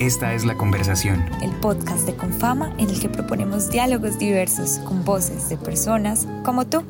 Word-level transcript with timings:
Esta 0.00 0.32
es 0.32 0.46
La 0.46 0.56
Conversación. 0.56 1.26
El 1.42 1.50
podcast 1.60 2.06
de 2.06 2.16
Confama 2.16 2.74
en 2.78 2.88
el 2.88 2.98
que 2.98 3.10
proponemos 3.10 3.70
diálogos 3.70 4.18
diversos 4.18 4.78
con 4.78 5.04
voces 5.04 5.50
de 5.50 5.58
personas 5.58 6.26
como 6.42 6.66
tú. 6.66 6.82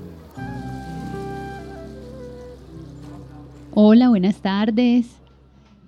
Hola, 3.72 4.10
buenas 4.10 4.36
tardes. 4.36 5.08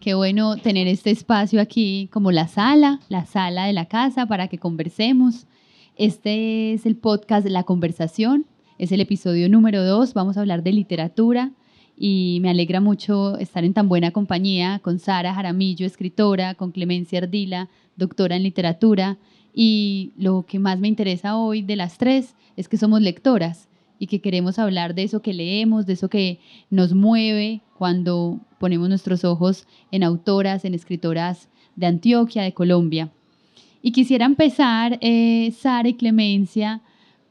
Qué 0.00 0.14
bueno 0.14 0.56
tener 0.56 0.88
este 0.88 1.12
espacio 1.12 1.60
aquí 1.60 2.08
como 2.12 2.32
la 2.32 2.48
sala, 2.48 2.98
la 3.08 3.24
sala 3.24 3.66
de 3.66 3.72
la 3.72 3.86
casa 3.86 4.26
para 4.26 4.48
que 4.48 4.58
conversemos. 4.58 5.46
Este 5.94 6.72
es 6.72 6.86
el 6.86 6.96
podcast 6.96 7.46
La 7.46 7.62
Conversación, 7.62 8.46
es 8.78 8.90
el 8.90 9.00
episodio 9.00 9.48
número 9.48 9.84
dos. 9.84 10.12
Vamos 10.12 10.36
a 10.36 10.40
hablar 10.40 10.64
de 10.64 10.72
literatura 10.72 11.52
y 12.04 12.40
me 12.40 12.50
alegra 12.50 12.80
mucho 12.80 13.38
estar 13.38 13.62
en 13.64 13.74
tan 13.74 13.88
buena 13.88 14.10
compañía 14.10 14.80
con 14.82 14.98
Sara 14.98 15.34
Jaramillo, 15.34 15.86
escritora, 15.86 16.56
con 16.56 16.72
Clemencia 16.72 17.20
Ardila, 17.20 17.68
doctora 17.94 18.34
en 18.34 18.42
literatura. 18.42 19.18
Y 19.54 20.10
lo 20.18 20.44
que 20.44 20.58
más 20.58 20.80
me 20.80 20.88
interesa 20.88 21.36
hoy 21.36 21.62
de 21.62 21.76
las 21.76 21.98
tres 21.98 22.34
es 22.56 22.68
que 22.68 22.76
somos 22.76 23.02
lectoras 23.02 23.68
y 24.00 24.08
que 24.08 24.20
queremos 24.20 24.58
hablar 24.58 24.96
de 24.96 25.04
eso 25.04 25.22
que 25.22 25.32
leemos, 25.32 25.86
de 25.86 25.92
eso 25.92 26.08
que 26.08 26.40
nos 26.70 26.92
mueve 26.92 27.60
cuando 27.78 28.40
ponemos 28.58 28.88
nuestros 28.88 29.24
ojos 29.24 29.68
en 29.92 30.02
autoras, 30.02 30.64
en 30.64 30.74
escritoras 30.74 31.48
de 31.76 31.86
Antioquia, 31.86 32.42
de 32.42 32.52
Colombia. 32.52 33.12
Y 33.80 33.92
quisiera 33.92 34.24
empezar, 34.26 34.98
eh, 35.02 35.52
Sara 35.56 35.88
y 35.88 35.94
Clemencia, 35.94 36.82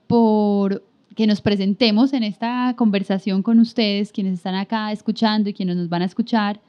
por 0.08 0.82
que 1.22 1.28
nos 1.28 1.42
presentemos 1.42 2.14
en 2.14 2.24
esta 2.24 2.74
conversación 2.76 3.44
con 3.44 3.60
ustedes, 3.60 4.12
quienes 4.12 4.34
están 4.34 4.56
acá 4.56 4.92
escuchando 4.92 5.52
y 5.52 5.54
quienes 5.54 5.76
nos 5.76 5.88
van 5.88 6.02
a 6.02 6.06
escuchar, 6.06 6.60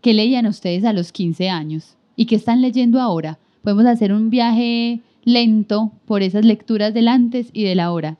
qué 0.00 0.14
leían 0.14 0.46
ustedes 0.46 0.82
a 0.86 0.94
los 0.94 1.12
15 1.12 1.50
años 1.50 1.94
y 2.16 2.24
qué 2.24 2.36
están 2.36 2.62
leyendo 2.62 3.02
ahora. 3.02 3.38
Podemos 3.60 3.84
hacer 3.84 4.14
un 4.14 4.30
viaje 4.30 5.00
lento 5.24 5.92
por 6.06 6.22
esas 6.22 6.46
lecturas 6.46 6.94
del 6.94 7.06
antes 7.06 7.50
y 7.52 7.64
del 7.64 7.80
ahora. 7.80 8.16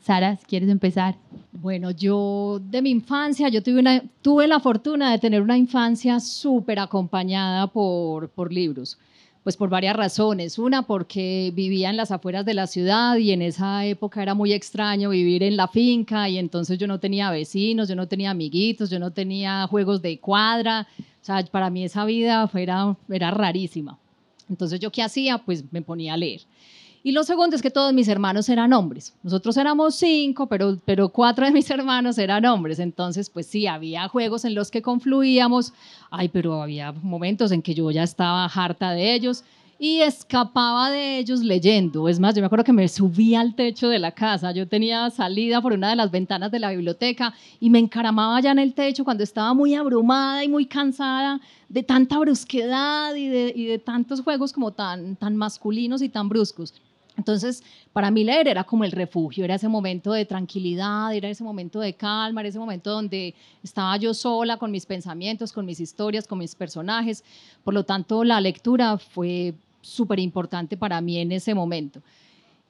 Sara, 0.00 0.38
¿quieres 0.46 0.68
empezar? 0.68 1.16
Bueno, 1.50 1.90
yo 1.90 2.60
de 2.70 2.80
mi 2.80 2.90
infancia, 2.90 3.48
yo 3.48 3.64
tuve, 3.64 3.80
una, 3.80 4.00
tuve 4.22 4.46
la 4.46 4.60
fortuna 4.60 5.10
de 5.10 5.18
tener 5.18 5.42
una 5.42 5.58
infancia 5.58 6.20
súper 6.20 6.78
acompañada 6.78 7.66
por, 7.66 8.28
por 8.28 8.52
libros. 8.52 8.96
Pues 9.42 9.56
por 9.56 9.70
varias 9.70 9.96
razones. 9.96 10.58
Una, 10.58 10.82
porque 10.82 11.52
vivía 11.54 11.90
en 11.90 11.96
las 11.96 12.12
afueras 12.12 12.44
de 12.44 12.54
la 12.54 12.68
ciudad 12.68 13.16
y 13.16 13.32
en 13.32 13.42
esa 13.42 13.84
época 13.84 14.22
era 14.22 14.34
muy 14.34 14.52
extraño 14.52 15.10
vivir 15.10 15.42
en 15.42 15.56
la 15.56 15.66
finca 15.66 16.28
y 16.28 16.38
entonces 16.38 16.78
yo 16.78 16.86
no 16.86 17.00
tenía 17.00 17.30
vecinos, 17.30 17.88
yo 17.88 17.96
no 17.96 18.06
tenía 18.06 18.30
amiguitos, 18.30 18.88
yo 18.88 19.00
no 19.00 19.10
tenía 19.12 19.66
juegos 19.68 20.00
de 20.00 20.20
cuadra. 20.20 20.86
O 20.98 21.24
sea, 21.24 21.44
para 21.50 21.70
mí 21.70 21.84
esa 21.84 22.04
vida 22.04 22.48
era, 22.54 22.96
era 23.08 23.30
rarísima. 23.32 23.98
Entonces 24.48 24.78
yo 24.78 24.92
qué 24.92 25.02
hacía? 25.02 25.38
Pues 25.38 25.64
me 25.72 25.82
ponía 25.82 26.14
a 26.14 26.16
leer. 26.16 26.42
Y 27.04 27.10
lo 27.10 27.24
segundo 27.24 27.56
es 27.56 27.62
que 27.62 27.70
todos 27.70 27.92
mis 27.92 28.06
hermanos 28.06 28.48
eran 28.48 28.72
hombres. 28.72 29.12
Nosotros 29.24 29.56
éramos 29.56 29.96
cinco, 29.96 30.46
pero, 30.46 30.78
pero 30.84 31.08
cuatro 31.08 31.44
de 31.44 31.50
mis 31.50 31.68
hermanos 31.70 32.16
eran 32.16 32.44
hombres. 32.44 32.78
Entonces, 32.78 33.28
pues 33.28 33.46
sí, 33.46 33.66
había 33.66 34.06
juegos 34.08 34.44
en 34.44 34.54
los 34.54 34.70
que 34.70 34.82
confluíamos. 34.82 35.72
Ay, 36.10 36.28
pero 36.28 36.62
había 36.62 36.92
momentos 36.92 37.50
en 37.50 37.60
que 37.60 37.74
yo 37.74 37.90
ya 37.90 38.04
estaba 38.04 38.44
harta 38.44 38.92
de 38.92 39.14
ellos 39.14 39.42
y 39.80 40.00
escapaba 40.00 40.92
de 40.92 41.18
ellos 41.18 41.40
leyendo. 41.40 42.08
Es 42.08 42.20
más, 42.20 42.36
yo 42.36 42.40
me 42.40 42.46
acuerdo 42.46 42.64
que 42.64 42.72
me 42.72 42.86
subía 42.86 43.40
al 43.40 43.56
techo 43.56 43.88
de 43.88 43.98
la 43.98 44.12
casa. 44.12 44.52
Yo 44.52 44.68
tenía 44.68 45.10
salida 45.10 45.60
por 45.60 45.72
una 45.72 45.90
de 45.90 45.96
las 45.96 46.12
ventanas 46.12 46.52
de 46.52 46.60
la 46.60 46.70
biblioteca 46.70 47.34
y 47.58 47.68
me 47.68 47.80
encaramaba 47.80 48.40
ya 48.40 48.52
en 48.52 48.60
el 48.60 48.74
techo 48.74 49.02
cuando 49.02 49.24
estaba 49.24 49.54
muy 49.54 49.74
abrumada 49.74 50.44
y 50.44 50.48
muy 50.48 50.66
cansada 50.66 51.40
de 51.68 51.82
tanta 51.82 52.16
brusquedad 52.20 53.12
y 53.16 53.26
de, 53.26 53.52
y 53.56 53.64
de 53.64 53.80
tantos 53.80 54.20
juegos 54.20 54.52
como 54.52 54.70
tan, 54.70 55.16
tan 55.16 55.34
masculinos 55.34 56.00
y 56.00 56.08
tan 56.08 56.28
bruscos. 56.28 56.74
Entonces, 57.16 57.62
para 57.92 58.10
mí 58.10 58.24
leer 58.24 58.48
era 58.48 58.64
como 58.64 58.84
el 58.84 58.92
refugio, 58.92 59.44
era 59.44 59.56
ese 59.56 59.68
momento 59.68 60.12
de 60.12 60.24
tranquilidad, 60.24 61.14
era 61.14 61.28
ese 61.28 61.44
momento 61.44 61.80
de 61.80 61.94
calma, 61.94 62.40
era 62.40 62.48
ese 62.48 62.58
momento 62.58 62.90
donde 62.90 63.34
estaba 63.62 63.96
yo 63.98 64.14
sola 64.14 64.56
con 64.56 64.70
mis 64.70 64.86
pensamientos, 64.86 65.52
con 65.52 65.66
mis 65.66 65.80
historias, 65.80 66.26
con 66.26 66.38
mis 66.38 66.54
personajes. 66.54 67.22
Por 67.64 67.74
lo 67.74 67.84
tanto, 67.84 68.24
la 68.24 68.40
lectura 68.40 68.96
fue 68.96 69.54
súper 69.82 70.20
importante 70.20 70.76
para 70.76 71.00
mí 71.00 71.18
en 71.18 71.32
ese 71.32 71.54
momento. 71.54 72.00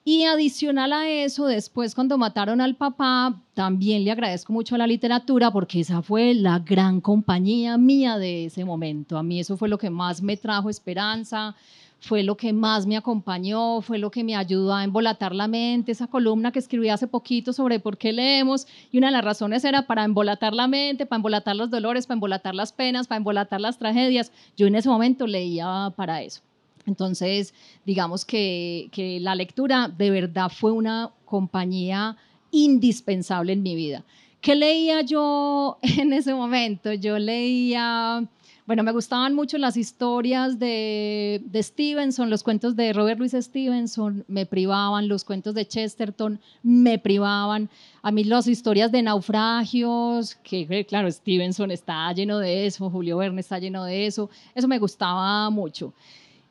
Y 0.04 0.24
adicional 0.24 0.92
a 0.92 1.08
eso, 1.08 1.46
después 1.46 1.94
cuando 1.94 2.18
mataron 2.18 2.60
al 2.60 2.74
papá, 2.74 3.40
también 3.54 4.02
le 4.04 4.10
agradezco 4.10 4.52
mucho 4.52 4.74
a 4.74 4.78
la 4.78 4.88
literatura 4.88 5.52
porque 5.52 5.78
esa 5.78 6.02
fue 6.02 6.34
la 6.34 6.58
gran 6.58 7.00
compañía 7.00 7.78
mía 7.78 8.18
de 8.18 8.46
ese 8.46 8.64
momento. 8.64 9.16
A 9.16 9.22
mí 9.22 9.38
eso 9.38 9.56
fue 9.56 9.68
lo 9.68 9.78
que 9.78 9.90
más 9.90 10.20
me 10.20 10.36
trajo 10.36 10.68
esperanza, 10.68 11.54
fue 12.02 12.24
lo 12.24 12.36
que 12.36 12.52
más 12.52 12.84
me 12.84 12.96
acompañó, 12.96 13.80
fue 13.80 13.96
lo 13.96 14.10
que 14.10 14.24
me 14.24 14.34
ayudó 14.34 14.74
a 14.74 14.82
embolatar 14.82 15.32
la 15.32 15.46
mente, 15.46 15.92
esa 15.92 16.08
columna 16.08 16.50
que 16.50 16.58
escribí 16.58 16.88
hace 16.88 17.06
poquito 17.06 17.52
sobre 17.52 17.78
por 17.78 17.96
qué 17.96 18.12
leemos, 18.12 18.66
y 18.90 18.98
una 18.98 19.06
de 19.06 19.12
las 19.12 19.24
razones 19.24 19.64
era 19.64 19.86
para 19.86 20.02
embolatar 20.02 20.52
la 20.52 20.66
mente, 20.66 21.06
para 21.06 21.18
embolatar 21.18 21.54
los 21.54 21.70
dolores, 21.70 22.06
para 22.06 22.16
embolatar 22.16 22.56
las 22.56 22.72
penas, 22.72 23.06
para 23.06 23.18
embolatar 23.18 23.60
las 23.60 23.78
tragedias. 23.78 24.32
Yo 24.56 24.66
en 24.66 24.74
ese 24.74 24.88
momento 24.88 25.28
leía 25.28 25.92
para 25.94 26.22
eso. 26.22 26.40
Entonces, 26.86 27.54
digamos 27.86 28.24
que, 28.24 28.88
que 28.90 29.20
la 29.20 29.36
lectura 29.36 29.86
de 29.86 30.10
verdad 30.10 30.50
fue 30.52 30.72
una 30.72 31.12
compañía 31.24 32.16
indispensable 32.50 33.52
en 33.52 33.62
mi 33.62 33.76
vida. 33.76 34.02
¿Qué 34.40 34.56
leía 34.56 35.02
yo 35.02 35.78
en 35.82 36.12
ese 36.12 36.34
momento? 36.34 36.92
Yo 36.94 37.20
leía 37.20 38.28
bueno, 38.64 38.84
me 38.84 38.92
gustaban 38.92 39.34
mucho 39.34 39.58
las 39.58 39.76
historias 39.76 40.58
de, 40.58 41.42
Stevenson, 41.54 42.30
los 42.30 42.44
cuentos 42.44 42.76
de 42.76 42.92
Robert 42.92 43.18
Louis 43.18 43.32
Stevenson, 43.32 44.24
me 44.28 44.46
privaban, 44.46 45.08
los 45.08 45.24
cuentos 45.24 45.54
de 45.54 45.66
Chesterton 45.66 46.40
me 46.62 46.98
privaban. 46.98 47.68
A 48.02 48.12
mí 48.12 48.22
las 48.22 48.46
historias 48.46 48.92
de 48.92 49.02
naufragios, 49.02 50.36
que 50.36 50.86
claro, 50.88 51.10
Stevenson 51.10 51.72
está 51.72 52.12
lleno 52.12 52.38
de 52.38 52.66
eso, 52.66 52.88
Julio 52.88 53.16
Verne 53.16 53.40
está 53.40 53.58
lleno 53.58 53.84
de 53.84 54.06
eso, 54.06 54.30
eso 54.54 54.68
me 54.68 54.78
gustaba 54.78 55.50
mucho. 55.50 55.92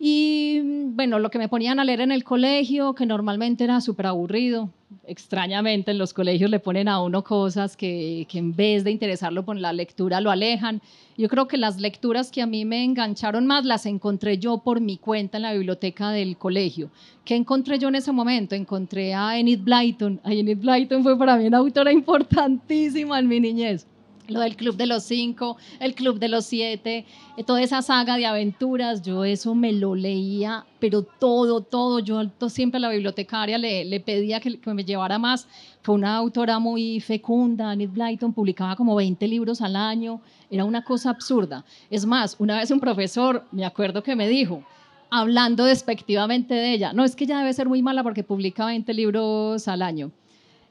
Y 0.03 0.62
bueno, 0.95 1.19
lo 1.19 1.29
que 1.29 1.38
me 1.38 1.47
ponían 1.47 1.79
a 1.79 1.84
leer 1.84 2.01
en 2.01 2.12
el 2.12 2.23
colegio, 2.23 2.95
que 2.95 3.06
normalmente 3.06 3.63
era 3.63 3.81
súper 3.81 4.07
aburrido, 4.07 4.72
extrañamente 5.06 5.91
en 5.91 6.00
los 6.00 6.12
colegios 6.12 6.50
le 6.50 6.59
ponen 6.59 6.88
a 6.88 7.03
uno 7.03 7.23
cosas 7.23 7.78
que, 7.78 8.25
que, 8.28 8.39
en 8.39 8.56
vez 8.56 8.84
de 8.84 8.89
interesarlo 8.89 9.45
por 9.45 9.57
la 9.57 9.73
lectura 9.73 10.19
lo 10.19 10.31
alejan. 10.31 10.81
Yo 11.19 11.29
creo 11.29 11.47
que 11.47 11.57
las 11.57 11.79
lecturas 11.79 12.31
que 12.31 12.41
a 12.41 12.47
mí 12.47 12.66
me 12.66 12.84
engancharon 12.84 13.45
más 13.45 13.63
las 13.63 13.85
encontré 13.85 14.39
yo 14.39 14.63
por 14.63 14.81
mi 14.81 14.97
cuenta 14.97 15.38
en 15.38 15.44
la 15.44 15.53
biblioteca 15.53 16.09
del 16.09 16.35
colegio. 16.35 16.89
¿Qué 17.23 17.35
encontré 17.35 17.78
yo 17.78 17.89
en 17.89 17.94
ese 17.94 18.12
momento? 18.12 18.56
Encontré 18.56 19.13
a 19.13 19.38
Enid 19.38 19.59
Blyton. 19.62 20.19
Enid 20.25 20.57
Blyton 20.57 21.03
fue 21.03 21.16
para 21.16 21.38
mí 21.38 21.45
una 21.45 21.59
autora 21.59 21.91
importantísima 21.91 23.19
en 23.19 23.28
mi 23.28 23.39
niñez 23.39 23.85
lo 24.28 24.40
del 24.42 24.56
Club 24.56 24.76
de 24.76 24.86
los 24.86 25.04
Cinco, 25.04 25.58
el 25.80 25.94
Club 25.96 26.20
de 26.20 26.28
los 26.28 26.46
Siete, 26.46 27.06
eh, 27.38 27.44
toda 27.44 27.62
esa 27.62 27.82
saga 27.82 28.18
de 28.18 28.26
aventuras, 28.26 29.02
yo 29.02 29.24
eso 29.24 29.56
me 29.56 29.74
lo 29.74 29.96
leía, 29.96 30.66
pero 30.80 31.04
todo, 31.04 31.62
todo, 31.62 32.00
yo 32.00 32.22
siempre 32.50 32.78
a 32.78 32.81
la 32.81 32.90
bibliotecaria 32.90 33.58
le, 33.58 33.86
le 33.86 34.00
pedía 34.00 34.40
que, 34.40 34.60
que, 34.60 34.74
me 34.74 34.84
llevara 34.84 35.20
más. 35.20 35.48
Fue 35.81 35.96
una 35.96 36.16
autora 36.16 36.60
muy 36.60 37.00
fecunda, 37.00 37.72
Annette 37.72 37.94
Blyton, 37.94 38.34
publicaba 38.34 38.76
como 38.76 38.96
20 38.96 39.28
libros 39.28 39.62
al 39.62 39.76
año, 39.76 40.22
era 40.50 40.66
una 40.66 40.84
cosa 40.84 41.10
absurda. 41.10 41.66
Es 41.90 42.06
más, 42.06 42.36
una 42.40 42.58
vez 42.58 42.72
un 42.72 42.80
profesor, 42.80 43.46
me 43.52 43.66
acuerdo 43.66 44.04
que 44.04 44.16
me 44.16 44.28
dijo, 44.28 44.64
hablando 45.10 45.66
despectivamente 45.66 46.54
de 46.54 46.74
ella, 46.74 46.94
no, 46.94 47.04
es 47.04 47.16
que 47.16 47.26
ella 47.26 47.40
debe 47.40 47.54
ser 47.54 47.68
muy 47.68 47.81
mala 47.81 48.04
porque 48.04 48.24
publica 48.24 48.66
20 48.66 48.94
libros 48.94 49.68
al 49.68 49.81
año. 49.81 50.12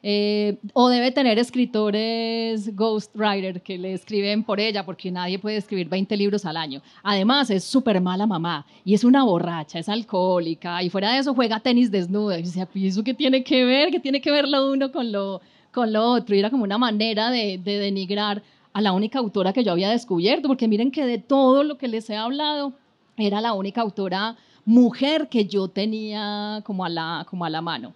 Eh, 0.03 0.57
o 0.73 0.89
debe 0.89 1.11
tener 1.11 1.39
escritores 1.39 2.75
ghostwriter 2.75 3.61
que 3.61 3.77
le 3.77 3.93
escriben 3.93 4.45
por 4.45 4.59
ella, 4.59 4.85
porque 4.85 5.11
nadie 5.11 5.39
puede 5.39 5.59
escribir 5.59 5.89
20 5.89 6.17
libros 6.17 6.47
al 6.47 6.57
año. 6.57 6.81
Además, 7.03 7.51
es 7.51 7.65
súper 7.65 8.01
mala 8.01 8.27
mamá 8.27 8.67
y 8.85 8.95
es 8.95 9.05
una 9.05 9.25
borracha, 9.25 9.79
es 9.79 9.89
alcohólica 9.89 10.83
y 10.83 10.89
fuera 10.89 11.13
de 11.13 11.19
eso 11.19 11.35
juega 11.35 11.61
tenis 11.61 11.91
desnuda. 11.91 12.39
Y 12.39 12.43
decía, 12.43 12.69
¿y 12.75 12.87
eso 12.87 13.05
qué 13.05 13.13
tiene 13.13 13.45
que 13.45 13.65
ver? 13.65 13.91
¿Qué 13.91 14.01
tiene 14.01 14.21
que 14.21 14.31
ver 14.31 14.49
lo 14.49 14.71
uno 14.71 14.91
con 14.91 15.13
lo, 15.13 15.43
con 15.73 15.93
lo 15.93 16.03
otro? 16.03 16.35
Y 16.35 16.39
era 16.39 16.51
como 16.51 16.65
una 16.65 16.79
manera 16.79 17.31
de, 17.31 17.59
de 17.59 17.79
denigrar 17.79 18.43
a 18.73 18.81
la 18.81 18.93
única 18.93 19.19
autora 19.19 19.53
que 19.53 19.65
yo 19.65 19.73
había 19.73 19.91
descubierto, 19.91 20.49
porque 20.49 20.69
miren 20.69 20.91
que 20.91 21.05
de 21.05 21.19
todo 21.19 21.63
lo 21.65 21.77
que 21.77 21.89
les 21.89 22.09
he 22.09 22.17
hablado, 22.17 22.73
era 23.17 23.41
la 23.41 23.53
única 23.53 23.81
autora 23.81 24.37
mujer 24.65 25.29
que 25.29 25.47
yo 25.47 25.69
tenía 25.69 26.63
como 26.65 26.85
a 26.85 26.89
la, 26.89 27.27
como 27.29 27.45
a 27.45 27.51
la 27.51 27.61
mano. 27.61 27.95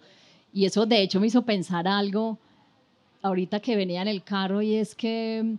Y 0.54 0.66
eso 0.66 0.86
de 0.86 1.02
hecho 1.02 1.20
me 1.20 1.26
hizo 1.26 1.42
pensar 1.42 1.88
algo 1.88 2.38
ahorita 3.22 3.58
que 3.58 3.74
venía 3.74 4.00
en 4.02 4.08
el 4.08 4.22
carro 4.22 4.62
y 4.62 4.76
es 4.76 4.94
que, 4.94 5.56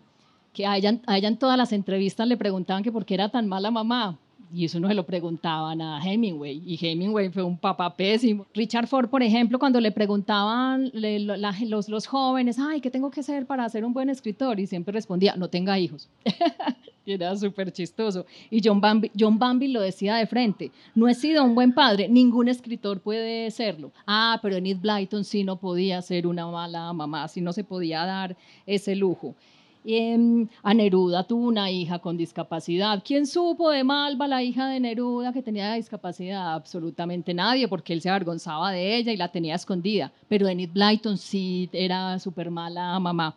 que 0.54 0.66
a, 0.66 0.78
ella, 0.78 0.98
a 1.06 1.18
ella 1.18 1.28
en 1.28 1.38
todas 1.38 1.58
las 1.58 1.74
entrevistas 1.74 2.26
le 2.26 2.38
preguntaban 2.38 2.82
que 2.82 2.94
por 2.94 3.06
qué 3.06 3.16
era 3.16 3.28
tan 3.28 3.48
mala 3.48 3.70
mamá. 3.70 4.18
Y 4.54 4.64
eso 4.64 4.80
no 4.80 4.88
se 4.88 4.94
lo 4.94 5.06
preguntaban 5.06 5.82
a 5.82 6.02
Hemingway. 6.02 6.62
Y 6.66 6.78
Hemingway 6.80 7.30
fue 7.30 7.44
un 7.44 7.58
papá 7.58 7.94
pésimo. 7.94 8.46
Richard 8.54 8.88
Ford, 8.88 9.10
por 9.10 9.22
ejemplo, 9.22 9.60
cuando 9.60 9.82
le 9.82 9.92
preguntaban 9.92 10.92
los, 10.94 11.90
los 11.90 12.08
jóvenes, 12.08 12.58
ay, 12.58 12.80
¿qué 12.80 12.90
tengo 12.90 13.12
que 13.12 13.20
hacer 13.20 13.46
para 13.46 13.68
ser 13.68 13.84
un 13.84 13.92
buen 13.92 14.10
escritor? 14.10 14.60
Y 14.62 14.68
siempre 14.68 14.94
respondía, 14.94 15.36
no 15.36 15.50
tenga 15.50 15.78
hijos. 15.78 16.08
Era 17.06 17.36
súper 17.36 17.72
chistoso. 17.72 18.26
Y 18.50 18.62
John 18.64 18.82
Bambi, 18.82 19.12
John 19.18 19.38
Bambi 19.38 19.68
lo 19.68 19.82
decía 19.82 20.16
de 20.16 20.26
frente, 20.26 20.72
no 20.96 21.08
he 21.08 21.14
sido 21.14 21.44
un 21.44 21.54
buen 21.54 21.74
padre, 21.74 22.08
ningún 22.10 22.48
escritor 22.48 23.00
puede 23.00 23.52
serlo. 23.52 23.92
Ah, 24.08 24.40
pero 24.42 24.56
Enid 24.56 24.78
Blyton 24.78 25.24
sí 25.24 25.44
no 25.44 25.58
podía 25.58 26.02
ser 26.02 26.26
una 26.26 26.48
mala 26.48 26.92
mamá, 26.94 27.28
sí 27.28 27.42
no 27.42 27.54
se 27.54 27.64
podía 27.64 28.06
dar 28.06 28.36
ese 28.66 28.96
lujo. 28.96 29.36
Eh, 29.88 30.48
a 30.64 30.74
Neruda 30.74 31.24
tuvo 31.24 31.48
una 31.48 31.70
hija 31.70 32.00
con 32.00 32.18
discapacidad. 32.18 33.04
¿Quién 33.06 33.28
supo 33.28 33.70
de 33.70 33.84
Malva, 33.84 34.28
la 34.28 34.42
hija 34.42 34.68
de 34.68 34.80
Neruda, 34.80 35.32
que 35.32 35.44
tenía 35.44 35.74
discapacidad? 35.74 36.56
Absolutamente 36.56 37.36
nadie, 37.36 37.68
porque 37.68 37.94
él 37.94 38.02
se 38.02 38.10
avergonzaba 38.10 38.72
de 38.72 38.98
ella 38.98 39.12
y 39.12 39.18
la 39.18 39.28
tenía 39.32 39.54
escondida. 39.54 40.12
Pero 40.28 40.48
Enid 40.48 40.72
Blyton 40.74 41.20
sí 41.20 41.70
era 41.72 42.18
súper 42.18 42.50
mala 42.50 43.00
mamá. 43.00 43.36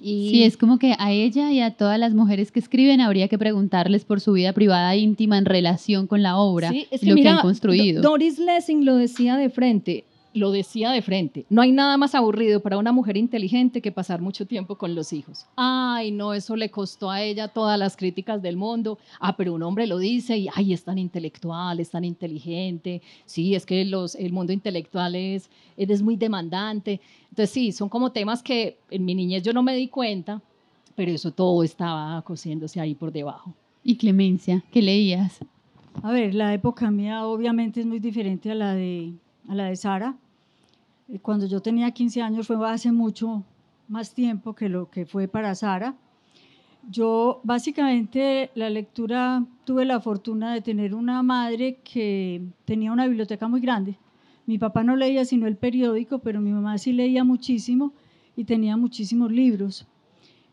Y... 0.00 0.30
Sí, 0.30 0.44
es 0.44 0.56
como 0.56 0.78
que 0.78 0.94
a 0.98 1.12
ella 1.12 1.50
y 1.52 1.60
a 1.60 1.72
todas 1.72 1.98
las 1.98 2.14
mujeres 2.14 2.52
que 2.52 2.60
escriben 2.60 3.00
habría 3.00 3.28
que 3.28 3.38
preguntarles 3.38 4.04
por 4.04 4.20
su 4.20 4.32
vida 4.32 4.52
privada 4.52 4.94
íntima 4.96 5.38
en 5.38 5.44
relación 5.44 6.06
con 6.06 6.22
la 6.22 6.36
obra 6.36 6.72
y 6.74 6.86
lo 7.02 7.14
que 7.16 7.28
han 7.28 7.40
construido. 7.40 8.02
Doris 8.02 8.38
Lessing 8.38 8.84
lo 8.84 8.96
decía 8.96 9.36
de 9.36 9.50
frente, 9.50 10.04
lo 10.36 10.50
decía 10.50 10.90
de 10.90 11.00
frente, 11.00 11.46
no 11.48 11.62
hay 11.62 11.72
nada 11.72 11.96
más 11.96 12.14
aburrido 12.14 12.60
para 12.60 12.76
una 12.76 12.92
mujer 12.92 13.16
inteligente 13.16 13.80
que 13.80 13.90
pasar 13.90 14.20
mucho 14.20 14.46
tiempo 14.46 14.76
con 14.76 14.94
los 14.94 15.12
hijos. 15.12 15.46
Ay, 15.56 16.10
no, 16.10 16.34
eso 16.34 16.56
le 16.56 16.70
costó 16.70 17.10
a 17.10 17.22
ella 17.22 17.48
todas 17.48 17.78
las 17.78 17.96
críticas 17.96 18.42
del 18.42 18.56
mundo. 18.56 18.98
Ah, 19.18 19.34
pero 19.36 19.54
un 19.54 19.62
hombre 19.62 19.86
lo 19.86 19.98
dice 19.98 20.36
y, 20.36 20.48
ay, 20.54 20.74
es 20.74 20.84
tan 20.84 20.98
intelectual, 20.98 21.80
es 21.80 21.90
tan 21.90 22.04
inteligente. 22.04 23.00
Sí, 23.24 23.54
es 23.54 23.64
que 23.64 23.84
los, 23.86 24.14
el 24.14 24.32
mundo 24.32 24.52
intelectual 24.52 25.14
es, 25.14 25.50
es 25.76 26.02
muy 26.02 26.16
demandante. 26.16 27.00
Entonces, 27.30 27.50
sí, 27.50 27.72
son 27.72 27.88
como 27.88 28.12
temas 28.12 28.42
que 28.42 28.78
en 28.90 29.04
mi 29.04 29.14
niñez 29.14 29.42
yo 29.42 29.54
no 29.54 29.62
me 29.62 29.74
di 29.74 29.88
cuenta, 29.88 30.42
pero 30.94 31.12
eso 31.12 31.30
todo 31.30 31.62
estaba 31.62 32.20
cosiéndose 32.22 32.78
ahí 32.78 32.94
por 32.94 33.10
debajo. 33.10 33.54
¿Y 33.82 33.96
Clemencia, 33.96 34.62
qué 34.70 34.82
leías? 34.82 35.38
A 36.02 36.12
ver, 36.12 36.34
la 36.34 36.52
época 36.52 36.90
mía 36.90 37.26
obviamente 37.26 37.80
es 37.80 37.86
muy 37.86 38.00
diferente 38.00 38.50
a 38.50 38.54
la 38.54 38.74
de, 38.74 39.14
a 39.48 39.54
la 39.54 39.64
de 39.66 39.76
Sara 39.76 40.16
cuando 41.22 41.46
yo 41.46 41.60
tenía 41.60 41.90
15 41.90 42.22
años 42.22 42.46
fue 42.46 42.56
hace 42.68 42.92
mucho 42.92 43.44
más 43.88 44.12
tiempo 44.14 44.54
que 44.54 44.68
lo 44.68 44.90
que 44.90 45.06
fue 45.06 45.28
para 45.28 45.54
Sara. 45.54 45.94
Yo 46.88 47.40
básicamente 47.42 48.50
la 48.54 48.70
lectura 48.70 49.44
tuve 49.64 49.84
la 49.84 50.00
fortuna 50.00 50.54
de 50.54 50.60
tener 50.60 50.94
una 50.94 51.22
madre 51.22 51.78
que 51.82 52.42
tenía 52.64 52.92
una 52.92 53.06
biblioteca 53.06 53.48
muy 53.48 53.60
grande. 53.60 53.98
Mi 54.46 54.58
papá 54.58 54.84
no 54.84 54.94
leía 54.94 55.24
sino 55.24 55.46
el 55.46 55.56
periódico, 55.56 56.20
pero 56.20 56.40
mi 56.40 56.50
mamá 56.50 56.78
sí 56.78 56.92
leía 56.92 57.24
muchísimo 57.24 57.92
y 58.36 58.44
tenía 58.44 58.76
muchísimos 58.76 59.32
libros. 59.32 59.86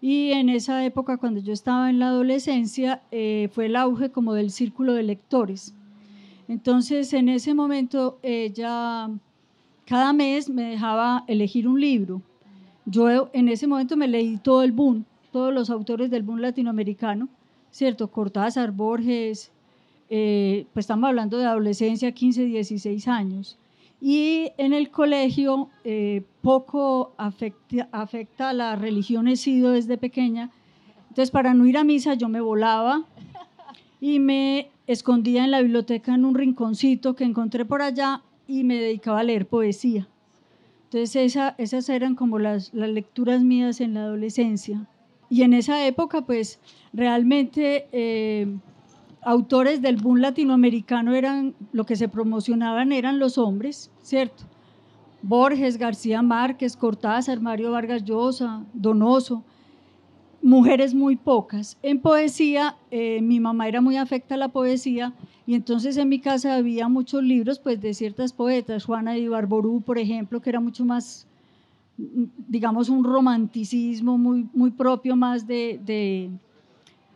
Y 0.01 0.31
en 0.31 0.49
esa 0.49 0.83
época, 0.83 1.17
cuando 1.17 1.39
yo 1.39 1.53
estaba 1.53 1.89
en 1.89 1.99
la 1.99 2.07
adolescencia, 2.07 3.03
eh, 3.11 3.49
fue 3.53 3.67
el 3.67 3.75
auge 3.75 4.09
como 4.09 4.33
del 4.33 4.51
círculo 4.51 4.93
de 4.93 5.03
lectores. 5.03 5.75
Entonces, 6.47 7.13
en 7.13 7.29
ese 7.29 7.53
momento, 7.53 8.19
ella 8.21 9.09
cada 9.85 10.13
mes 10.13 10.49
me 10.49 10.63
dejaba 10.63 11.23
elegir 11.27 11.67
un 11.67 11.79
libro. 11.79 12.21
Yo 12.85 13.29
en 13.33 13.49
ese 13.49 13.67
momento 13.67 13.95
me 13.95 14.07
leí 14.07 14.37
todo 14.37 14.63
el 14.63 14.71
boom, 14.71 15.05
todos 15.31 15.53
los 15.53 15.69
autores 15.69 16.09
del 16.09 16.23
boom 16.23 16.39
latinoamericano, 16.39 17.29
¿cierto? 17.71 18.09
Cortázar, 18.09 18.71
Borges, 18.71 19.51
eh, 20.09 20.65
pues 20.73 20.83
estamos 20.83 21.07
hablando 21.07 21.37
de 21.37 21.45
adolescencia, 21.45 22.11
15, 22.11 22.45
16 22.45 23.07
años. 23.07 23.57
Y 24.01 24.51
en 24.57 24.73
el 24.73 24.89
colegio 24.91 25.69
eh, 25.85 26.23
poco 26.41 27.13
afecta, 27.17 27.87
afecta 27.91 28.49
a 28.49 28.53
la 28.53 28.75
religión, 28.75 29.27
he 29.27 29.37
sido 29.37 29.71
desde 29.71 29.97
pequeña. 29.97 30.51
Entonces, 31.09 31.31
para 31.31 31.53
no 31.53 31.65
ir 31.65 31.77
a 31.77 31.83
misa, 31.83 32.15
yo 32.15 32.27
me 32.27 32.41
volaba 32.41 33.05
y 34.01 34.19
me 34.19 34.69
escondía 34.87 35.45
en 35.45 35.51
la 35.51 35.61
biblioteca 35.61 36.13
en 36.13 36.25
un 36.25 36.35
rinconcito 36.35 37.15
que 37.15 37.23
encontré 37.23 37.63
por 37.63 37.81
allá 37.81 38.21
y 38.47 38.63
me 38.63 38.75
dedicaba 38.75 39.19
a 39.19 39.23
leer 39.23 39.47
poesía. 39.47 40.07
Entonces 40.85 41.15
esa, 41.15 41.55
esas 41.57 41.89
eran 41.89 42.15
como 42.15 42.37
las, 42.39 42.73
las, 42.73 42.89
lecturas 42.89 43.41
mías 43.41 43.81
en 43.81 43.95
la 43.95 44.01
adolescencia. 44.01 44.87
Y 45.29 45.41
en 45.41 45.53
esa 45.53 45.85
época, 45.87 46.21
pues 46.21 46.59
realmente 46.93 47.87
eh, 47.91 48.47
autores 49.21 49.81
del 49.81 49.97
boom 49.97 50.17
latinoamericano 50.17 51.15
eran, 51.15 51.55
lo 51.71 51.85
que 51.85 51.95
se 51.95 52.07
promocionaban 52.07 52.91
eran 52.91 53.17
los 53.17 53.37
hombres, 53.37 53.89
¿cierto? 54.01 54.43
Borges, 55.23 55.77
García 55.77 56.21
Márquez, 56.21 56.75
Cortázar, 56.75 57.39
Mario 57.39 57.71
Vargas 57.71 58.03
Llosa, 58.03 58.63
Donoso, 58.73 59.43
mujeres 60.41 60.93
muy 60.93 61.15
pocas. 61.15 61.77
En 61.81 61.99
poesía, 61.99 62.75
eh, 62.91 63.21
mi 63.21 63.39
mamá 63.39 63.67
era 63.67 63.81
muy 63.81 63.97
afecta 63.97 64.35
a 64.35 64.37
la 64.37 64.49
poesía 64.49 65.13
y 65.45 65.55
entonces 65.55 65.97
en 65.97 66.07
mi 66.07 66.19
casa 66.19 66.55
había 66.55 66.87
muchos 66.87 67.21
libros 67.21 67.59
pues, 67.59 67.81
de 67.81 67.93
ciertas 67.93 68.31
poetas, 68.31 68.85
Juana 68.85 69.11
de 69.13 69.19
Ibarború, 69.19 69.81
por 69.81 69.97
ejemplo, 69.97 70.41
que 70.41 70.49
era 70.49 70.61
mucho 70.61 70.85
más, 70.85 71.27
digamos, 71.97 72.87
un 72.87 73.03
romanticismo 73.03 74.17
muy, 74.17 74.47
muy 74.53 74.71
propio 74.71 75.15
más 75.17 75.45
de, 75.45 75.81
de, 75.83 76.29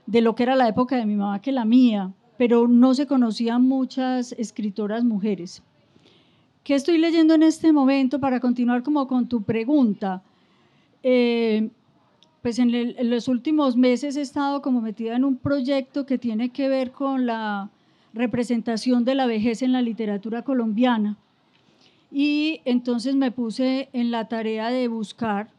de 0.06 0.21
lo 0.21 0.35
que 0.35 0.44
era 0.44 0.56
la 0.56 0.68
época 0.68 0.97
de 0.97 1.06
mi 1.06 1.15
mamá 1.15 1.41
que 1.41 1.53
la 1.53 1.63
mía, 1.63 2.12
pero 2.38 2.68
no 2.68 2.94
se 2.94 3.07
conocían 3.07 3.65
muchas 3.65 4.33
escritoras 4.33 5.06
mujeres. 5.06 5.63
¿Qué 6.65 6.75
estoy 6.75 6.97
leyendo 6.97 7.33
en 7.33 7.44
este 7.44 7.71
momento 7.71 8.19
para 8.19 8.41
continuar 8.41 8.83
como 8.83 9.07
con 9.07 9.30
tu 9.30 9.41
pregunta? 9.41 10.21
Eh, 11.01 11.69
pues 12.41 12.59
en, 12.59 12.75
en, 12.75 13.09
los 13.09 13.30
últimos 13.30 13.77
meses 13.77 14.18
he 14.18 14.21
estado 14.21 14.62
como 14.62 14.81
metida 14.81 15.15
en 15.15 15.23
un 15.23 15.38
proyecto 15.38 16.06
que 16.06 16.18
tiene 16.18 16.50
que 16.50 16.68
ver 16.68 16.91
con 16.91 17.25
la 17.25 17.69
representación 18.17 19.05
de 19.05 19.15
la 19.15 19.25
vejez 19.25 19.61
en 19.61 19.71
la 19.71 19.81
literatura 19.81 20.41
colombiana. 20.43 21.17
Y 22.11 22.61
entonces 22.65 23.15
me 23.15 23.31
puse 23.31 23.89
en 23.93 24.11
la 24.11 24.27
tarea 24.27 24.69
de 24.69 24.87
buscar 24.87 25.49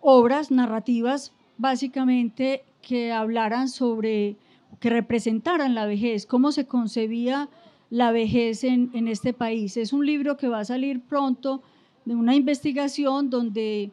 obras 0.00 0.50
narrativas 0.50 1.32
básicamente 1.58 2.62
que 2.82 3.12
hablaran 3.12 3.68
sobre, 3.68 4.36
que 4.78 4.90
representaran 4.90 5.74
la 5.74 5.86
vejez, 5.86 6.26
cómo 6.26 6.52
se 6.52 6.66
concebía 6.66 7.48
la 7.90 8.12
vejez 8.12 8.64
en, 8.64 8.90
en 8.94 9.08
este 9.08 9.32
país. 9.32 9.76
Es 9.76 9.92
un 9.92 10.06
libro 10.06 10.36
que 10.36 10.48
va 10.48 10.60
a 10.60 10.64
salir 10.64 11.00
pronto 11.00 11.62
de 12.04 12.14
una 12.14 12.34
investigación 12.34 13.30
donde 13.30 13.90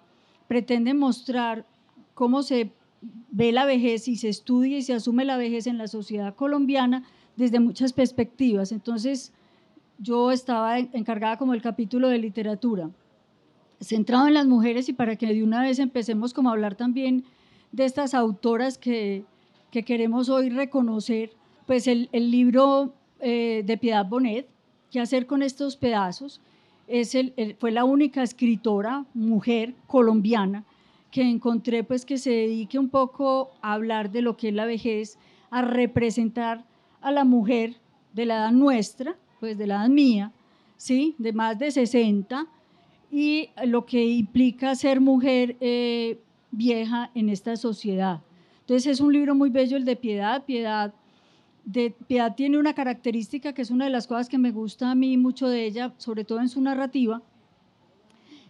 pretende 0.47 0.93
mostrar 0.93 1.65
cómo 2.13 2.41
se 2.41 2.71
ve 3.31 3.51
la 3.51 3.65
vejez 3.65 4.07
y 4.07 4.15
se 4.15 4.29
estudia 4.29 4.77
y 4.77 4.81
se 4.81 4.93
asume 4.93 5.25
la 5.25 5.37
vejez 5.37 5.67
en 5.67 5.77
la 5.77 5.87
sociedad 5.87 6.35
colombiana 6.35 7.03
desde 7.37 7.59
muchas 7.61 7.93
perspectivas. 7.93 8.73
Entonces, 8.73 9.31
yo 9.99 10.31
estaba 10.31 10.79
encargada 10.79 11.37
como 11.37 11.53
el 11.53 11.61
capítulo 11.61 12.09
de 12.09 12.17
literatura, 12.17 12.89
centrado 13.79 14.27
en 14.27 14.33
las 14.33 14.47
mujeres 14.47 14.89
y 14.89 14.93
para 14.93 15.15
que 15.15 15.27
de 15.27 15.43
una 15.43 15.61
vez 15.61 15.79
empecemos 15.79 16.33
como 16.33 16.49
a 16.49 16.53
hablar 16.53 16.75
también 16.75 17.23
de 17.71 17.85
estas 17.85 18.13
autoras 18.13 18.77
que, 18.77 19.23
que 19.71 19.83
queremos 19.83 20.29
hoy 20.29 20.49
reconocer, 20.49 21.31
pues 21.65 21.87
el, 21.87 22.09
libro 22.11 22.93
eh, 23.19 23.63
de 23.65 23.77
Piedad 23.77 24.05
Bonet, 24.05 24.47
¿qué 24.91 24.99
hacer 24.99 25.27
con 25.27 25.43
estos 25.43 25.75
pedazos? 25.75 26.41
Es 26.87 27.13
el, 27.13 27.33
fue 27.59 27.71
la 27.71 27.83
única 27.83 28.23
escritora, 28.23 29.05
mujer 29.13 29.75
colombiana, 29.85 30.63
que 31.11 31.21
encontré 31.21 31.83
pues 31.83 32.05
que 32.05 32.17
se 32.17 32.31
dedique 32.31 32.79
un 32.79 32.89
poco 32.89 33.51
a 33.61 33.73
hablar 33.73 34.11
de 34.11 34.21
lo 34.21 34.37
que 34.37 34.49
es 34.49 34.53
la 34.53 34.65
vejez, 34.65 35.17
a 35.49 35.61
representar 35.61 36.65
a 37.01 37.11
la 37.11 37.23
mujer 37.23 37.75
de 38.13 38.25
la 38.25 38.37
edad 38.37 38.51
nuestra, 38.51 39.15
pues 39.39 39.57
de 39.57 39.67
la 39.67 39.75
edad 39.75 39.89
mía, 39.89 40.31
¿sí? 40.77 41.15
de 41.17 41.33
más 41.33 41.57
de 41.59 41.71
60, 41.71 42.47
y 43.11 43.49
lo 43.65 43.85
que 43.85 44.03
implica 44.05 44.75
ser 44.75 44.99
mujer 44.99 45.55
eh, 45.59 46.19
vieja 46.51 47.11
en 47.15 47.29
esta 47.29 47.55
sociedad. 47.55 48.21
Entonces 48.61 48.87
es 48.87 48.99
un 48.99 49.13
libro 49.13 49.33
muy 49.33 49.49
bello 49.49 49.77
el 49.77 49.85
de 49.85 49.95
Piedad. 49.95 50.43
Piedad, 50.43 50.93
de, 51.63 51.95
Piedad 52.07 52.35
tiene 52.35 52.57
una 52.57 52.73
característica 52.73 53.53
que 53.53 53.61
es 53.61 53.71
una 53.71 53.85
de 53.85 53.91
las 53.91 54.07
cosas 54.07 54.27
que 54.27 54.37
me 54.37 54.51
gusta 54.51 54.91
a 54.91 54.95
mí 54.95 55.15
mucho 55.17 55.47
de 55.47 55.65
ella, 55.65 55.93
sobre 55.97 56.25
todo 56.25 56.41
en 56.41 56.49
su 56.49 56.59
narrativa, 56.61 57.21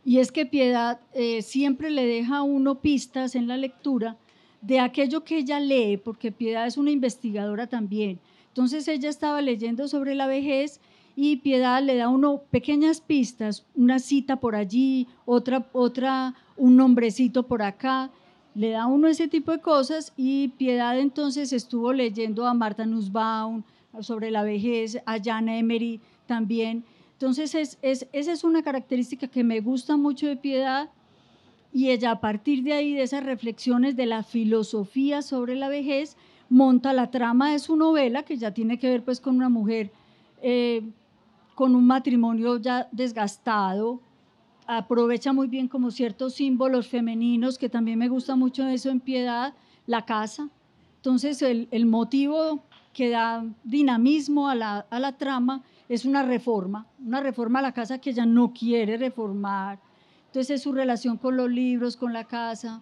y 0.07 0.19
es 0.19 0.31
que 0.31 0.45
Piedad 0.45 1.01
eh, 1.13 1.41
siempre 1.41 1.89
le 1.89 2.05
deja 2.05 2.37
a 2.37 2.43
uno 2.43 2.79
pistas 2.79 3.35
en 3.35 3.45
la 3.45 3.57
lectura 3.57 4.15
de 4.61 4.79
aquello 4.79 5.25
que 5.25 5.37
ella 5.37 5.59
lee, 5.59 5.97
porque 5.97 6.31
Piedad 6.31 6.65
es 6.65 6.77
una 6.77 6.91
investigadora 6.91 7.67
también. 7.67 8.17
Entonces 8.57 8.87
ella 8.87 9.11
estaba 9.11 9.39
leyendo 9.43 9.87
sobre 9.87 10.15
la 10.15 10.25
vejez 10.25 10.81
y 11.15 11.35
Piedad 11.35 11.79
le 11.83 11.95
da 11.95 12.09
uno 12.09 12.41
pequeñas 12.49 13.01
pistas, 13.01 13.67
una 13.75 13.99
cita 13.99 14.37
por 14.37 14.55
allí, 14.55 15.07
otra, 15.25 15.69
otra, 15.73 16.33
un 16.55 16.75
nombrecito 16.75 17.43
por 17.45 17.61
acá, 17.61 18.09
le 18.55 18.71
da 18.71 18.87
uno 18.87 19.07
ese 19.07 19.27
tipo 19.27 19.51
de 19.51 19.61
cosas 19.61 20.11
y 20.17 20.47
Piedad 20.57 20.97
entonces 20.97 21.53
estuvo 21.53 21.93
leyendo 21.93 22.47
a 22.47 22.55
Marta 22.55 22.87
Nussbaum 22.87 23.61
sobre 23.99 24.31
la 24.31 24.41
vejez, 24.41 25.03
a 25.05 25.21
Jan 25.23 25.49
Emery 25.49 26.01
también. 26.25 26.83
Entonces 27.11 27.53
es, 27.53 27.77
es, 27.83 28.07
esa 28.11 28.31
es 28.31 28.43
una 28.43 28.63
característica 28.63 29.27
que 29.27 29.43
me 29.43 29.59
gusta 29.59 29.97
mucho 29.97 30.25
de 30.25 30.35
Piedad 30.35 30.89
y 31.71 31.91
ella 31.91 32.09
a 32.09 32.21
partir 32.21 32.63
de 32.63 32.73
ahí, 32.73 32.95
de 32.95 33.03
esas 33.03 33.23
reflexiones 33.23 33.95
de 33.95 34.07
la 34.07 34.23
filosofía 34.23 35.21
sobre 35.21 35.53
la 35.53 35.69
vejez, 35.69 36.17
monta 36.49 36.93
la 36.93 37.11
trama 37.11 37.51
de 37.51 37.59
su 37.59 37.75
novela, 37.75 38.23
que 38.23 38.37
ya 38.37 38.51
tiene 38.53 38.77
que 38.79 38.89
ver 38.89 39.03
pues 39.03 39.19
con 39.19 39.35
una 39.35 39.49
mujer 39.49 39.91
eh, 40.41 40.83
con 41.55 41.75
un 41.75 41.87
matrimonio 41.87 42.57
ya 42.57 42.87
desgastado, 42.91 43.99
aprovecha 44.67 45.33
muy 45.33 45.47
bien 45.47 45.67
como 45.67 45.89
ciertos 45.89 46.35
símbolos 46.35 46.87
femeninos, 46.87 47.57
que 47.57 47.69
también 47.69 47.97
me 47.97 48.09
gusta 48.09 48.35
mucho 48.35 48.67
eso 48.67 48.91
en 48.91 48.99
Piedad, 48.99 49.53
la 49.87 50.05
casa. 50.05 50.49
Entonces 50.97 51.41
el, 51.41 51.67
el 51.71 51.85
motivo 51.85 52.61
que 52.93 53.09
da 53.09 53.43
dinamismo 53.63 54.49
a 54.49 54.55
la, 54.55 54.85
a 54.89 54.99
la 54.99 55.17
trama 55.17 55.63
es 55.89 56.05
una 56.05 56.23
reforma, 56.23 56.85
una 57.03 57.21
reforma 57.21 57.59
a 57.59 57.63
la 57.63 57.71
casa 57.71 57.97
que 57.97 58.11
ella 58.11 58.25
no 58.25 58.53
quiere 58.53 58.97
reformar. 58.97 59.79
Entonces 60.27 60.57
es 60.57 60.61
su 60.61 60.73
relación 60.73 61.17
con 61.17 61.37
los 61.37 61.49
libros, 61.49 61.95
con 61.95 62.13
la 62.13 62.25
casa. 62.25 62.81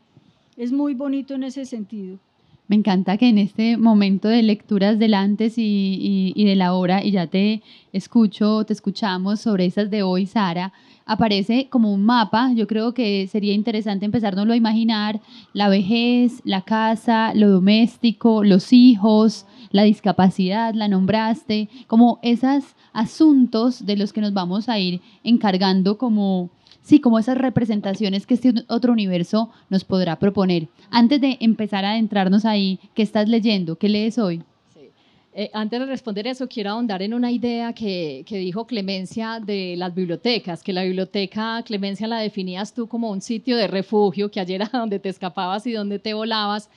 Es 0.57 0.71
muy 0.71 0.95
bonito 0.95 1.33
en 1.33 1.43
ese 1.43 1.65
sentido. 1.65 2.19
Me 2.67 2.75
encanta 2.75 3.17
que 3.17 3.29
en 3.29 3.37
este 3.37 3.77
momento 3.77 4.27
de 4.27 4.41
lecturas 4.41 4.97
del 4.97 5.13
antes 5.13 5.57
y, 5.57 6.33
y, 6.35 6.45
de 6.45 6.55
la 6.55 6.73
hora, 6.73 7.03
y 7.03 7.11
ya 7.11 7.27
te 7.27 7.61
escucho, 7.93 8.63
te 8.65 8.73
escuchamos 8.73 9.39
sobre 9.39 9.65
esas 9.65 9.91
de 9.91 10.01
hoy, 10.01 10.25
Sara, 10.25 10.73
aparece 11.05 11.67
como 11.69 11.93
un 11.93 12.03
mapa. 12.03 12.51
Yo 12.55 12.65
creo 12.65 12.95
que 12.95 13.27
sería 13.27 13.53
interesante 13.53 14.05
empezárnoslo 14.05 14.53
a 14.53 14.57
imaginar, 14.57 15.21
la 15.53 15.69
vejez, 15.69 16.41
la 16.43 16.61
casa, 16.61 17.33
lo 17.35 17.49
doméstico, 17.49 18.43
los 18.43 18.73
hijos, 18.73 19.45
la 19.69 19.83
discapacidad, 19.83 20.73
la 20.73 20.87
nombraste, 20.87 21.69
como 21.85 22.19
esos 22.23 22.63
asuntos 22.93 23.85
de 23.85 23.95
los 23.95 24.11
que 24.11 24.21
nos 24.21 24.33
vamos 24.33 24.69
a 24.69 24.79
ir 24.79 25.01
encargando 25.23 25.99
como 25.99 26.49
sí, 26.85 26.99
como 26.99 27.19
esas 27.19 27.37
representaciones 27.37 28.25
que 28.27 28.35
este 28.35 28.53
otro 28.67 28.93
universo 28.93 29.49
nos 29.69 29.83
podrá 29.83 30.17
proponer. 30.17 30.67
Antes 30.91 31.19
de 31.19 31.37
empezar 31.41 31.83
a 31.83 31.91
adentrarnos 31.91 32.45
ahí, 32.45 32.79
¿qué 32.93 33.01
estás 33.01 33.27
leyendo? 33.27 33.75
¿Qué 33.75 33.89
lees 33.89 34.17
hoy? 34.19 34.43
Eh, 35.37 35.49
antes 35.51 35.81
de 35.81 35.85
responder 35.87 36.27
eso, 36.27 36.47
quiero 36.47 36.69
ahondar 36.69 37.01
en 37.01 37.13
una 37.13 37.29
idea 37.29 37.73
que, 37.73 38.23
que, 38.25 38.37
dijo 38.37 38.65
Clemencia 38.65 39.41
de 39.41 39.75
las 39.75 39.93
bibliotecas, 39.93 40.63
que 40.63 40.71
la 40.71 40.83
biblioteca, 40.83 41.61
Clemencia, 41.65 42.07
la 42.07 42.19
definías 42.19 42.73
tú 42.73 42.87
como 42.87 43.11
un 43.11 43.19
sitio 43.19 43.57
de 43.57 43.67
refugio, 43.67 44.31
que 44.31 44.39
ayer 44.39 44.61
era 44.61 44.69
donde 44.79 44.99
te 44.99 45.09
escapabas 45.09 45.67
y 45.67 45.73
donde 45.73 45.99
te 45.99 46.13
volabas. 46.13 46.69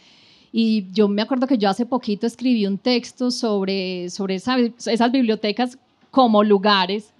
Y 0.50 0.90
yo 0.90 1.06
me 1.06 1.22
acuerdo 1.22 1.46
que 1.46 1.58
yo 1.58 1.68
hace 1.68 1.86
poquito 1.86 2.26
escribí 2.26 2.66
un 2.66 2.78
texto 2.78 3.30
sobre, 3.30 4.08
sobre 4.10 4.36
esas 4.36 5.12
bibliotecas 5.12 5.78
como 6.10 6.42
lugares 6.42 7.12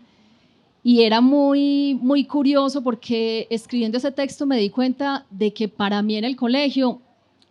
y 0.83 1.03
era 1.03 1.21
muy, 1.21 1.99
muy 2.01 2.25
curioso 2.25 2.83
porque 2.83 3.47
escribiendo 3.51 3.99
ese 3.99 4.13
texto 4.13 4.47
me 4.47 4.59
di 4.59 4.71
cuenta 4.71 5.27
de 5.31 5.53
que 5.53 5.69
para 5.69 6.03
mí 6.03 6.17
en 6.17 6.25
el 6.25 6.37
colegio, 6.37 7.01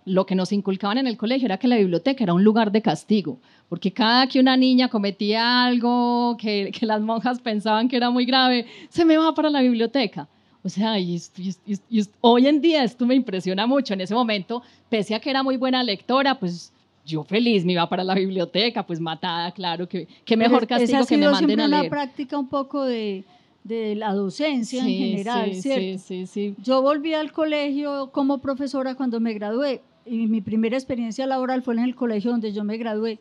lo 0.05 0.25
que 0.25 0.35
nos 0.35 0.51
inculcaban 0.53 0.97
en 0.97 1.07
el 1.07 1.17
colegio 1.17 1.45
era 1.45 1.57
que 1.57 1.67
la 1.67 1.77
biblioteca 1.77 2.23
era 2.23 2.33
un 2.33 2.43
lugar 2.43 2.71
de 2.71 2.81
castigo, 2.81 3.39
porque 3.67 3.91
cada 3.91 4.27
que 4.27 4.39
una 4.39 4.55
niña 4.55 4.87
cometía 4.87 5.65
algo 5.65 6.37
que, 6.39 6.71
que 6.71 6.85
las 6.85 7.01
monjas 7.01 7.39
pensaban 7.41 7.89
que 7.89 7.97
era 7.97 8.09
muy 8.09 8.25
grave, 8.25 8.65
se 8.89 9.03
me 9.03 9.17
va 9.17 9.33
para 9.33 9.49
la 9.49 9.61
biblioteca. 9.61 10.27
O 10.63 10.69
sea, 10.69 10.99
y, 10.99 11.21
hoy 12.19 12.45
en 12.45 12.59
día 12.59 12.83
esto 12.83 13.05
me 13.05 13.15
impresiona 13.15 13.65
mucho. 13.65 13.93
En 13.93 14.01
ese 14.01 14.13
momento, 14.13 14.63
pese 14.89 15.15
a 15.15 15.19
que 15.21 15.29
era 15.29 15.41
muy 15.41 15.55
buena 15.55 15.81
lectora, 15.81 16.37
pues 16.37 16.73
yo 17.07 17.23
feliz 17.23 17.65
me 17.65 17.71
iba 17.73 17.87
para 17.87 18.03
la 18.03 18.13
biblioteca, 18.13 18.85
pues 18.85 18.99
matada, 18.99 19.51
claro, 19.51 19.87
que, 19.87 20.07
que 20.25 20.37
mejor 20.37 20.67
castigo 20.67 21.05
que 21.05 21.17
me 21.17 21.29
manden 21.29 21.61
a 21.61 21.67
leer. 21.67 21.81
una 21.81 21.89
práctica 21.89 22.37
un 22.37 22.49
poco 22.49 22.83
de, 22.83 23.23
de 23.63 23.95
la 23.95 24.13
docencia 24.13 24.83
en 24.83 24.89
general, 24.89 25.53
sí, 25.53 25.61
¿cierto? 25.61 26.03
Sí, 26.05 26.25
sí, 26.27 26.55
Yo 26.61 26.81
volví 26.81 27.13
al 27.13 27.31
colegio 27.31 28.11
como 28.11 28.39
profesora 28.39 28.95
cuando 28.95 29.19
me 29.19 29.33
gradué 29.33 29.81
y 30.05 30.27
mi 30.27 30.41
primera 30.41 30.75
experiencia 30.77 31.25
laboral 31.25 31.63
fue 31.63 31.73
en 31.75 31.79
el 31.79 31.95
colegio 31.95 32.31
donde 32.31 32.51
yo 32.51 32.63
me 32.63 32.77
gradué 32.77 33.19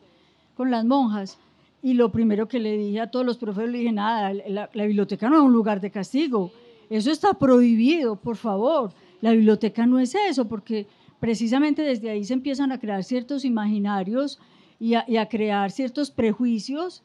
con 0.57 0.71
las 0.71 0.85
monjas. 0.85 1.39
Y 1.83 1.95
lo 1.95 2.11
primero 2.11 2.49
que 2.49 2.59
le 2.59 2.77
dije 2.77 3.01
a 3.01 3.11
todos 3.11 3.25
los 3.25 3.37
profesores, 3.37 3.71
le 3.71 3.79
dije, 3.79 3.93
nada, 3.93 4.33
la, 4.49 4.69
la 4.73 4.85
biblioteca 4.85 5.29
no 5.31 5.37
es 5.37 5.43
un 5.43 5.53
lugar 5.53 5.81
de 5.81 5.91
castigo, 5.91 6.51
eso 6.91 7.11
está 7.11 7.35
prohibido, 7.35 8.17
por 8.17 8.37
favor. 8.37 8.93
La 9.21 9.33
biblioteca 9.33 9.87
no 9.87 9.99
es 9.99 10.15
eso, 10.15 10.47
porque 10.47 10.87
precisamente 11.21 11.83
desde 11.83 12.11
ahí 12.11 12.25
se 12.25 12.35
empiezan 12.35 12.73
a 12.73 12.79
crear 12.79 13.05
ciertos 13.05 13.45
imaginarios 13.45 14.39
y 14.79 14.95
a, 14.95 15.27
crear 15.29 15.71
ciertos 15.71 16.11
prejuicios 16.11 17.03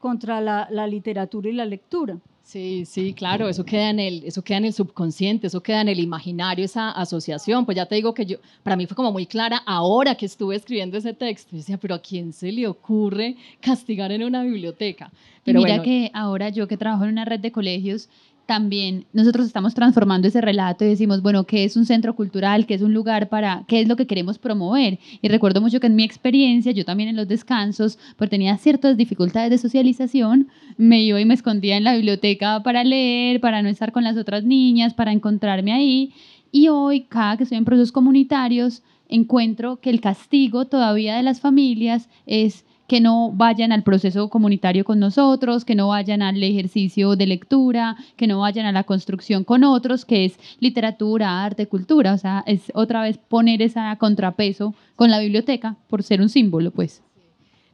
contra 0.00 0.40
la, 0.40 0.86
literatura 0.86 1.48
y 1.48 1.52
la 1.52 1.64
lectura. 1.64 2.18
Sí, 2.42 2.84
sí, 2.86 3.14
claro, 3.14 3.48
eso 3.48 3.64
queda, 3.64 3.90
en 3.90 4.00
el, 4.00 4.24
eso 4.24 4.42
queda 4.42 4.58
en 4.58 4.64
el 4.64 4.72
subconsciente, 4.72 5.46
eso 5.46 5.62
queda 5.62 5.80
en 5.80 5.88
el 5.88 6.00
imaginario, 6.00 6.64
esa 6.64 6.90
asociación. 6.90 7.64
Pues 7.64 7.76
ya 7.76 7.86
te 7.86 7.94
digo 7.94 8.12
que 8.12 8.26
yo, 8.26 8.38
para 8.64 8.74
mí 8.74 8.86
fue 8.86 8.96
como 8.96 9.12
muy 9.12 9.26
clara 9.26 9.62
ahora 9.64 10.16
que 10.16 10.26
estuve 10.26 10.56
escribiendo 10.56 10.98
ese 10.98 11.14
texto. 11.14 11.52
Yo 11.52 11.58
decía, 11.58 11.78
pero 11.78 11.94
¿a 11.94 12.00
quién 12.00 12.32
se 12.32 12.50
le 12.50 12.66
ocurre 12.66 13.36
castigar 13.60 14.10
en 14.10 14.24
una 14.24 14.42
biblioteca? 14.42 15.12
Pero 15.44 15.60
mira 15.60 15.82
que 15.82 16.10
ahora 16.14 16.48
yo 16.48 16.66
que 16.66 16.76
trabajo 16.76 17.04
en 17.04 17.10
una 17.10 17.24
red 17.24 17.38
de 17.38 17.52
colegios, 17.52 18.08
también 18.46 19.06
nosotros 19.12 19.46
estamos 19.46 19.74
transformando 19.74 20.28
ese 20.28 20.40
relato 20.40 20.84
y 20.84 20.88
decimos, 20.88 21.22
bueno, 21.22 21.44
¿qué 21.44 21.64
es 21.64 21.76
un 21.76 21.86
centro 21.86 22.14
cultural? 22.14 22.66
¿Qué 22.66 22.74
es 22.74 22.82
un 22.82 22.92
lugar 22.92 23.28
para, 23.28 23.64
qué 23.66 23.80
es 23.80 23.88
lo 23.88 23.96
que 23.96 24.06
queremos 24.06 24.38
promover? 24.38 24.98
Y 25.20 25.28
recuerdo 25.28 25.60
mucho 25.60 25.80
que 25.80 25.86
en 25.86 25.96
mi 25.96 26.04
experiencia, 26.04 26.72
yo 26.72 26.84
también 26.84 27.08
en 27.08 27.16
los 27.16 27.28
descansos, 27.28 27.98
porque 28.16 28.30
tenía 28.30 28.56
ciertas 28.58 28.96
dificultades 28.96 29.50
de 29.50 29.58
socialización, 29.58 30.48
me 30.76 31.02
iba 31.02 31.20
y 31.20 31.24
me 31.24 31.34
escondía 31.34 31.76
en 31.76 31.84
la 31.84 31.94
biblioteca 31.94 32.62
para 32.62 32.84
leer, 32.84 33.40
para 33.40 33.62
no 33.62 33.68
estar 33.68 33.92
con 33.92 34.04
las 34.04 34.16
otras 34.16 34.44
niñas, 34.44 34.94
para 34.94 35.12
encontrarme 35.12 35.72
ahí. 35.72 36.12
Y 36.50 36.68
hoy, 36.68 37.02
cada 37.02 37.36
que 37.36 37.44
estoy 37.44 37.58
en 37.58 37.64
procesos 37.64 37.92
comunitarios, 37.92 38.82
encuentro 39.08 39.80
que 39.80 39.90
el 39.90 40.00
castigo 40.00 40.66
todavía 40.66 41.16
de 41.16 41.22
las 41.22 41.40
familias 41.40 42.08
es 42.26 42.64
que 42.92 43.00
no 43.00 43.32
vayan 43.32 43.72
al 43.72 43.84
proceso 43.84 44.28
comunitario 44.28 44.84
con 44.84 45.00
nosotros, 45.00 45.64
que 45.64 45.74
no 45.74 45.88
vayan 45.88 46.20
al 46.20 46.42
ejercicio 46.42 47.16
de 47.16 47.26
lectura, 47.26 47.96
que 48.18 48.26
no 48.26 48.40
vayan 48.40 48.66
a 48.66 48.72
la 48.72 48.84
construcción 48.84 49.44
con 49.44 49.64
otros, 49.64 50.04
que 50.04 50.26
es 50.26 50.38
literatura, 50.60 51.42
arte, 51.42 51.68
cultura. 51.68 52.12
O 52.12 52.18
sea, 52.18 52.44
es 52.46 52.70
otra 52.74 53.00
vez 53.00 53.16
poner 53.16 53.62
ese 53.62 53.80
contrapeso 53.98 54.74
con 54.94 55.10
la 55.10 55.20
biblioteca 55.20 55.74
por 55.88 56.02
ser 56.02 56.20
un 56.20 56.28
símbolo, 56.28 56.70
pues. 56.70 57.00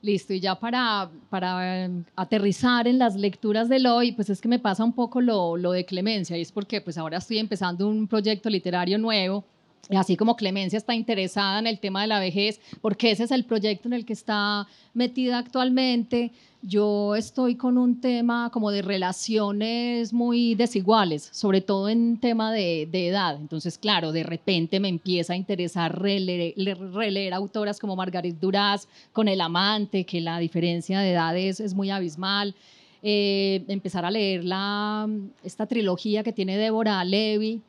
Listo, 0.03 0.35
y 0.35 0.39
ya 0.39 0.55
para, 0.55 1.11
para 1.31 1.87
em, 1.87 2.05
aterrizar 2.15 2.87
en 2.87 2.99
las 3.01 3.17
lecturas 3.17 3.69
del 3.69 3.89
hoy, 3.89 4.13
pues 4.13 4.31
es 4.31 4.41
que 4.41 4.47
me 4.47 4.61
pasa 4.61 4.85
un 4.85 4.93
poco 4.93 5.21
lo, 5.21 5.57
lo 5.57 5.73
de 5.73 5.85
Clemencia, 5.85 6.39
y 6.39 6.43
es 6.43 6.53
porque 6.53 6.81
pues 6.81 6.97
ahora 6.97 7.19
estoy 7.19 7.39
empezando 7.39 7.89
un 7.89 8.07
proyecto 8.07 8.49
literario 8.49 8.99
nuevo 8.99 9.43
así 9.91 10.17
como 10.17 10.37
Clemencia 10.37 10.77
está 10.77 10.95
interesada 10.95 11.59
en 11.59 11.67
el 11.67 11.79
tema 11.79 12.03
de 12.03 12.09
la 12.09 12.21
vejez, 12.21 12.61
porque 12.81 13.11
ese 13.11 13.25
es 13.25 13.31
el 13.31 13.45
proyecto 13.45 13.89
en 13.89 13.95
el 13.95 14.05
que 14.05 14.13
está 14.13 14.67
metida 14.95 15.39
actualmente, 15.39 16.33
yo 16.63 17.15
estoy 17.15 17.55
con 17.55 17.79
un 17.79 18.01
tema 18.01 18.51
como 18.53 18.73
de 18.73 18.83
relaciones 18.83 20.13
muy 20.13 20.57
desiguales, 20.57 21.29
sobre 21.33 21.61
todo 21.61 21.89
en 21.89 22.19
tema 22.19 22.53
de, 22.53 22.83
edad. 22.93 23.37
Entonces, 23.37 23.79
claro, 23.79 24.11
de 24.11 24.25
repente 24.25 24.81
me 24.81 24.89
empieza 24.89 25.35
a 25.35 25.37
interesar 25.37 26.01
releer, 26.03 27.33
autoras 27.33 27.79
como 27.79 27.95
Margaret 27.95 28.41
Duras 28.41 28.89
con 29.13 29.29
El 29.29 29.41
amante, 29.41 30.05
que 30.05 30.21
la 30.21 30.41
diferencia 30.41 30.99
de 30.99 31.13
edades 31.13 31.61
es 31.61 31.75
muy 31.75 31.91
abismal. 31.91 32.57
Eh, 33.05 33.65
empezar 33.69 34.05
a 34.05 34.11
leer 34.11 34.45
la, 34.45 35.09
esta 35.45 35.67
trilogía 35.67 36.25
que 36.25 36.33
tiene 36.33 36.57
Débora 36.57 37.05
Levy, 37.05 37.63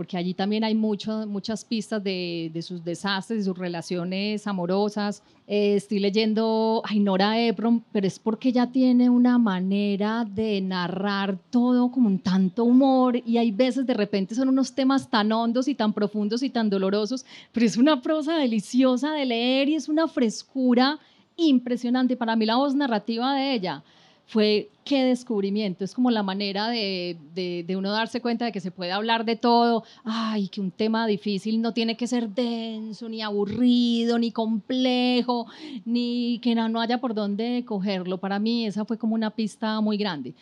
porque 0.00 0.16
allí 0.16 0.32
también 0.32 0.64
hay 0.64 0.74
mucho, 0.74 1.26
muchas 1.26 1.62
pistas 1.62 2.02
de, 2.02 2.50
de, 2.54 2.62
sus 2.62 2.82
desastres, 2.82 3.40
de 3.40 3.44
sus 3.44 3.58
relaciones 3.58 4.46
amorosas. 4.46 5.22
Eh, 5.46 5.74
estoy 5.76 5.98
leyendo 5.98 6.80
a 6.86 6.94
Nora 6.94 7.38
Ebron, 7.38 7.84
pero 7.92 8.06
es 8.06 8.18
porque 8.18 8.48
ella 8.48 8.72
tiene 8.72 9.10
una 9.10 9.36
manera 9.36 10.24
de 10.24 10.58
narrar 10.62 11.36
todo 11.50 11.90
como 11.90 12.08
un 12.08 12.18
tanto 12.18 12.64
humor 12.64 13.20
y 13.26 13.36
hay 13.36 13.50
veces 13.50 13.84
de 13.84 13.92
repente 13.92 14.34
son 14.34 14.48
unos 14.48 14.72
temas 14.72 15.10
tan 15.10 15.30
hondos 15.32 15.68
y 15.68 15.74
tan 15.74 15.92
profundos 15.92 16.42
y 16.42 16.48
tan 16.48 16.70
dolorosos, 16.70 17.26
pero 17.52 17.66
es 17.66 17.76
una 17.76 18.00
prosa 18.00 18.38
deliciosa 18.38 19.12
de 19.12 19.26
leer 19.26 19.68
y 19.68 19.74
es 19.74 19.86
una 19.86 20.08
frescura 20.08 20.98
impresionante. 21.36 22.16
Para 22.16 22.36
mí 22.36 22.46
la 22.46 22.56
voz 22.56 22.74
narrativa 22.74 23.34
de 23.34 23.52
ella 23.52 23.84
fue 24.30 24.70
qué 24.84 25.04
descubrimiento. 25.04 25.84
Es 25.84 25.92
como 25.92 26.12
la 26.12 26.22
manera 26.22 26.68
de, 26.68 27.16
de, 27.34 27.76
uno 27.76 27.90
darse 27.90 28.20
cuenta 28.20 28.44
de 28.44 28.52
que 28.52 28.60
se 28.60 28.70
puede 28.70 28.92
hablar 28.92 29.24
de 29.24 29.34
todo. 29.34 29.82
Ay, 30.04 30.46
que 30.46 30.60
un 30.60 30.70
tema 30.70 31.04
difícil 31.08 31.60
no 31.60 31.74
tiene 31.74 31.96
que 31.96 32.06
ser 32.06 32.28
denso, 32.30 33.08
ni 33.08 33.22
aburrido, 33.22 34.20
ni 34.20 34.30
complejo, 34.30 35.46
ni 35.84 36.38
que 36.42 36.54
no, 36.54 36.68
no 36.68 36.80
haya 36.80 36.98
por 36.98 37.12
dónde 37.12 37.64
cogerlo. 37.66 38.18
Para 38.18 38.38
mí 38.38 38.66
esa 38.66 38.84
fue 38.84 38.98
como 38.98 39.16
una 39.16 39.30
pista 39.30 39.80
muy 39.80 39.96
grande. 39.96 40.34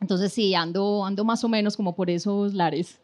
Entonces 0.00 0.32
sí, 0.32 0.54
ando, 0.56 1.04
ando 1.04 1.24
más 1.24 1.44
o 1.44 1.48
menos 1.48 1.76
como 1.76 1.94
por 1.94 2.10
esos 2.10 2.54
lares. 2.54 3.00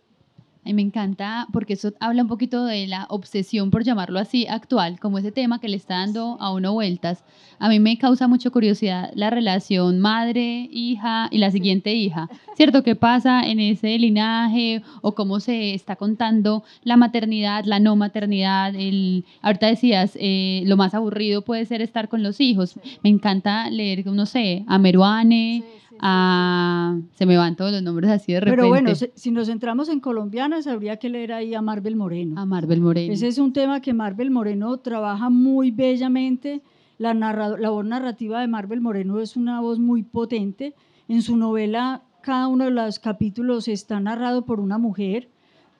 A 0.65 0.69
mí 0.69 0.75
me 0.75 0.83
encanta 0.83 1.47
porque 1.53 1.75
eso 1.75 1.93
habla 2.01 2.23
un 2.23 2.29
poquito 2.29 2.65
de 2.65 2.87
la 2.87 3.07
obsesión, 3.11 3.71
por 3.71 3.85
llamarlo 3.85 4.19
así, 4.19 4.47
actual, 4.47 4.99
como 4.99 5.19
ese 5.19 5.31
tema 5.31 5.61
que 5.61 5.69
le 5.69 5.77
está 5.77 5.99
dando 5.99 6.39
a 6.41 6.53
uno 6.55 6.73
vueltas. 6.73 7.23
A 7.59 7.69
mí 7.69 7.81
me 7.81 7.99
causa 7.99 8.29
mucha 8.29 8.49
curiosidad 8.49 9.11
la 9.15 9.29
relación 9.29 10.01
madre-hija 10.01 11.29
y 11.31 11.37
la 11.37 11.51
siguiente 11.51 11.93
hija. 11.93 12.31
¿Cierto? 12.57 12.83
¿Qué 12.83 12.97
pasa 12.97 13.43
en 13.43 13.61
ese 13.61 13.99
linaje 13.99 14.83
o 15.03 15.15
cómo 15.15 15.39
se 15.39 15.75
está 15.75 15.97
contando 15.97 16.65
la 16.83 16.97
maternidad, 16.97 17.65
la 17.67 17.79
no 17.79 17.95
maternidad? 17.95 18.75
El, 18.75 19.27
ahorita 19.43 19.67
decías, 19.67 20.17
eh, 20.19 20.63
lo 20.65 20.79
más 20.79 20.95
aburrido 20.95 21.43
puede 21.43 21.67
ser 21.67 21.83
estar 21.83 22.09
con 22.09 22.23
los 22.23 22.41
hijos. 22.41 22.81
Me 23.03 23.11
encanta 23.11 23.69
leer, 23.69 24.07
no 24.07 24.25
sé, 24.25 24.65
a 24.67 24.79
Meruane. 24.79 25.63
A, 26.07 26.99
se 27.15 27.25
me 27.25 27.37
van 27.39 27.57
todos 27.57 27.73
los 27.73 27.83
nombres 27.83 28.11
así 28.11 28.33
de 28.35 28.41
repente. 28.41 28.57
Pero 28.61 28.69
bueno, 28.69 28.95
si, 28.95 29.11
si 29.15 29.31
nos 29.31 29.47
centramos 29.49 29.89
en 29.89 30.01
colombianas, 30.01 30.67
habría 30.67 30.99
que 30.99 31.09
leer 31.09 31.33
ahí 31.33 31.55
a 31.55 31.63
Marvel 31.63 31.97
Moreno. 31.97 32.39
a 32.39 32.45
Marvel 32.45 32.81
Moreno. 32.83 33.13
Ese 33.13 33.27
es 33.29 33.39
un 33.39 33.53
tema 33.55 33.81
que 33.81 33.95
Marvel 33.95 34.31
Moreno 34.31 34.77
trabaja 34.77 35.31
muy 35.31 35.71
bellamente. 35.71 36.61
La, 36.99 37.15
narra- 37.15 37.57
la 37.59 37.71
voz 37.71 37.85
narrativa 37.87 38.41
de 38.41 38.49
Marvel 38.49 38.81
Moreno 38.83 39.19
es 39.21 39.35
una 39.37 39.61
voz 39.63 39.79
muy 39.79 40.03
potente. 40.03 40.75
En 41.09 41.23
su 41.23 41.37
novela, 41.39 42.03
cada 42.21 42.49
uno 42.49 42.65
de 42.65 42.71
los 42.71 42.99
capítulos 42.99 43.67
está 43.69 43.99
narrado 43.99 44.45
por 44.45 44.61
una 44.61 44.77
mujer 44.79 45.29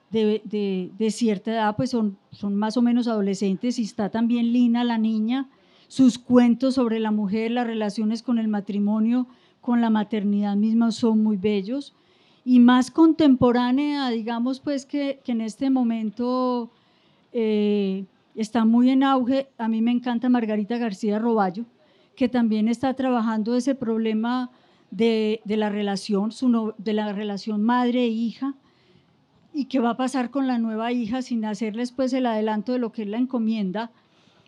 de, 0.09 0.41
de- 0.45 0.91
de 0.97 1.11
cierta 1.11 1.51
edad, 1.51 1.75
pues 1.75 1.91
son, 1.91 2.17
son 2.31 2.55
más 2.55 2.77
o 2.77 2.81
menos 2.81 3.07
adolescentes. 3.07 3.77
Y 3.77 3.83
está 3.83 4.09
también 4.09 4.51
Lina, 4.51 4.83
la 4.83 4.97
niña. 4.97 5.49
Sus 5.87 6.17
cuentos 6.17 6.73
sobre 6.73 6.99
la 6.99 7.11
mujer, 7.11 7.51
las 7.51 7.67
relaciones 7.67 8.23
con 8.23 8.39
el 8.39 8.47
matrimonio, 8.47 9.27
con 9.65 9.81
la 9.81 9.89
maternidad 9.89 10.55
misma 10.55 10.91
son 10.91 11.23
muy 11.23 11.37
bellos 11.37 11.95
y 12.45 12.59
más 12.59 12.91
contemporánea, 12.91 14.09
digamos 14.09 14.59
pues 14.59 14.85
que, 14.85 15.19
que 15.25 15.31
en 15.31 15.41
este 15.41 15.71
momento 15.71 16.69
eh, 17.33 18.05
está 18.35 18.63
muy 18.63 18.91
en 18.91 19.01
auge. 19.03 19.47
A 19.57 19.67
mí 19.67 19.81
me 19.81 19.89
encanta 19.91 20.29
Margarita 20.29 20.77
García 20.77 21.17
Roballo, 21.17 21.65
que 22.15 22.29
también 22.29 22.67
está 22.67 22.93
trabajando 22.93 23.55
ese 23.55 23.73
problema 23.73 24.51
de, 24.91 25.41
de 25.45 25.57
la 25.57 25.69
relación, 25.69 26.31
su 26.31 26.47
no- 26.47 26.75
de 26.77 26.93
la 26.93 27.11
relación 27.11 27.63
madre 27.63 28.05
e 28.05 28.35
y 29.57 29.65
qué 29.65 29.79
va 29.79 29.91
a 29.91 29.97
pasar 29.97 30.29
con 30.29 30.45
la 30.45 30.59
nueva 30.59 30.91
hija 30.91 31.23
sin 31.23 31.43
hacerles 31.43 31.91
pues 31.91 32.13
el 32.13 32.27
adelanto 32.27 32.73
de 32.73 32.79
lo 32.79 32.91
que 32.91 33.01
es 33.01 33.07
la 33.07 33.17
encomienda. 33.17 33.89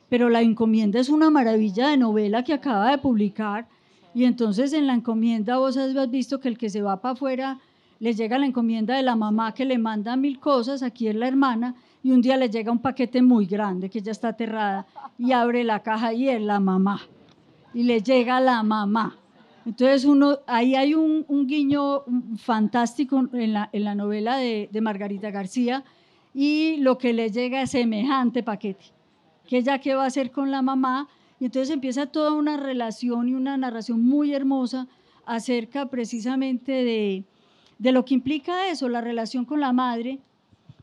Pero 0.10 0.30
la 0.30 0.42
encomienda 0.42 1.00
es 1.00 1.10
una 1.10 1.30
maravilla 1.32 1.88
de 1.90 1.98
novela 1.98 2.44
que 2.44 2.54
acaba 2.54 2.92
de 2.92 2.98
publicar. 3.00 3.68
Y 4.18 4.26
entonces 4.26 4.74
en 4.74 4.88
la 4.88 4.96
encomienda 4.96 5.60
vos 5.60 5.78
has 5.78 6.10
visto 6.10 6.40
que 6.40 6.48
el 6.48 6.58
que 6.58 6.72
se 6.72 6.82
va 6.82 7.00
para 7.02 7.14
afuera 7.14 7.60
le 8.00 8.16
llega 8.16 8.40
la 8.40 8.48
encomienda 8.48 8.96
de 8.96 9.04
la 9.04 9.16
mamá 9.16 9.54
que 9.54 9.64
le 9.64 9.78
manda 9.78 10.16
mil 10.16 10.40
cosas, 10.40 10.82
aquí 10.82 11.08
es 11.08 11.14
la 11.14 11.28
hermana, 11.28 11.76
y 12.02 12.10
un 12.10 12.24
día 12.24 12.36
le 12.36 12.50
llega 12.50 12.72
un 12.72 12.80
paquete 12.80 13.22
muy 13.22 13.46
grande 13.46 13.92
que 13.92 14.02
ya 14.02 14.12
está 14.12 14.30
aterrada 14.30 14.88
y 15.20 15.34
abre 15.34 15.64
la 15.64 15.84
caja 15.84 16.14
y 16.14 16.30
es 16.30 16.42
la 16.42 16.60
mamá. 16.60 17.00
Y 17.76 17.84
le 17.84 18.02
llega 18.02 18.40
la 18.40 18.64
mamá. 18.64 19.16
Entonces 19.68 20.04
uno, 20.04 20.40
ahí 20.48 20.74
hay 20.74 20.96
un, 20.96 21.24
guiño 21.46 22.02
fantástico 22.38 23.24
en 23.34 23.54
la, 23.54 23.70
en 23.72 23.84
la 23.84 23.94
novela 23.94 24.38
de, 24.38 24.68
de 24.72 24.82
Margarita 24.82 25.30
García 25.30 25.84
y 26.34 26.78
lo 26.78 26.98
que 26.98 27.14
le 27.14 27.30
llega 27.30 27.62
es 27.62 27.70
semejante 27.70 28.42
paquete, 28.42 28.86
que 29.48 29.60
ella 29.60 29.78
qué 29.78 29.94
va 29.94 30.06
a 30.06 30.08
hacer 30.08 30.32
con 30.32 30.50
la 30.50 30.64
mamá. 30.64 31.08
Y 31.39 31.46
entonces 31.46 31.74
empieza 31.74 32.08
toda 32.08 32.32
una 32.34 32.58
relación 32.58 33.29
y 33.29 33.34
una 33.34 33.58
narración 33.58 34.03
muy 34.03 34.34
hermosa 34.34 34.88
acerca 35.25 35.88
precisamente 35.88 36.72
de, 36.72 37.24
de 37.79 37.91
lo 37.91 38.06
que 38.06 38.15
implica 38.15 38.70
eso, 38.70 38.89
la 38.89 39.01
relación 39.01 39.46
con 39.46 39.60
la 39.60 39.74
madre 39.74 40.20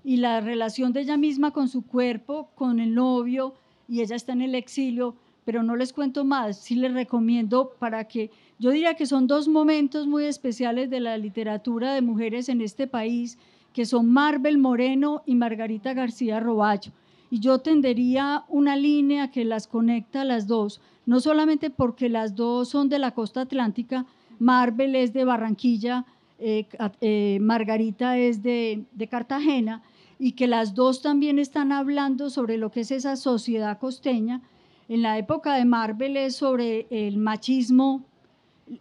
y 0.04 0.18
la 0.18 0.40
relación 0.40 0.92
de 0.92 1.00
ella 1.00 1.16
misma 1.16 1.50
con 1.50 1.68
su 1.68 1.82
cuerpo, 1.82 2.50
con 2.54 2.78
el 2.78 2.94
novio, 2.94 3.54
y 3.88 4.00
ella 4.00 4.16
está 4.16 4.32
en 4.32 4.42
el 4.42 4.54
exilio, 4.54 5.16
pero 5.44 5.62
no 5.62 5.76
les 5.76 5.92
cuento 5.92 6.24
más, 6.24 6.58
sí 6.58 6.74
les 6.74 6.92
recomiendo 6.92 7.72
para 7.78 8.04
que, 8.04 8.30
yo 8.58 8.70
diría 8.70 8.94
que 8.94 9.06
son 9.06 9.26
dos 9.26 9.48
momentos 9.48 10.06
muy 10.06 10.24
especiales 10.24 10.90
de 10.90 11.00
la 11.00 11.18
literatura 11.18 11.94
de 11.94 12.02
mujeres 12.02 12.48
en 12.48 12.60
este 12.60 12.86
país, 12.86 13.38
que 13.72 13.84
son 13.84 14.10
Marvel 14.10 14.58
Moreno 14.58 15.22
y 15.26 15.34
Margarita 15.34 15.94
García 15.94 16.38
Roballo. 16.38 16.92
Y 17.30 17.40
yo 17.40 17.58
tendería 17.58 18.44
una 18.48 18.76
línea 18.76 19.30
que 19.30 19.44
las 19.44 19.66
conecta 19.66 20.22
a 20.22 20.24
las 20.24 20.46
dos, 20.46 20.80
no 21.06 21.20
solamente 21.20 21.70
porque 21.70 22.08
las 22.08 22.34
dos 22.34 22.68
son 22.68 22.88
de 22.88 22.98
la 22.98 23.12
costa 23.12 23.42
atlántica, 23.42 24.06
Marvel 24.38 24.94
es 24.94 25.12
de 25.12 25.24
Barranquilla, 25.24 26.04
eh, 26.38 26.66
eh, 27.00 27.38
Margarita 27.40 28.18
es 28.18 28.42
de, 28.42 28.84
de 28.92 29.08
Cartagena, 29.08 29.82
y 30.18 30.32
que 30.32 30.46
las 30.46 30.74
dos 30.74 31.02
también 31.02 31.38
están 31.38 31.72
hablando 31.72 32.30
sobre 32.30 32.56
lo 32.56 32.70
que 32.70 32.80
es 32.80 32.90
esa 32.90 33.16
sociedad 33.16 33.78
costeña. 33.78 34.42
En 34.88 35.02
la 35.02 35.18
época 35.18 35.54
de 35.54 35.64
Marvel 35.64 36.16
es 36.16 36.36
sobre 36.36 36.86
el 36.90 37.16
machismo, 37.16 38.04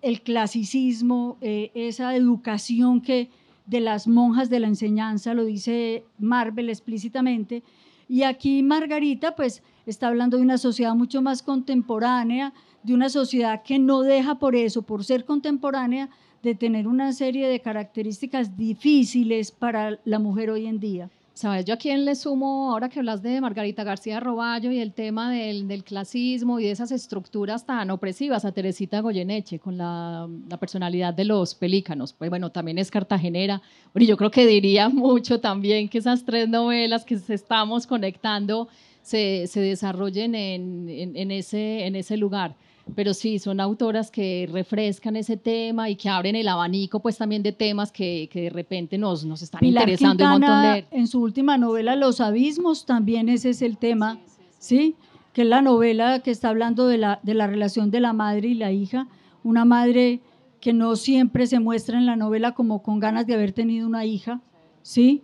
el 0.02 0.22
clasicismo, 0.22 1.38
eh, 1.42 1.72
esa 1.74 2.16
educación 2.16 3.02
que 3.02 3.30
de 3.66 3.80
las 3.80 4.08
monjas 4.08 4.50
de 4.50 4.60
la 4.60 4.68
enseñanza, 4.68 5.34
lo 5.34 5.46
dice 5.46 6.04
Marvel 6.20 6.70
explícitamente. 6.70 7.64
Y 8.08 8.24
aquí 8.24 8.64
Margarita 8.64 9.36
pues 9.36 9.64
está 9.86 10.08
hablando 10.08 10.38
de 10.38 10.44
una 10.44 10.58
sociedad 10.58 10.96
mucho 10.96 11.22
más 11.22 11.42
contemporánea, 11.42 12.54
de 12.84 12.94
una 12.94 13.10
sociedad 13.10 13.64
que 13.64 13.80
no 13.80 14.02
deja 14.02 14.36
por 14.36 14.56
eso, 14.56 14.82
por 14.82 15.04
ser 15.04 15.26
contemporánea, 15.26 16.10
de 16.42 16.56
tener 16.56 16.88
una 16.88 17.14
serie 17.14 17.48
de 17.48 17.62
características 17.62 18.58
difíciles 18.58 19.52
para 19.52 20.00
la 20.04 20.20
mujer 20.20 20.50
hoy 20.50 20.68
en 20.68 20.80
día. 20.80 21.10
¿Sabes? 21.34 21.66
Yo 21.66 21.74
a 21.74 21.78
quién 21.78 22.06
le 22.06 22.14
sumo, 22.14 22.72
ahora 22.72 22.90
que 22.90 23.00
hablas 23.00 23.24
de 23.24 23.42
Margarita 23.42 23.84
García 23.84 24.20
Roballo 24.20 24.72
y 24.72 24.78
el 24.78 24.94
tema 24.94 25.32
del, 25.32 25.68
del 25.68 25.84
clasismo 25.84 26.60
y 26.60 26.66
de 26.66 26.72
esas 26.72 26.92
estructuras 26.92 27.66
tan 27.66 27.90
opresivas, 27.90 28.46
a 28.46 28.52
Teresita 28.52 29.00
Goyeneche 29.00 29.58
con 29.58 29.76
la, 29.76 30.30
personalidad 30.60 31.12
de 31.12 31.26
los 31.26 31.56
pelícanos. 31.56 32.14
Pues 32.14 32.30
bueno, 32.30 32.52
también 32.52 32.78
es 32.78 32.92
cartagenera. 32.92 33.64
Bueno, 33.94 34.08
yo 34.08 34.16
creo 34.16 34.30
que 34.30 34.46
diría 34.46 34.90
mucho 34.90 35.40
también 35.40 35.90
que 35.90 35.98
esas 35.98 36.24
tres 36.24 36.48
novelas 36.48 37.04
que 37.04 37.16
estamos 37.16 37.88
conectando 37.88 38.68
se, 39.02 39.50
desarrollen 39.56 40.36
en 40.36 41.32
ese 41.32 42.18
lugar. 42.18 42.56
Pero 42.96 43.14
sí, 43.14 43.40
son 43.40 43.60
autoras 43.60 44.12
que 44.12 44.48
refrescan 44.52 45.16
ese 45.16 45.38
tema 45.38 45.90
y 45.90 45.96
que 45.96 46.10
abren 46.10 46.36
el 46.36 46.48
abanico 46.48 47.00
pues 47.00 47.18
también 47.18 47.42
de 47.42 47.54
temas 47.54 47.92
que, 47.92 48.30
que 48.32 48.42
de 48.42 48.50
repente 48.50 48.98
nos, 48.98 49.24
nos 49.26 49.42
están 49.42 49.60
Pilar 49.60 49.84
interesando 49.84 50.24
un 50.26 50.30
montón 50.32 50.50
Quintana, 50.50 50.74
leer. 50.74 50.88
en 50.92 51.08
su 51.08 51.22
última 51.22 51.58
novela 51.58 51.96
Los 51.96 52.20
Abismos 52.20 52.86
también 52.86 53.30
ese 53.30 53.52
es 53.52 53.62
el 53.62 53.78
tema, 53.78 54.20
¿sí? 54.60 54.96
Que 55.32 55.44
es 55.44 55.48
la 55.48 55.62
novela 55.62 56.20
que 56.20 56.30
está 56.32 56.50
hablando 56.50 56.88
de 56.88 56.98
la, 56.98 57.20
de 57.24 57.34
la 57.34 57.48
relación 57.48 57.90
de 57.90 58.02
la 58.02 58.12
madre 58.12 58.50
y 58.50 58.54
la 58.54 58.72
hija, 58.72 59.08
una 59.44 59.64
madre 59.64 60.20
que 60.60 60.74
no 60.74 60.96
siempre 60.98 61.48
se 61.48 61.60
muestra 61.60 61.98
en 61.98 62.06
la 62.06 62.16
novela 62.18 62.52
como 62.54 62.84
con 62.84 63.00
ganas 63.00 63.26
de 63.26 63.34
haber 63.34 63.54
tenido 63.54 63.88
una 63.88 64.06
hija, 64.06 64.42
¿sí? 64.82 65.24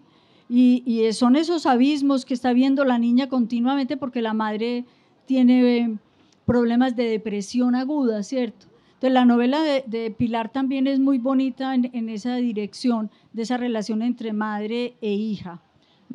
Y, 0.49 0.81
y 0.85 1.11
son 1.13 1.35
esos 1.35 1.65
abismos 1.65 2.25
que 2.25 2.33
está 2.33 2.53
viendo 2.53 2.83
la 2.85 2.97
niña 2.97 3.27
continuamente 3.27 3.97
porque 3.97 4.21
la 4.21 4.33
madre 4.33 4.85
tiene 5.25 5.97
problemas 6.49 6.95
de 6.95 7.03
depresión 7.03 7.75
aguda, 7.75 8.23
¿cierto? 8.23 8.65
Entonces 8.95 9.13
la 9.13 9.23
novela 9.23 9.61
de, 9.61 9.83
de 9.85 10.09
Pilar 10.09 10.49
también 10.49 10.87
es 10.87 10.99
muy 10.99 11.19
bonita 11.19 11.75
en, 11.75 11.91
en 11.93 12.09
esa 12.09 12.37
dirección 12.37 13.11
de 13.33 13.43
esa 13.43 13.57
relación 13.57 14.01
entre 14.01 14.33
madre 14.33 14.95
e 14.99 15.13
hija. 15.13 15.61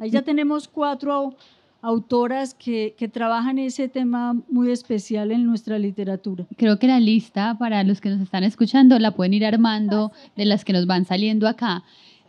Ahí 0.00 0.10
ya 0.10 0.22
tenemos 0.22 0.66
cuatro 0.66 1.36
autoras 1.82 2.52
que, 2.52 2.96
que 2.98 3.06
trabajan 3.06 3.58
ese 3.58 3.88
tema 3.88 4.34
muy 4.50 4.72
especial 4.72 5.30
en 5.30 5.46
nuestra 5.46 5.78
literatura. 5.78 6.46
Creo 6.56 6.80
que 6.80 6.88
la 6.88 6.98
lista 6.98 7.56
para 7.56 7.84
los 7.84 8.00
que 8.00 8.08
nos 8.08 8.20
están 8.20 8.42
escuchando 8.42 8.98
la 8.98 9.12
pueden 9.12 9.34
ir 9.34 9.46
armando 9.46 10.10
de 10.34 10.46
las 10.46 10.64
que 10.64 10.72
nos 10.72 10.86
van 10.86 11.04
saliendo 11.04 11.46
acá. 11.46 11.84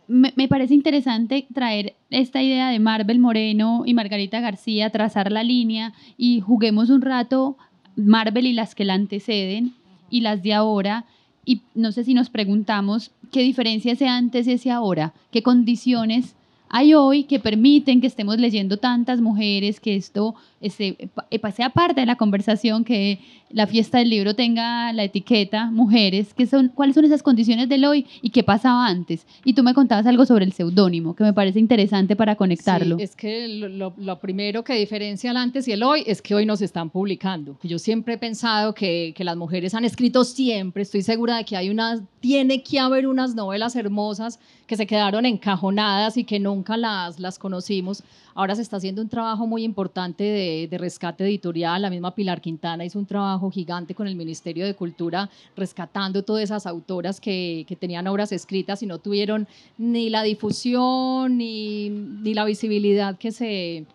Me, 0.06 0.32
me 0.36 0.46
parece 0.46 0.74
interesante 0.74 1.48
traer 1.52 1.96
esta 2.10 2.40
idea 2.40 2.70
de 2.70 2.78
Marvel 2.78 3.18
Moreno 3.18 3.82
y 3.84 3.94
Margarita 3.94 4.38
García, 4.40 4.90
trazar 4.90 5.32
la 5.32 5.42
línea 5.42 5.92
y 6.16 6.40
juguemos 6.40 6.88
un 6.88 7.02
rato 7.02 7.56
Marvel 7.96 8.46
y 8.46 8.52
las 8.52 8.74
que 8.74 8.84
la 8.84 8.94
anteceden 8.94 9.74
y 10.10 10.20
las 10.20 10.42
de 10.42 10.54
ahora. 10.54 11.04
Y 11.44 11.62
no 11.74 11.92
sé 11.92 12.04
si 12.04 12.14
nos 12.14 12.30
preguntamos 12.30 13.10
qué 13.32 13.42
diferencia 13.42 13.92
ese 13.92 14.08
antes 14.08 14.46
y 14.46 14.52
ese 14.52 14.70
ahora, 14.70 15.14
qué 15.30 15.42
condiciones 15.42 16.36
hay 16.68 16.94
hoy 16.94 17.24
que 17.24 17.38
permiten 17.38 18.00
que 18.00 18.06
estemos 18.06 18.38
leyendo 18.38 18.78
tantas 18.78 19.20
mujeres, 19.20 19.80
que 19.80 19.96
esto 19.96 20.34
este, 20.66 21.08
pa- 21.14 21.26
eh, 21.30 21.40
sea 21.52 21.70
parte 21.70 22.00
de 22.00 22.06
la 22.06 22.16
conversación, 22.16 22.84
que 22.84 23.18
la 23.50 23.66
fiesta 23.66 23.98
del 23.98 24.10
libro 24.10 24.34
tenga 24.34 24.92
la 24.92 25.04
etiqueta 25.04 25.70
mujeres, 25.70 26.34
que 26.34 26.46
son, 26.46 26.68
cuáles 26.74 26.94
son 26.96 27.04
esas 27.04 27.22
condiciones 27.22 27.68
del 27.68 27.84
hoy 27.84 28.04
y 28.20 28.30
qué 28.30 28.42
pasaba 28.42 28.86
antes. 28.88 29.24
Y 29.44 29.52
tú 29.52 29.62
me 29.62 29.72
contabas 29.72 30.06
algo 30.06 30.26
sobre 30.26 30.44
el 30.44 30.52
seudónimo, 30.52 31.14
que 31.14 31.22
me 31.24 31.32
parece 31.32 31.60
interesante 31.60 32.16
para 32.16 32.34
conectarlo. 32.34 32.96
Sí, 32.98 33.04
es 33.04 33.14
que 33.14 33.46
lo, 33.48 33.94
lo- 33.96 34.18
primero 34.20 34.64
que 34.64 34.74
diferencia 34.74 35.30
el 35.30 35.36
antes 35.36 35.68
y 35.68 35.72
el 35.72 35.82
hoy 35.84 36.02
es 36.06 36.20
que 36.22 36.34
hoy 36.34 36.44
nos 36.46 36.60
están 36.60 36.90
publicando. 36.90 37.56
Yo 37.62 37.78
siempre 37.78 38.14
he 38.14 38.18
pensado 38.18 38.74
que, 38.74 39.12
que 39.16 39.22
las 39.24 39.36
mujeres 39.36 39.74
han 39.74 39.84
escrito 39.84 40.24
siempre, 40.24 40.82
estoy 40.82 41.02
segura 41.02 41.36
de 41.36 41.44
que 41.44 41.56
hay 41.56 41.70
unas, 41.70 42.02
tiene 42.20 42.62
que 42.62 42.80
haber 42.80 43.06
unas 43.06 43.34
novelas 43.36 43.76
hermosas 43.76 44.40
que 44.66 44.76
se 44.76 44.86
quedaron 44.88 45.24
encajonadas 45.26 46.16
y 46.16 46.24
que 46.24 46.40
nunca 46.40 46.76
las, 46.76 47.20
las 47.20 47.38
conocimos. 47.38 48.02
Ahora 48.36 48.54
se 48.54 48.60
está 48.60 48.76
haciendo 48.76 49.00
un 49.00 49.08
trabajo 49.08 49.46
muy 49.46 49.64
importante 49.64 50.22
de, 50.70 50.78
rescate 50.78 51.24
editorial. 51.24 51.80
La 51.80 51.88
misma 51.88 52.14
Pilar 52.14 52.42
Quintana 52.42 52.84
hizo 52.84 52.98
un 52.98 53.06
trabajo 53.06 53.50
gigante 53.50 53.94
con 53.94 54.06
el 54.06 54.14
Ministerio 54.14 54.66
de 54.66 54.74
Cultura 54.74 55.30
rescatando 55.56 56.22
todas 56.22 56.44
esas 56.44 56.66
autoras 56.66 57.18
que, 57.18 57.64
que 57.66 57.76
tenían 57.76 58.06
obras 58.06 58.32
escritas 58.32 58.82
y 58.82 58.86
no 58.86 58.98
tuvieron 58.98 59.48
ni 59.78 60.10
la 60.10 60.22
difusión 60.22 61.38
ni, 61.38 61.88
ni 61.88 62.34
la 62.34 62.44
visibilidad 62.44 63.16
que 63.16 63.32
se, 63.32 63.86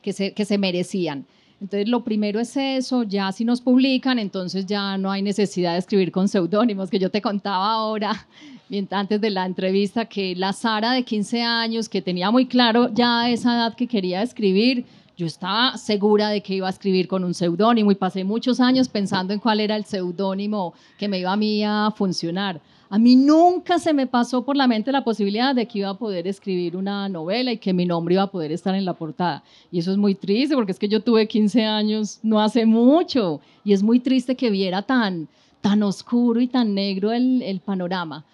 que 0.00 0.14
se, 0.14 0.32
que 0.32 0.46
se 0.46 0.56
merecían. 0.56 1.26
Entonces, 1.60 1.88
lo 1.88 2.02
primero 2.02 2.40
es 2.40 2.56
eso, 2.56 3.02
ya 3.02 3.30
si 3.32 3.44
nos 3.44 3.60
publican, 3.60 4.18
entonces 4.18 4.64
ya 4.64 4.96
no 4.96 5.10
hay 5.10 5.20
necesidad 5.20 5.74
de 5.74 5.78
escribir 5.78 6.10
con 6.10 6.26
seudónimos, 6.26 6.88
que 6.88 6.98
yo 6.98 7.10
te 7.10 7.20
contaba 7.20 7.72
ahora, 7.72 8.26
antes 8.90 9.20
de 9.20 9.30
la 9.30 9.44
entrevista, 9.44 10.06
que 10.06 10.34
la 10.34 10.54
Sara 10.54 10.92
de 10.92 11.02
15 11.02 11.42
años, 11.42 11.88
que 11.90 12.00
tenía 12.00 12.30
muy 12.30 12.46
claro 12.46 12.88
ya 12.94 13.28
esa 13.28 13.54
edad 13.54 13.74
que 13.74 13.86
quería 13.86 14.22
escribir, 14.22 14.86
yo 15.18 15.26
estaba 15.26 15.76
segura 15.76 16.30
de 16.30 16.40
que 16.40 16.54
iba 16.54 16.66
a 16.66 16.70
escribir 16.70 17.06
con 17.06 17.24
un 17.24 17.34
seudónimo 17.34 17.92
y 17.92 17.94
pasé 17.94 18.24
muchos 18.24 18.58
años 18.58 18.88
pensando 18.88 19.34
en 19.34 19.38
cuál 19.38 19.60
era 19.60 19.76
el 19.76 19.84
seudónimo 19.84 20.72
que 20.96 21.08
me 21.08 21.18
iba 21.18 21.30
a 21.30 21.36
mí 21.36 21.62
a 21.62 21.92
funcionar. 21.94 22.58
A 22.92 22.98
mí 22.98 23.14
nunca 23.14 23.78
se 23.78 23.94
me 23.94 24.08
pasó 24.08 24.44
por 24.44 24.56
la 24.56 24.66
mente 24.66 24.90
la 24.90 25.04
posibilidad 25.04 25.54
de 25.54 25.66
que 25.66 25.78
iba 25.78 25.90
a 25.90 25.96
poder 25.96 26.26
escribir 26.26 26.76
una 26.76 27.08
novela 27.08 27.52
y 27.52 27.58
que 27.58 27.72
mi 27.72 27.86
nombre 27.86 28.14
iba 28.14 28.24
a 28.24 28.30
poder 28.30 28.50
estar 28.50 28.74
en 28.74 28.84
la 28.84 28.94
portada. 28.94 29.44
Y 29.70 29.78
eso 29.78 29.92
es 29.92 29.96
muy 29.96 30.16
triste 30.16 30.56
porque 30.56 30.72
es 30.72 30.78
que 30.78 30.88
yo 30.88 31.00
tuve 31.00 31.28
15 31.28 31.64
años 31.64 32.18
no 32.24 32.40
hace 32.40 32.66
mucho 32.66 33.40
y 33.62 33.74
es 33.74 33.84
muy 33.84 34.00
triste 34.00 34.34
que 34.34 34.50
viera 34.50 34.82
tan, 34.82 35.28
tan 35.60 35.84
oscuro 35.84 36.40
y 36.40 36.48
tan 36.48 36.74
negro 36.74 37.12
el, 37.12 37.42
el 37.42 37.60
panorama. 37.60 38.24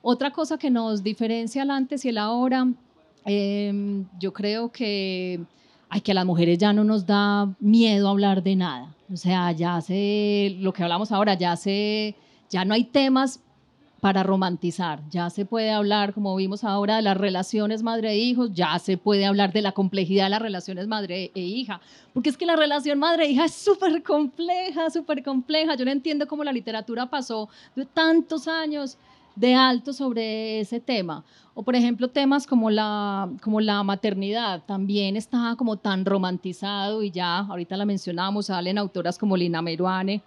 Otra 0.00 0.30
cosa 0.30 0.56
que 0.56 0.70
nos 0.70 1.02
diferencia 1.02 1.62
el 1.62 1.70
antes 1.70 2.02
y 2.06 2.08
el 2.08 2.16
ahora, 2.16 2.66
eh, 3.26 4.02
yo 4.18 4.32
creo 4.32 4.72
que 4.72 5.40
ay, 5.90 6.00
que 6.00 6.12
a 6.12 6.14
las 6.14 6.24
mujeres 6.24 6.56
ya 6.56 6.72
no 6.72 6.84
nos 6.84 7.04
da 7.04 7.54
miedo 7.60 8.08
hablar 8.08 8.42
de 8.42 8.56
nada. 8.56 8.94
O 9.12 9.16
sea, 9.16 9.52
ya 9.52 9.78
se, 9.82 10.56
lo 10.58 10.72
que 10.72 10.82
hablamos 10.82 11.12
ahora, 11.12 11.34
ya 11.34 11.54
se, 11.54 12.14
ya 12.48 12.64
no 12.64 12.72
hay 12.72 12.84
temas 12.84 13.40
para 14.00 14.22
romantizar. 14.22 15.00
Ya 15.10 15.30
se 15.30 15.44
puede 15.44 15.70
hablar, 15.70 16.12
como 16.12 16.36
vimos 16.36 16.64
ahora, 16.64 16.96
de 16.96 17.02
las 17.02 17.16
relaciones 17.16 17.82
madre 17.82 18.12
e 18.12 18.18
hijos, 18.18 18.52
ya 18.52 18.78
se 18.78 18.98
puede 18.98 19.26
hablar 19.26 19.52
de 19.52 19.62
la 19.62 19.72
complejidad 19.72 20.24
de 20.24 20.30
las 20.30 20.42
relaciones 20.42 20.86
madre 20.86 21.30
e 21.34 21.40
hija, 21.40 21.80
porque 22.12 22.28
es 22.28 22.36
que 22.36 22.46
la 22.46 22.56
relación 22.56 22.98
madre 22.98 23.24
e 23.24 23.30
hija 23.30 23.46
es 23.46 23.54
súper 23.54 24.02
compleja, 24.02 24.90
súper 24.90 25.22
compleja. 25.22 25.74
Yo 25.74 25.84
no 25.84 25.90
entiendo 25.90 26.26
cómo 26.26 26.44
la 26.44 26.52
literatura 26.52 27.06
pasó 27.06 27.48
de 27.74 27.86
tantos 27.86 28.48
años 28.48 28.98
de 29.34 29.54
alto 29.54 29.92
sobre 29.92 30.60
ese 30.60 30.80
tema. 30.80 31.24
O 31.54 31.62
por 31.62 31.76
ejemplo, 31.76 32.08
temas 32.08 32.46
como 32.46 32.70
la, 32.70 33.30
como 33.42 33.60
la 33.60 33.82
maternidad, 33.82 34.62
también 34.66 35.16
está 35.16 35.54
como 35.56 35.76
tan 35.76 36.04
romantizado 36.04 37.02
y 37.02 37.10
ya, 37.10 37.38
ahorita 37.38 37.76
la 37.76 37.86
mencionamos, 37.86 38.46
salen 38.46 38.78
autoras 38.78 39.18
como 39.18 39.36
Lina 39.36 39.62
Meruane, 39.62 40.22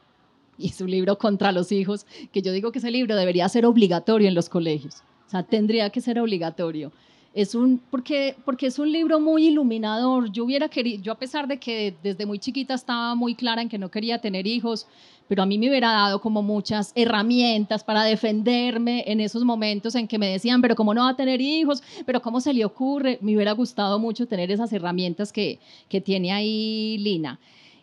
y 0.60 0.70
su 0.70 0.86
libro 0.86 1.18
Contra 1.18 1.52
los 1.52 1.72
hijos, 1.72 2.06
que 2.32 2.42
yo 2.42 2.52
digo 2.52 2.72
que 2.72 2.80
ese 2.80 2.92
libro 2.92 3.16
debería 3.16 3.48
ser 3.50 3.66
obligatorio 3.66 4.28
en 4.28 4.36
los 4.36 4.50
colegios, 4.50 5.04
o 5.28 5.30
sea, 5.30 5.44
tendría 5.44 5.90
que 5.90 6.02
ser 6.02 6.20
obligatorio. 6.20 6.92
Es 7.34 7.54
un, 7.54 7.80
porque, 7.92 8.36
porque 8.44 8.66
es 8.66 8.80
un 8.80 8.92
libro 8.92 9.20
muy 9.20 9.48
iluminador. 9.48 10.32
Yo 10.32 10.44
hubiera 10.44 10.68
querido, 10.68 11.04
yo 11.04 11.12
a 11.12 11.20
pesar 11.20 11.48
de 11.48 11.58
que 11.60 11.96
desde 12.02 12.26
muy 12.26 12.40
chiquita 12.40 12.74
estaba 12.74 13.14
muy 13.14 13.36
clara 13.36 13.62
en 13.62 13.70
que 13.70 13.78
no 13.78 13.90
quería 13.92 14.20
tener 14.20 14.48
hijos, 14.48 14.88
pero 15.28 15.44
a 15.44 15.46
mí 15.46 15.60
me 15.60 15.70
hubiera 15.70 15.92
dado 15.92 16.22
como 16.22 16.42
muchas 16.42 16.92
herramientas 16.96 17.84
para 17.84 18.04
defenderme 18.04 19.04
en 19.06 19.20
esos 19.22 19.44
momentos 19.44 19.94
en 19.94 20.08
que 20.08 20.18
me 20.18 20.28
decían, 20.28 20.60
pero 20.60 20.76
¿cómo 20.76 20.96
no 20.96 21.04
va 21.04 21.10
a 21.10 21.16
tener 21.16 21.40
hijos? 21.40 21.84
¿Pero 22.04 22.20
cómo 22.20 22.42
se 22.42 22.52
le 22.52 22.66
ocurre? 22.66 23.20
Me 23.22 23.36
hubiera 23.36 23.52
gustado 23.52 24.00
mucho 24.00 24.26
tener 24.26 24.50
esas 24.50 24.74
herramientas 24.74 25.32
que, 25.32 25.60
que 25.88 26.02
tiene 26.02 26.32
ahí 26.32 26.98
Lina. 26.98 27.40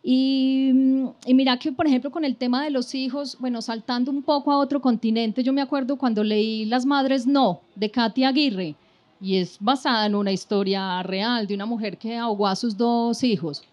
Y, 0.08 0.70
y, 1.26 1.34
mira 1.34 1.58
que, 1.58 1.72
por 1.72 1.84
ejemplo, 1.84 2.12
con 2.12 2.24
el 2.24 2.36
tema 2.36 2.62
de 2.62 2.70
los 2.70 2.94
hijos, 2.94 3.36
bueno, 3.40 3.60
saltando 3.60 4.12
un 4.12 4.22
poco 4.22 4.52
a 4.52 4.58
otro 4.58 4.80
continente, 4.80 5.42
yo 5.42 5.52
me 5.52 5.60
acuerdo 5.60 5.96
cuando 5.96 6.22
leí 6.22 6.64
Las 6.64 6.86
Madres 6.86 7.26
No, 7.26 7.60
de 7.74 7.90
Katia 7.90 8.28
Aguirre, 8.28 8.76
y 9.20 9.38
es 9.38 9.56
basada 9.58 10.06
en 10.06 10.14
una 10.14 10.30
historia 10.30 11.02
real 11.02 11.48
de 11.48 11.56
una 11.56 11.66
mujer 11.66 11.98
que 11.98 12.16
ahogó 12.16 12.46
a 12.46 12.54
sus 12.54 12.76
dos 12.76 13.24
hijos. 13.24 13.64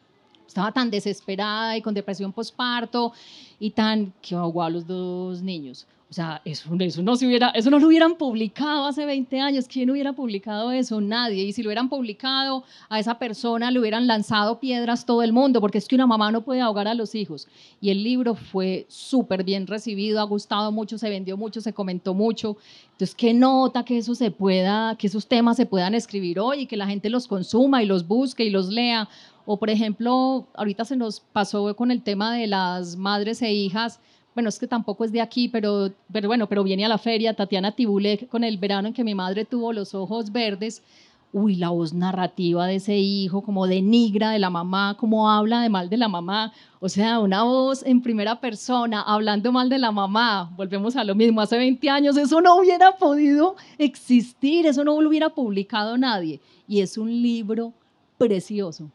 Estaba 0.48 0.72
tan 0.72 0.89
desesperada 0.89 1.78
y 1.78 1.84
con 1.84 1.93
depresión 1.93 2.34
postparto 2.34 3.13
y 3.60 3.69
tan 3.69 4.12
que 4.19 4.34
ahogó 4.34 4.63
a 4.63 4.72
los 4.72 4.88
dos 4.88 5.43
niños. 5.43 5.86
O 6.13 6.15
sea, 6.15 6.43
eso, 6.45 6.69
eso, 6.78 7.02
no 7.02 7.15
se 7.15 7.26
hubiera, 7.26 7.49
eso 7.56 7.71
no 7.71 7.80
lo 7.80 7.88
hubieran 7.88 8.17
publicado 8.17 8.86
hace 8.86 9.04
20 9.04 9.39
años. 9.39 9.65
¿Quién 9.67 9.89
hubiera 9.89 10.13
publicado 10.13 10.71
eso? 10.71 11.02
Nadie. 11.02 11.43
Y 11.43 11.54
si 11.54 11.63
lo 11.63 11.69
hubieran 11.69 11.89
publicado, 11.89 12.63
a 12.88 12.99
esa 12.99 13.17
persona 13.17 13.71
le 13.71 13.80
hubieran 13.80 14.06
lanzado 14.06 14.60
piedras 14.60 15.08
todo 15.08 15.23
el 15.23 15.34
mundo, 15.34 15.60
porque 15.60 15.80
es 15.80 15.88
que 15.88 15.95
una 15.95 16.06
mamá 16.06 16.32
no 16.32 16.43
puede 16.43 16.62
ahogar 16.62 16.88
a 16.88 16.93
los 16.93 17.15
hijos. 17.15 17.47
Y 17.82 17.89
el 17.89 18.04
libro 18.04 18.36
fue 18.36 18.86
súper 18.89 19.43
bien 19.43 19.65
recibido, 19.65 20.19
ha 20.19 20.23
gustado 20.26 20.71
mucho, 20.71 20.99
se 20.99 21.10
vendió 21.10 21.36
mucho, 21.36 21.62
se 21.62 21.73
comentó 21.73 22.13
mucho. 22.13 22.58
Entonces, 22.91 23.15
qué 23.15 23.34
nota 23.34 23.84
que 23.84 23.97
eso 23.97 24.13
se 24.13 24.30
pueda, 24.30 24.95
que 24.97 25.08
esos 25.08 25.26
temas 25.26 25.58
se 25.58 25.65
puedan 25.65 25.95
escribir 25.95 26.39
hoy 26.39 26.60
y 26.60 26.65
que 26.67 26.78
la 26.78 26.86
gente 26.86 27.10
los 27.10 27.28
consuma 27.28 27.82
y 27.82 27.88
los 27.88 28.08
busque 28.08 28.45
y 28.45 28.52
los 28.52 28.69
lea. 28.69 29.10
O, 29.47 29.58
por 29.58 29.71
ejemplo, 29.71 30.45
ahorita 30.54 30.86
se 30.86 30.95
nos 30.95 31.21
pasó 31.21 31.76
con 31.76 31.89
el 31.89 32.04
tema 32.04 32.36
de 32.36 32.45
las 32.45 32.97
madres 32.97 33.41
e 33.41 33.52
hijas 33.52 33.99
bueno, 34.34 34.50
es 34.50 34.60
que 34.60 34.67
tampoco 34.67 35.06
es 35.06 35.12
de 35.12 35.22
aquí, 35.22 35.48
pero, 35.48 35.91
pero 36.12 36.28
bueno, 36.28 36.48
pero 36.48 36.63
viene 36.63 36.86
a 36.86 36.89
la 36.89 36.98
feria, 36.98 37.34
Tatiana 37.34 37.72
Tibulé, 37.74 38.28
con 38.30 38.43
el 38.43 38.58
verano 38.58 38.88
en 38.88 38.93
que 38.93 39.04
mi 39.04 39.15
madre 39.15 39.46
tuvo 39.46 39.74
los 39.74 39.93
ojos 39.93 40.32
verdes, 40.32 40.84
uy, 41.32 41.56
la 41.56 41.69
voz 41.69 41.93
narrativa 41.93 42.67
de 42.67 42.76
ese 42.76 42.98
hijo, 42.98 43.41
como 43.41 43.65
denigra 43.65 44.30
de 44.32 44.39
la 44.39 44.50
mamá, 44.50 44.96
como 45.00 45.30
habla 45.30 45.62
de 45.62 45.69
mal 45.69 45.89
de 45.89 45.98
la 45.98 46.08
mamá, 46.08 46.54
o 46.80 46.89
sea, 46.89 47.19
una 47.19 47.43
voz 47.43 47.84
en 47.84 48.02
primera 48.02 48.39
persona, 48.39 49.02
hablando 49.02 49.52
mal 49.52 49.69
de 49.69 49.80
la 49.80 49.91
mamá, 49.91 50.52
volvemos 50.56 50.96
a 50.96 51.04
lo 51.04 51.15
mismo, 51.15 51.41
hace 51.41 51.58
20 51.58 51.89
años 51.89 52.17
eso 52.17 52.41
no 52.41 52.56
hubiera 52.58 52.98
podido 52.98 53.56
existir, 53.78 54.65
eso 54.67 54.84
no 54.84 55.00
lo 55.02 55.10
hubiera 55.10 55.30
publicado 55.30 55.98
nadie, 55.98 56.39
y 56.67 56.82
es 56.82 56.98
un 56.98 57.10
libro 57.10 57.74
precioso 58.17 58.89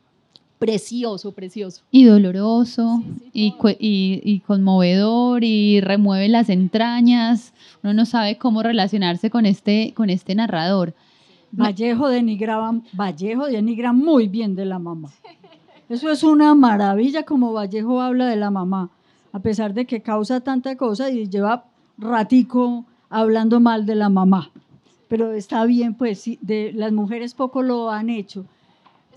precioso, 0.59 1.33
precioso. 1.33 1.83
Y 1.91 2.05
doloroso, 2.05 3.03
sí, 3.05 3.31
sí, 3.33 3.55
y, 3.61 3.77
y, 3.79 4.21
y, 4.25 4.41
conmovedor, 4.41 5.45
y 5.45 5.81
remueve 5.81 6.29
las 6.29 6.49
entrañas. 6.49 7.53
Uno 7.83 7.95
no 7.95 8.05
sabe 8.05 8.39
cómo 8.39 8.63
relacionarse 8.63 9.31
con 9.31 9.47
este, 9.47 9.93
con 9.95 10.11
este 10.11 10.35
narrador. 10.35 10.95
Vallejo 11.53 12.09
denigraba, 12.09 12.81
Vallejo 12.93 13.47
denigra 13.47 13.93
muy 13.93 14.29
bien 14.29 14.55
de 14.55 14.67
la 14.67 14.79
mamá. 14.79 15.11
Eso 15.89 16.11
es 16.11 16.23
una 16.23 16.55
maravilla 16.55 17.23
como 17.23 17.53
Vallejo 17.53 18.03
habla 18.03 18.27
de 18.27 18.37
la 18.37 18.51
mamá, 18.51 18.91
a 19.33 19.41
pesar 19.41 19.73
de 19.73 19.87
que 19.87 20.03
causa 20.03 20.41
tanta 20.41 20.77
cosa 20.77 21.11
y 21.11 21.29
lleva 21.29 21.65
ratico 21.97 22.85
hablando 23.09 23.61
mal 23.61 23.87
de 23.87 23.95
la 23.95 24.11
mamá. 24.11 24.51
Pero 25.09 25.33
está 25.33 25.65
bien, 25.65 25.95
pues 25.95 26.29
de, 26.43 26.73
las 26.75 26.93
mujeres 26.93 27.33
poco 27.33 27.63
lo 27.63 27.91
han 27.91 28.11
hecho 28.11 28.45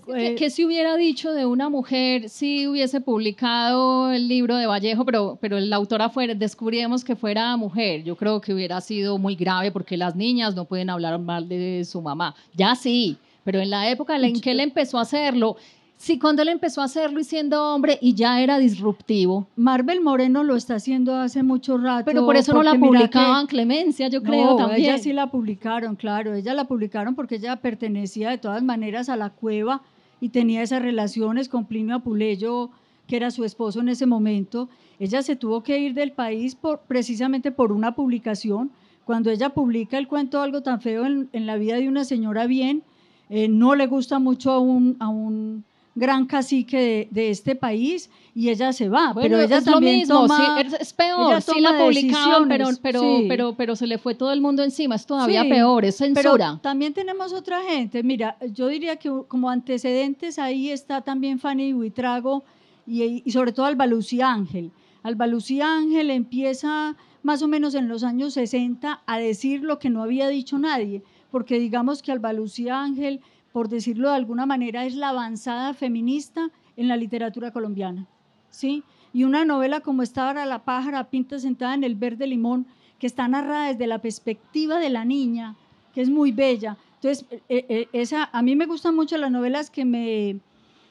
¿Qué, 0.06 0.34
¿Qué, 0.34 0.50
se 0.50 0.64
hubiera 0.64 0.96
dicho 0.96 1.32
de 1.32 1.46
una 1.46 1.68
mujer 1.68 2.28
si 2.28 2.66
hubiese 2.66 3.00
publicado 3.00 4.10
el 4.10 4.28
libro 4.28 4.56
de 4.56 4.66
Vallejo, 4.66 5.04
pero, 5.04 5.38
pero 5.40 5.60
la 5.60 5.76
autora 5.76 6.08
fuera, 6.08 6.34
descubrimos 6.34 7.04
que 7.04 7.16
fuera 7.16 7.56
mujer? 7.56 8.02
Yo 8.02 8.16
creo 8.16 8.40
que 8.40 8.52
hubiera 8.52 8.80
sido 8.80 9.18
muy 9.18 9.36
grave 9.36 9.70
porque 9.70 9.96
las 9.96 10.16
niñas 10.16 10.54
no 10.54 10.64
pueden 10.64 10.90
hablar 10.90 11.18
mal 11.18 11.48
de 11.48 11.84
su 11.84 12.00
mamá. 12.00 12.34
Ya 12.54 12.74
sí, 12.74 13.16
pero 13.44 13.60
en 13.60 13.70
la 13.70 13.90
época 13.90 14.16
en 14.16 14.40
que 14.40 14.50
él 14.50 14.60
empezó 14.60 14.98
a 14.98 15.02
hacerlo, 15.02 15.56
sí, 15.96 16.18
cuando 16.18 16.42
él 16.42 16.48
empezó 16.48 16.80
a 16.80 16.84
hacerlo 16.84 17.20
y 17.20 17.24
siendo 17.24 17.74
hombre 17.74 17.98
y 18.00 18.14
ya 18.14 18.40
era 18.40 18.58
disruptivo. 18.58 19.46
Marvel 19.56 20.00
Moreno 20.00 20.42
lo 20.42 20.56
está 20.56 20.76
haciendo 20.76 21.14
hace 21.14 21.42
mucho 21.42 21.78
rato. 21.78 22.04
Pero 22.04 22.24
por 22.24 22.36
eso 22.36 22.52
no 22.52 22.62
la 22.62 22.74
publicaban 22.74 23.46
que, 23.46 23.52
Clemencia, 23.52 24.08
yo 24.08 24.22
creo 24.22 24.50
no, 24.50 24.56
también. 24.56 24.90
Ella 24.90 24.98
sí 24.98 25.12
la 25.12 25.30
publicaron, 25.30 25.96
claro, 25.96 26.34
ella 26.34 26.54
la 26.54 26.64
publicaron 26.64 27.14
porque 27.14 27.36
ella 27.36 27.56
pertenecía 27.56 28.30
de 28.30 28.38
todas 28.38 28.62
maneras 28.62 29.08
a 29.08 29.16
la 29.16 29.30
cueva 29.30 29.82
y 30.22 30.28
tenía 30.28 30.62
esas 30.62 30.80
relaciones 30.80 31.48
con 31.48 31.66
Plinio 31.66 31.96
Apuleyo, 31.96 32.70
que 33.08 33.16
era 33.16 33.32
su 33.32 33.44
esposo 33.44 33.80
en 33.80 33.88
ese 33.88 34.06
momento. 34.06 34.68
Ella 35.00 35.20
se 35.20 35.34
tuvo 35.34 35.64
que 35.64 35.80
ir 35.80 35.94
del 35.94 36.12
país 36.12 36.54
por, 36.54 36.78
precisamente 36.82 37.50
por 37.50 37.72
una 37.72 37.96
publicación. 37.96 38.70
Cuando 39.04 39.30
ella 39.30 39.48
publica 39.48 39.98
el 39.98 40.06
cuento 40.06 40.40
Algo 40.40 40.62
tan 40.62 40.80
feo 40.80 41.06
en, 41.06 41.46
la 41.46 41.56
vida 41.56 41.74
de 41.74 41.88
una 41.88 42.04
señora 42.04 42.46
bien, 42.46 42.84
eh, 43.30 43.48
no 43.48 43.74
le 43.74 43.88
gusta 43.88 44.20
mucho 44.20 44.52
a 44.52 44.60
un 44.60 45.64
gran 45.94 46.26
cacique 46.26 46.76
de, 46.78 47.08
de, 47.10 47.30
este 47.30 47.54
país 47.54 48.10
y 48.34 48.48
ella 48.48 48.72
se 48.72 48.88
va. 48.88 49.12
Bueno, 49.12 49.28
pero 49.28 49.40
ella 49.42 49.58
es 49.58 49.64
también 49.64 49.94
lo 49.94 49.98
mismo, 50.00 50.14
toma, 50.22 50.62
sí, 50.62 50.76
es 50.80 50.92
peor, 50.92 51.42
sí 51.42 51.60
la 51.60 51.78
publicaban, 51.78 52.48
pero, 52.48 52.68
pero, 52.80 53.00
sí. 53.00 53.26
pero, 53.28 53.54
pero 53.56 53.76
se 53.76 53.86
le 53.86 53.98
fue 53.98 54.14
todo 54.14 54.32
el 54.32 54.40
mundo 54.40 54.62
encima, 54.62 54.94
es 54.94 55.06
todavía 55.06 55.42
Sí, 55.42 55.50
peor, 55.50 55.84
es 55.84 55.96
censura. 55.96 56.32
Pero 56.32 56.58
también 56.58 56.94
tenemos 56.94 57.32
otra 57.32 57.62
gente. 57.62 58.02
Mira, 58.02 58.36
yo 58.52 58.68
diría 58.68 58.96
que 58.96 59.10
como 59.28 59.50
antecedentes 59.50 60.38
ahí 60.38 60.70
está 60.70 61.02
también 61.02 61.38
Fanny 61.38 61.72
Buitrago 61.72 62.44
y, 62.86 63.22
y 63.24 63.30
sobre 63.30 63.52
todo 63.52 63.66
Alba 63.66 63.86
Lucía 63.86 64.30
Ángel. 64.30 64.72
Alba 65.02 65.26
Lucía 65.26 65.76
Ángel 65.76 66.10
empieza 66.10 66.96
más 67.22 67.42
o 67.42 67.48
menos 67.48 67.74
en 67.74 67.88
los 67.88 68.02
años 68.02 68.34
60 68.34 69.02
a 69.04 69.18
decir 69.18 69.62
lo 69.62 69.78
que 69.78 69.90
no 69.90 70.02
había 70.02 70.28
dicho 70.28 70.58
nadie, 70.58 71.02
porque 71.30 71.58
digamos 71.58 72.02
que 72.02 72.12
Alba 72.12 72.32
Lucía 72.32 72.82
Ángel, 72.82 73.20
por 73.52 73.68
decirlo 73.68 74.08
de 74.08 74.16
alguna 74.16 74.46
manera, 74.46 74.86
es 74.86 74.94
la 74.94 75.10
avanzada 75.10 75.74
feminista 75.74 76.50
en 76.76 76.88
la 76.88 76.96
literatura 76.96 77.50
colombiana, 77.50 78.06
¿sí? 78.50 78.82
Y 79.12 79.24
una 79.24 79.44
novela 79.44 79.80
como 79.80 80.02
Estaba 80.02 80.46
la 80.46 80.64
pájara 80.64 81.10
pinta 81.10 81.38
sentada 81.38 81.74
en 81.74 81.84
el 81.84 81.94
verde 81.94 82.26
limón, 82.26 82.66
que 82.98 83.06
está 83.06 83.28
narrada 83.28 83.68
desde 83.68 83.86
la 83.86 83.98
perspectiva 83.98 84.78
de 84.78 84.88
la 84.88 85.04
niña, 85.04 85.54
que 85.92 86.00
es 86.00 86.08
muy 86.08 86.32
bella. 86.32 86.76
Entonces, 86.94 87.26
eh, 87.48 87.66
eh, 87.68 87.88
esa, 87.92 88.30
a 88.32 88.42
mí 88.42 88.56
me 88.56 88.66
gustan 88.66 88.94
mucho 88.94 89.18
las 89.18 89.30
novelas 89.30 89.70
que 89.70 89.84
me, 89.84 90.38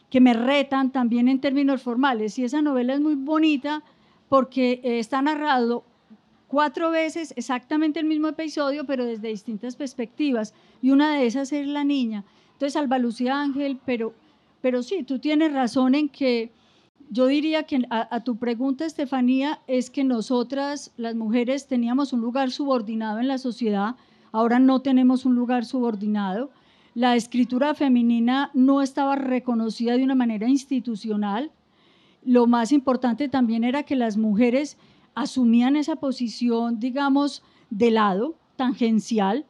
que 0.10 0.22
me 0.22 0.34
retan 0.34 0.92
también 0.92 1.28
en 1.30 1.40
términos 1.40 1.82
formales, 1.82 2.38
y 2.38 2.44
esa 2.44 2.62
novela 2.62 2.94
es 2.94 3.00
muy 3.00 3.16
bonita 3.16 3.82
porque 4.30 4.82
eh, 4.84 5.00
está 5.00 5.22
narrado 5.22 5.84
cuatro 6.48 6.92
veces 6.92 7.34
exactamente 7.38 8.02
el 8.02 8.06
mismo 8.06 8.28
episodio, 8.28 8.86
pero 8.86 9.06
desde 9.06 9.30
distintas 9.30 9.78
perspectivas, 9.78 10.54
y 10.82 10.92
una 10.92 11.16
de 11.16 11.26
esas 11.26 11.52
es 11.54 11.66
la 11.66 11.86
niña. 11.86 12.26
Entonces, 12.62 12.80
Alba 12.80 13.00
Lucía 13.00 13.42
Ángel, 13.42 13.80
pero, 13.86 14.14
pero 14.62 14.84
sí, 14.84 15.02
tú 15.02 15.18
tienes 15.18 15.52
razón 15.52 15.96
en 15.96 16.10
que 16.10 16.52
yo 17.10 17.26
diría 17.26 17.64
que 17.64 17.82
a, 17.90 18.24
tu 18.24 18.38
pregunta, 18.38 18.86
Estefanía, 18.86 19.62
es 19.66 19.90
que 19.90 20.04
nosotras, 20.04 20.92
las 20.96 21.16
mujeres, 21.16 21.66
teníamos 21.66 22.14
un 22.14 22.22
lugar 22.22 22.52
subordinado 22.52 23.18
en 23.18 23.28
la 23.28 23.40
sociedad, 23.40 23.96
ahora 24.32 24.60
no 24.60 24.80
tenemos 24.80 25.26
un 25.26 25.34
lugar 25.34 25.66
subordinado. 25.66 26.52
La 26.94 27.16
escritura 27.16 27.74
femenina 27.74 28.52
no 28.54 28.84
estaba 28.84 29.16
reconocida 29.16 29.98
de 29.98 30.04
una 30.04 30.14
manera 30.14 30.48
institucional. 30.48 31.50
Lo 32.24 32.46
más 32.46 32.72
importante 32.72 33.28
también 33.28 33.64
era 33.64 33.82
que 33.82 33.96
las 33.96 34.18
mujeres 34.18 34.78
asumían 35.16 35.76
esa 35.78 35.96
posición, 35.96 36.80
digamos, 36.80 37.42
de 37.72 37.90
lado, 37.90 38.36
tangencial, 38.56 39.48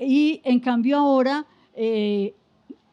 y 0.00 0.40
en 0.42 0.58
cambio 0.58 0.98
ahora 0.98 1.46
eh, 1.78 2.34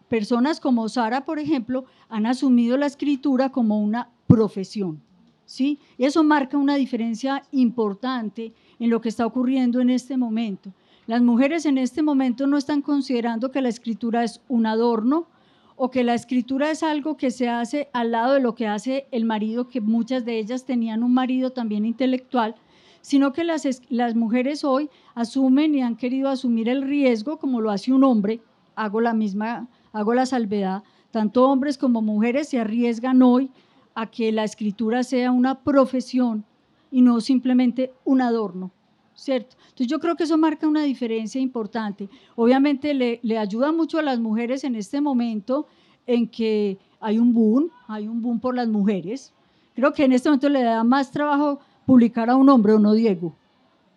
personas 0.08 0.60
como 0.60 0.88
Sara, 0.88 1.26
por 1.26 1.40
ejemplo, 1.40 1.86
han 2.08 2.26
asumido 2.26 2.78
la 2.78 2.86
escritura 2.86 3.52
como 3.52 3.80
una 3.80 4.10
profesión. 4.28 5.02
¿sí? 5.46 5.80
Y 5.98 6.06
eso 6.06 6.24
marca 6.24 6.58
una 6.58 6.76
diferencia 6.76 7.44
importante 7.52 8.54
en 8.80 8.90
lo 8.90 9.02
que 9.02 9.10
está 9.10 9.26
ocurriendo 9.26 9.82
en 9.82 9.90
este 9.90 10.18
momento. 10.18 10.72
Las 11.08 11.22
mujeres 11.22 11.66
en 11.66 11.78
este 11.78 12.02
momento 12.02 12.48
no 12.48 12.58
están 12.58 12.82
considerando 12.82 13.52
que 13.52 13.62
la 13.62 13.70
escritura 13.70 14.24
es 14.24 14.42
un 14.48 14.66
adorno 14.66 15.28
o 15.76 15.92
que 15.92 16.04
la 16.04 16.14
escritura 16.14 16.72
es 16.72 16.84
algo 16.84 17.18
que 17.18 17.32
se 17.32 17.50
hace 17.50 17.90
al 17.94 18.12
lado 18.12 18.34
de 18.34 18.40
lo 18.40 18.56
que 18.56 18.68
hace 18.68 19.08
el 19.12 19.26
marido, 19.26 19.68
que 19.68 19.82
muchas 19.82 20.26
de 20.26 20.40
ellas 20.40 20.66
tenían 20.66 21.04
un 21.04 21.14
marido 21.14 21.52
también 21.52 21.86
intelectual, 21.86 22.56
sino 23.02 23.34
que 23.34 23.44
las, 23.44 23.68
las 23.90 24.16
mujeres 24.16 24.64
hoy 24.64 24.90
asumen 25.14 25.76
y 25.76 25.82
han 25.82 25.96
querido 25.96 26.30
asumir 26.30 26.70
el 26.70 26.82
riesgo 26.82 27.38
como 27.38 27.62
lo 27.62 27.70
hace 27.70 27.94
un 27.94 28.04
hombre, 28.04 28.42
hago 28.76 29.02
la 29.02 29.14
misma 29.14 29.68
hago 29.96 30.14
la 30.14 30.26
salvedad, 30.26 30.84
tanto 31.12 31.50
hombres 31.50 31.78
como 31.78 32.02
mujeres 32.02 32.50
se 32.50 32.60
arriesgan 32.60 33.22
hoy 33.24 33.50
a 33.96 34.08
que 34.08 34.34
la 34.34 34.44
escritura 34.44 35.04
sea 35.04 35.32
una 35.32 35.62
profesión 35.62 36.44
y 36.92 37.02
no 37.02 37.22
simplemente 37.22 37.94
un 38.04 38.22
adorno, 38.22 38.72
¿cierto? 39.16 39.56
Entonces 39.62 39.88
yo 39.88 40.00
creo 40.00 40.18
que 40.18 40.24
eso 40.24 40.38
marca 40.38 40.68
una 40.68 40.84
diferencia 40.84 41.40
importante. 41.40 42.10
Obviamente 42.36 42.94
le, 42.94 43.38
ayuda 43.38 43.72
mucho 43.72 44.00
a 44.00 44.02
las 44.02 44.20
mujeres 44.20 44.66
en 44.66 44.76
este 44.76 45.00
momento 45.00 45.66
en 46.06 46.28
que 46.28 46.78
hay 47.00 47.18
un 47.18 47.34
boom, 47.34 47.70
hay 47.88 48.10
un 48.10 48.22
boom 48.22 48.42
por 48.42 48.54
las 48.54 48.68
mujeres. 48.68 49.34
Creo 49.76 49.94
que 49.94 50.04
en 50.04 50.12
este 50.12 50.28
momento 50.28 50.50
le 50.50 50.64
da 50.64 50.84
más 50.84 51.10
trabajo 51.10 51.62
publicar 51.86 52.30
a 52.30 52.36
un 52.36 52.50
hombre 52.50 52.74
o 52.74 52.80
no, 52.80 52.92
Diego. 52.92 53.34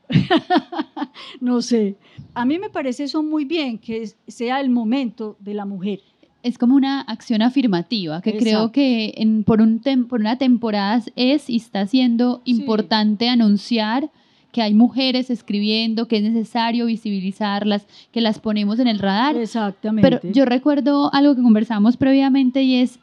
no 1.40 1.62
sé. 1.62 1.96
A 2.34 2.44
mí 2.44 2.58
me 2.58 2.70
parece 2.70 3.04
eso 3.04 3.22
muy 3.22 3.44
bien, 3.44 3.78
que 3.78 4.10
sea 4.26 4.60
el 4.60 4.70
momento 4.70 5.36
de 5.40 5.54
la 5.54 5.64
mujer. 5.64 6.00
Es 6.42 6.56
como 6.56 6.76
una 6.76 7.00
acción 7.00 7.42
afirmativa 7.42 8.22
que 8.22 8.38
creo 8.38 8.70
que 8.70 9.14
en, 9.16 9.42
por, 9.42 9.60
un 9.60 9.80
por 10.08 10.20
una 10.20 10.38
temporada 10.38 11.02
es 11.16 11.50
y 11.50 11.56
está 11.56 11.86
siendo 11.86 12.42
importante 12.44 13.28
anunciar 13.28 14.10
que 14.52 14.62
hay 14.62 14.72
mujeres 14.72 15.30
escribiendo, 15.30 16.08
que 16.08 16.16
es 16.18 16.22
necesario 16.22 16.86
visibilizarlas, 16.86 17.86
que 18.12 18.20
las 18.20 18.38
ponemos 18.38 18.78
en 18.78 18.88
el 18.88 18.98
radar. 18.98 19.36
Exactamente. 19.36 20.08
Pero 20.08 20.32
yo 20.32 20.44
recuerdo 20.44 21.12
algo 21.12 21.34
que 21.34 21.42
conversamos 21.42 21.96
previamente 21.96 22.62
y 22.62 22.76
es 22.76 22.98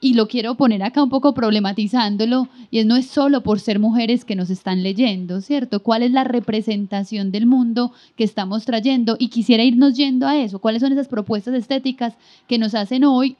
y 0.00 0.14
lo 0.14 0.28
quiero 0.28 0.54
poner 0.54 0.82
acá 0.82 1.02
un 1.02 1.10
poco 1.10 1.34
problematizándolo, 1.34 2.48
y 2.70 2.78
es 2.78 2.86
no 2.86 2.96
es 2.96 3.06
solo 3.06 3.42
por 3.42 3.58
ser 3.58 3.78
mujeres 3.78 4.24
que 4.24 4.36
nos 4.36 4.50
están 4.50 4.82
leyendo, 4.82 5.40
¿cierto? 5.40 5.82
¿Cuál 5.82 6.02
es 6.02 6.12
la 6.12 6.24
representación 6.24 7.32
del 7.32 7.46
mundo 7.46 7.92
que 8.16 8.24
estamos 8.24 8.64
trayendo? 8.64 9.16
Y 9.18 9.28
quisiera 9.28 9.64
irnos 9.64 9.96
yendo 9.96 10.26
a 10.26 10.38
eso, 10.38 10.60
¿cuáles 10.60 10.82
son 10.82 10.92
esas 10.92 11.08
propuestas 11.08 11.54
estéticas 11.54 12.14
que 12.46 12.58
nos 12.58 12.74
hacen 12.74 13.04
hoy, 13.04 13.36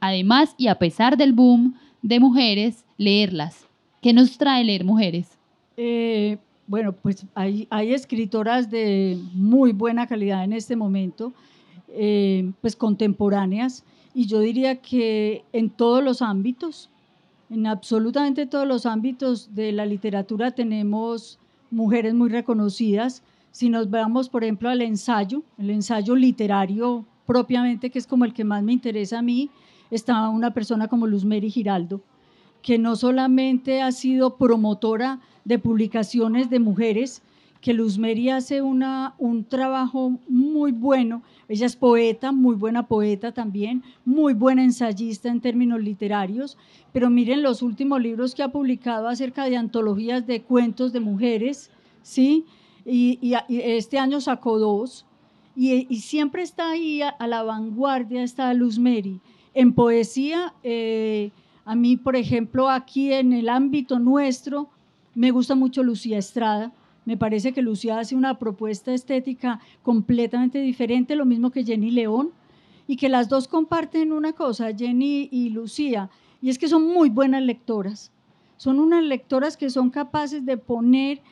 además 0.00 0.54
y 0.56 0.68
a 0.68 0.76
pesar 0.76 1.16
del 1.16 1.32
boom 1.32 1.74
de 2.02 2.20
mujeres, 2.20 2.84
leerlas? 2.96 3.66
¿Qué 4.00 4.12
nos 4.12 4.38
trae 4.38 4.64
leer 4.64 4.84
mujeres? 4.84 5.28
Eh, 5.76 6.38
bueno, 6.66 6.92
pues 6.92 7.24
hay, 7.34 7.66
escritoras 7.70 8.70
de 8.70 9.18
muy 9.32 9.72
buena 9.72 10.06
calidad 10.06 10.44
en 10.44 10.52
este 10.52 10.76
momento, 10.76 11.32
eh, 11.88 12.50
pues 12.60 12.76
contemporáneas, 12.76 13.84
y 14.14 14.26
yo 14.26 14.40
diría 14.40 14.76
que 14.76 15.44
en 15.52 15.70
todos 15.70 16.02
los 16.02 16.22
ámbitos, 16.22 16.90
en 17.50 17.66
absolutamente 17.66 18.46
todos 18.46 18.66
los 18.66 18.86
ámbitos 18.86 19.54
de 19.54 19.72
la 19.72 19.86
literatura 19.86 20.50
tenemos 20.50 21.38
mujeres 21.70 22.14
muy 22.14 22.28
reconocidas. 22.28 23.22
Si 23.50 23.70
nos 23.70 23.90
veamos, 23.90 24.28
por 24.28 24.44
ejemplo, 24.44 24.68
al 24.68 24.82
ensayo, 24.82 25.42
el 25.58 25.70
ensayo 25.70 26.14
literario 26.14 27.04
propiamente, 27.26 27.90
que 27.90 27.98
es 27.98 28.06
como 28.06 28.24
el 28.24 28.32
que 28.32 28.44
más 28.44 28.62
me 28.62 28.72
interesa 28.72 29.18
a 29.18 29.22
mí, 29.22 29.50
está 29.90 30.28
una 30.28 30.52
persona 30.52 30.88
como 30.88 31.06
Luz 31.06 31.24
Mary 31.24 31.50
Giraldo, 31.50 32.00
que 32.62 32.78
no 32.78 32.96
solamente 32.96 33.82
ha 33.82 33.92
sido 33.92 34.36
promotora 34.36 35.20
de 35.44 35.58
publicaciones 35.58 36.50
de 36.50 36.58
mujeres, 36.58 37.22
que 37.60 37.74
Luz 37.74 37.98
Mary 37.98 38.30
hace 38.30 38.62
una, 38.62 39.14
un 39.18 39.44
trabajo 39.44 40.18
muy 40.28 40.72
bueno. 40.72 41.22
Ella 41.48 41.66
es 41.66 41.76
poeta, 41.76 42.30
muy 42.30 42.54
buena 42.54 42.86
poeta 42.86 43.32
también, 43.32 43.82
muy 44.04 44.34
buena 44.34 44.62
ensayista 44.62 45.28
en 45.28 45.40
términos 45.40 45.82
literarios, 45.82 46.56
pero 46.92 47.10
miren 47.10 47.42
los 47.42 47.62
últimos 47.62 48.00
libros 48.00 48.34
que 48.34 48.42
ha 48.42 48.52
publicado 48.52 49.08
acerca 49.08 49.44
de 49.44 49.56
antologías 49.56 50.26
de 50.26 50.42
cuentos 50.42 50.92
de 50.92 51.00
mujeres, 51.00 51.70
¿sí? 52.02 52.44
Y, 52.84 53.34
este 53.48 53.98
año 53.98 54.20
sacó 54.20 54.58
dos, 54.58 55.04
y, 55.56 55.84
siempre 56.00 56.42
está 56.42 56.70
ahí 56.70 57.02
a, 57.02 57.26
la 57.26 57.42
vanguardia, 57.42 58.22
está 58.22 58.54
Luz 58.54 58.78
Mary. 58.78 59.20
En 59.52 59.72
poesía, 59.72 60.54
eh, 60.62 61.32
a 61.64 61.74
mí, 61.74 61.96
por 61.96 62.14
ejemplo, 62.14 62.70
aquí 62.70 63.12
en 63.12 63.32
el 63.32 63.48
ámbito 63.48 63.98
nuestro, 63.98 64.70
me 65.14 65.32
gusta 65.32 65.56
mucho 65.56 65.82
Lucía 65.82 66.18
Estrada, 66.18 66.72
me 67.08 67.16
parece 67.16 67.54
que 67.54 67.62
Lucía 67.62 67.98
hace 67.98 68.14
una 68.14 68.38
propuesta 68.38 68.92
estética 68.92 69.60
completamente 69.82 70.58
diferente, 70.58 71.16
lo 71.16 71.24
mismo 71.24 71.50
que 71.50 71.64
Jenny 71.64 71.90
León, 71.90 72.32
y 72.86 72.96
que 72.96 73.08
las 73.08 73.30
dos 73.30 73.48
comparten 73.48 74.12
una 74.12 74.34
cosa, 74.34 74.76
Jenny 74.76 75.26
y 75.32 75.48
Lucía, 75.48 76.10
y 76.42 76.50
es 76.50 76.58
que 76.58 76.68
son 76.68 76.86
muy 76.86 77.08
buenas 77.08 77.42
lectoras. 77.42 78.12
Son 78.58 78.78
unas 78.78 79.02
lectoras 79.02 79.56
que 79.56 79.70
son 79.70 79.88
capaces 79.88 80.44
de 80.44 80.58
poner 80.58 81.22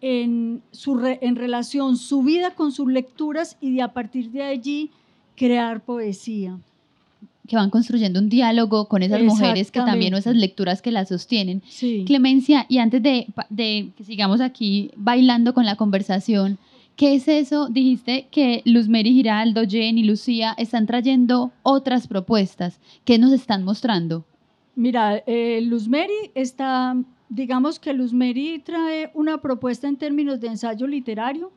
en, 0.00 0.62
su 0.70 1.04
en 1.04 1.34
relación 1.34 1.96
su 1.96 2.22
vida 2.22 2.54
con 2.54 2.70
sus 2.70 2.86
lecturas 2.86 3.56
y 3.60 3.74
de 3.74 3.82
a 3.82 3.92
partir 3.92 4.30
de 4.30 4.44
allí 4.44 4.92
crear 5.34 5.80
poesía 5.80 6.60
que 7.46 7.56
van 7.56 7.70
construyendo 7.70 8.20
un 8.20 8.28
diálogo 8.28 8.88
con 8.88 9.02
esas 9.02 9.22
mujeres 9.22 9.70
que 9.70 9.80
también, 9.80 10.14
o 10.14 10.16
esas 10.16 10.36
lecturas 10.36 10.80
que 10.80 10.90
las 10.90 11.08
sostienen. 11.08 11.62
Clemencia, 12.06 12.66
y 12.68 12.78
antes 12.78 13.02
de, 13.02 13.26
de, 13.50 13.90
que 13.96 14.04
sigamos 14.04 14.40
aquí 14.40 14.90
bailando 14.96 15.52
con 15.52 15.66
la 15.66 15.76
conversación, 15.76 16.58
¿qué 16.96 17.14
es 17.14 17.28
eso? 17.28 17.68
Dijiste 17.68 18.28
que 18.30 18.62
Luz 18.64 18.88
Mary 18.88 19.12
Giraldo, 19.12 19.62
Jenny, 19.68 20.04
Lucía 20.04 20.54
están 20.56 20.86
trayendo 20.86 21.52
otras 21.62 22.06
propuestas. 22.06 22.80
¿Qué 23.04 23.18
nos 23.18 23.32
están 23.32 23.62
mostrando? 23.62 24.24
Mira, 24.74 25.22
eh, 25.26 25.60
Luz 25.62 25.88
Mary 25.88 26.30
está, 26.34 26.96
digamos 27.28 27.78
que 27.78 27.92
Luz 27.92 28.12
Mary 28.12 28.60
trae 28.64 29.10
una 29.14 29.38
propuesta 29.38 29.86
en 29.86 29.96
términos 29.96 30.40
de 30.40 30.48
ensayo 30.48 30.86
literario, 30.86 31.52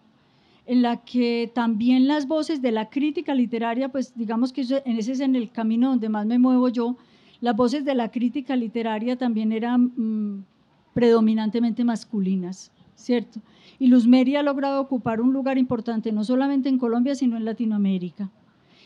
en 0.67 0.81
la 0.81 0.97
que 0.97 1.49
también 1.55 2.07
las 2.07 2.27
voces 2.27 2.61
de 2.61 2.71
la 2.71 2.89
crítica 2.89 3.33
literaria, 3.33 3.89
pues 3.89 4.13
digamos 4.15 4.51
que 4.51 4.61
en 4.61 4.97
ese 4.97 5.13
es 5.13 5.21
en 5.21 5.37
el 5.37 5.49
camino 5.49 5.89
donde 5.89 6.09
más 6.09 6.25
me 6.25 6.37
muevo 6.37 6.67
yo, 6.67 6.97
las 7.39 7.55
voces 7.55 7.85
de 7.85 7.95
la 7.95 8.11
crítica 8.11 8.55
literaria 8.55 9.17
también 9.17 9.53
eran 9.53 9.93
mm, 9.95 10.43
predominantemente 10.93 11.85
masculinas, 11.85 12.71
¿cierto? 12.95 13.39
Y 13.79 13.87
Luz 13.87 14.07
Meri 14.07 14.35
ha 14.35 14.43
logrado 14.43 14.81
ocupar 14.81 15.21
un 15.21 15.31
lugar 15.31 15.57
importante 15.57 16.11
no 16.11 16.25
solamente 16.25 16.67
en 16.67 16.77
Colombia, 16.77 17.15
sino 17.15 17.37
en 17.37 17.45
Latinoamérica. 17.45 18.29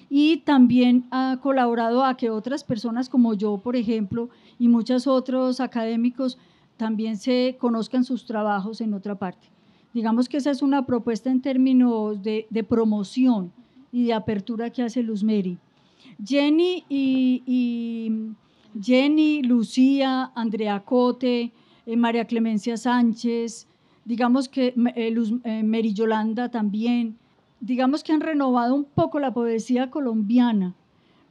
Y 0.07 0.37
también 0.37 1.05
ha 1.09 1.39
colaborado 1.41 2.03
a 2.03 2.15
que 2.15 2.29
otras 2.29 2.63
personas 2.63 3.09
como 3.09 3.33
yo, 3.33 3.57
por 3.57 3.75
ejemplo, 3.75 4.29
y 4.59 4.67
muchos 4.67 5.07
otros 5.07 5.59
académicos 5.59 6.37
también 6.77 7.17
se 7.17 7.57
conozcan 7.59 8.03
sus 8.03 8.25
trabajos 8.25 8.81
en 8.81 8.93
otra 8.93 9.15
parte. 9.15 9.47
Digamos 9.93 10.29
que 10.29 10.37
esa 10.37 10.51
es 10.51 10.61
una 10.61 10.85
propuesta 10.85 11.29
en 11.29 11.41
términos 11.41 12.21
de, 12.21 12.65
promoción 12.67 13.51
y 13.91 14.05
de 14.05 14.13
apertura 14.13 14.69
que 14.69 14.83
hace 14.83 15.03
Luz 15.03 15.23
Mary. 15.23 15.57
Jenny 16.23 16.85
y, 16.87 18.13
Jenny, 18.81 19.43
Lucía, 19.43 20.31
Andrea 20.33 20.79
Cote, 20.85 21.51
eh, 21.85 21.97
María 21.97 22.25
Clemencia 22.25 22.77
Sánchez, 22.77 23.67
digamos 24.05 24.47
que 24.47 24.67
eh, 24.95 25.15
eh, 25.43 25.63
Mary 25.63 25.93
Yolanda 25.93 26.49
también, 26.49 27.17
digamos 27.59 28.03
que 28.03 28.13
han 28.13 28.21
renovado 28.21 28.75
un 28.75 28.85
poco 28.85 29.19
la 29.19 29.33
poesía 29.33 29.89
colombiana. 29.89 30.73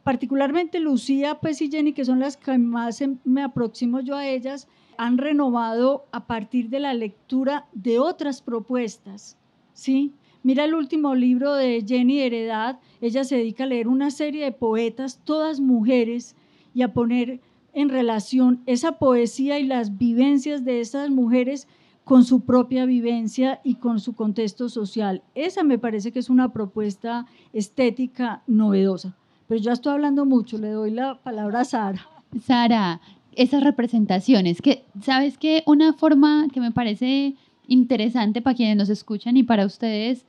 Particularmente 0.05 0.81
Lucía 0.81 1.39
pues, 1.41 1.61
y 1.63 1.71
Jenny, 1.71 1.93
que 1.93 2.05
son 2.05 2.21
las 2.21 2.37
que 2.37 2.59
más 2.59 3.03
me 3.25 3.43
aproximo 3.43 4.01
yo 4.01 4.17
a 4.17 4.27
ellas, 4.27 4.69
han 5.01 5.17
renovado 5.17 6.05
a 6.13 6.27
partir 6.27 6.69
de 6.69 6.79
la 6.79 6.93
lectura 6.93 7.65
de 7.73 7.99
otras 7.99 8.43
propuestas. 8.43 9.39
¿sí? 9.73 10.13
Mira 10.43 10.67
el 10.67 10.75
último 10.75 11.15
libro 11.15 11.55
de 11.55 11.83
Jenny 11.89 12.21
Heredad, 12.21 12.81
ella 13.01 13.25
se 13.25 13.39
dedica 13.39 13.65
a 13.65 13.67
leer 13.67 13.89
una 13.89 14.11
serie 14.11 14.45
de 14.45 14.53
poetas, 14.53 15.19
todas 15.25 15.59
mujeres, 15.59 16.37
y 16.75 16.83
a 16.83 16.93
poner 16.93 17.41
en 17.73 17.89
relación 17.89 18.61
esa 18.67 18.99
poesía 18.99 19.59
y 19.59 19.65
las 19.65 19.97
vivencias 19.97 20.67
de 20.67 20.83
esas 20.83 21.09
mujeres 21.09 21.67
con 22.05 22.27
su 22.27 22.43
propia 22.43 22.85
vivencia 22.85 23.63
y 23.65 23.77
con 23.77 24.01
su 24.01 24.15
contexto 24.15 24.69
social. 24.69 25.23
Esa 25.35 25.65
me 25.65 25.79
parece 25.79 26.13
que 26.13 26.19
es 26.19 26.29
una 26.29 26.53
propuesta 26.53 27.25
estética 27.55 28.43
novedosa. 28.47 29.17
Pero 29.49 29.63
yo 29.63 29.73
estoy 29.73 29.95
hablando 29.95 30.27
mucho, 30.27 30.59
le 30.59 30.69
doy 30.69 30.91
la 30.91 31.23
palabra 31.23 31.61
a 31.61 31.65
Sara. 31.65 32.07
Sara, 32.45 33.01
esas 33.35 33.63
representaciones, 33.63 34.61
que 34.63 34.85
sabes 35.03 35.39
que 35.39 35.63
una 35.67 35.93
forma 35.93 36.49
que 36.53 36.61
me 36.61 36.73
parece 36.73 37.35
interesante 37.69 38.43
para 38.43 38.57
quienes 38.57 38.77
nos 38.77 38.89
escuchan 38.89 39.37
y 39.37 39.43
para 39.43 39.65
ustedes, 39.67 40.25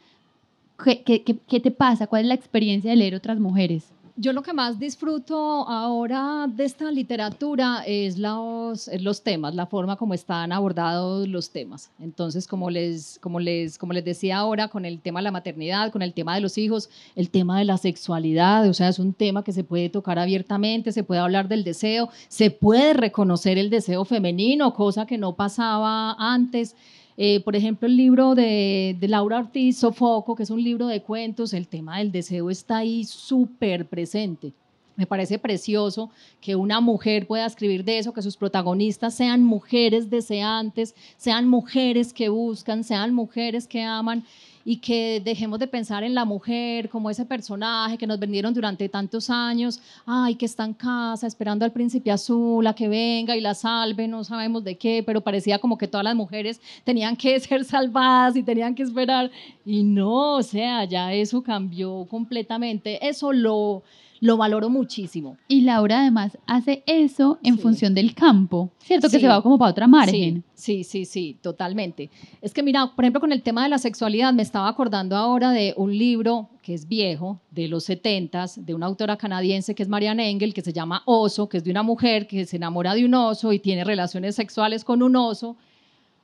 ¿qué, 0.83 1.01
qué, 1.03 1.23
qué 1.23 1.59
te 1.59 1.71
pasa? 1.71 2.07
¿Cuál 2.07 2.23
es 2.23 2.27
la 2.27 2.35
experiencia 2.35 2.91
de 2.91 2.97
leer 2.97 3.15
otras 3.15 3.39
mujeres? 3.39 3.91
Yo 4.15 4.33
lo 4.33 4.43
que 4.43 4.53
más 4.53 4.79
disfruto 4.79 5.35
ahora 5.67 6.47
de 6.47 6.65
esta 6.65 6.91
literatura 6.91 7.83
es 7.85 8.17
los, 8.17 9.23
temas, 9.23 9.55
la 9.55 9.65
forma 9.65 9.95
como 9.95 10.13
están 10.13 10.51
abordados 10.51 11.27
los 11.27 11.51
temas. 11.51 11.91
Entonces, 11.99 12.47
como 12.47 12.69
les, 12.69 13.19
como, 13.19 13.39
les, 13.39 13.77
como 13.77 13.93
les 13.93 14.05
decía 14.05 14.37
ahora, 14.37 14.67
con 14.67 14.85
el 14.85 15.01
tema 15.01 15.19
de 15.19 15.25
la 15.25 15.31
maternidad, 15.31 15.91
con 15.91 16.01
el 16.01 16.13
tema 16.13 16.35
de 16.35 16.41
los 16.41 16.57
hijos, 16.57 16.89
el 17.15 17.29
tema 17.29 17.59
de 17.59 17.65
la 17.65 17.77
sexualidad, 17.77 18.67
o 18.69 18.73
sea, 18.73 18.89
es 18.89 18.99
un 18.99 19.13
tema 19.13 19.43
que 19.43 19.53
se 19.53 19.63
puede 19.63 19.89
tocar 19.89 20.19
abiertamente, 20.19 20.91
se 20.91 21.03
puede 21.03 21.21
hablar 21.21 21.47
del 21.47 21.63
deseo, 21.63 22.09
se 22.27 22.51
puede 22.51 22.93
reconocer 22.93 23.57
el 23.57 23.69
deseo 23.69 24.05
femenino, 24.05 24.73
cosa 24.73 25.05
que 25.05 25.17
no 25.17 25.35
pasaba 25.35 26.15
antes. 26.19 26.75
Eh, 27.23 27.39
por 27.41 27.55
ejemplo, 27.55 27.87
el 27.87 27.95
libro 27.97 28.33
de, 28.33 28.97
Laura 29.01 29.37
Ortiz, 29.37 29.77
Sofoco, 29.77 30.35
que 30.35 30.41
es 30.41 30.49
un 30.49 30.63
libro 30.63 30.87
de 30.87 31.03
cuentos, 31.03 31.53
el 31.53 31.67
tema 31.67 31.99
del 31.99 32.11
deseo 32.11 32.49
está 32.49 32.77
ahí 32.77 33.03
súper 33.03 33.85
presente. 33.85 34.53
Me 34.95 35.05
parece 35.05 35.37
precioso 35.37 36.09
que 36.39 36.55
una 36.55 36.81
mujer 36.81 37.27
pueda 37.27 37.45
escribir 37.45 37.83
de 37.83 37.99
eso, 37.99 38.11
que 38.11 38.23
sus 38.23 38.37
protagonistas 38.37 39.13
sean 39.13 39.43
mujeres 39.43 40.09
deseantes, 40.09 40.95
sean 41.15 41.47
mujeres 41.47 42.11
que 42.11 42.29
buscan, 42.29 42.83
sean 42.83 43.13
mujeres 43.13 43.67
que 43.67 43.83
aman 43.83 44.23
y 44.65 44.77
que 44.77 45.21
dejemos 45.23 45.59
de 45.59 45.67
pensar 45.67 46.03
en 46.03 46.15
la 46.15 46.25
mujer 46.25 46.89
como 46.89 47.09
ese 47.09 47.25
personaje 47.25 47.97
que 47.97 48.07
nos 48.07 48.19
vendieron 48.19 48.53
durante 48.53 48.87
tantos 48.89 49.29
años, 49.29 49.79
ay, 50.05 50.35
que 50.35 50.45
está 50.45 50.65
en 50.65 50.73
casa 50.73 51.27
esperando 51.27 51.65
al 51.65 51.71
príncipe 51.71 52.11
azul 52.11 52.65
a 52.67 52.73
que 52.73 52.87
venga 52.87 53.35
y 53.35 53.41
la 53.41 53.53
salve, 53.53 54.07
no 54.07 54.23
sabemos 54.23 54.63
de 54.63 54.77
qué, 54.77 55.03
pero 55.05 55.21
parecía 55.21 55.59
como 55.59 55.77
que 55.77 55.87
todas 55.87 56.03
las 56.03 56.15
mujeres 56.15 56.61
tenían 56.83 57.15
que 57.15 57.39
ser 57.41 57.65
salvadas 57.65 58.35
y 58.35 58.43
tenían 58.43 58.75
que 58.75 58.83
esperar. 58.83 59.31
Y 59.65 59.83
no, 59.83 60.35
o 60.35 60.43
sea, 60.43 60.85
ya 60.85 61.13
eso 61.13 61.41
cambió 61.41 62.05
completamente. 62.09 63.07
Eso 63.07 63.31
lo 63.33 63.83
lo 64.21 64.37
valoro 64.37 64.69
muchísimo. 64.69 65.35
Y 65.47 65.61
Laura 65.61 66.01
además 66.01 66.37
hace 66.45 66.83
eso 66.85 67.39
en 67.43 67.57
función 67.57 67.95
del 67.95 68.13
campo, 68.13 68.71
¿cierto? 68.77 69.09
Que 69.09 69.19
se 69.19 69.27
va 69.27 69.41
como 69.41 69.57
para 69.57 69.71
otra 69.71 69.87
margen. 69.87 70.43
Sí, 70.53 70.83
sí, 70.83 71.05
sí, 71.05 71.37
totalmente. 71.41 72.11
Es 72.39 72.53
que 72.53 72.61
mira, 72.61 72.93
por 72.95 73.03
ejemplo, 73.03 73.19
con 73.19 73.31
el 73.31 73.41
tema 73.41 73.63
de 73.63 73.69
la 73.69 73.79
sexualidad, 73.79 74.31
me 74.31 74.43
estaba 74.43 74.67
acordando 74.67 75.17
ahora 75.17 75.49
de 75.49 75.73
un 75.75 75.97
libro 75.97 76.49
que 76.61 76.75
es 76.75 76.87
viejo, 76.87 77.41
de 77.49 77.67
los 77.67 77.85
70 77.85 78.45
de 78.57 78.75
una 78.75 78.85
autora 78.85 79.17
canadiense 79.17 79.73
que 79.73 79.81
es 79.81 79.89
Marianne 79.89 80.29
Engel, 80.29 80.53
que 80.53 80.61
se 80.61 80.71
llama 80.71 81.01
Oso, 81.05 81.49
que 81.49 81.57
es 81.57 81.63
de 81.63 81.71
una 81.71 81.81
mujer 81.81 82.27
que 82.27 82.45
se 82.45 82.57
enamora 82.57 82.93
de 82.93 83.03
un 83.03 83.15
oso 83.15 83.51
y 83.51 83.57
tiene 83.57 83.83
relaciones 83.83 84.35
sexuales 84.35 84.83
con 84.83 85.01
un 85.01 85.15
oso. 85.15 85.57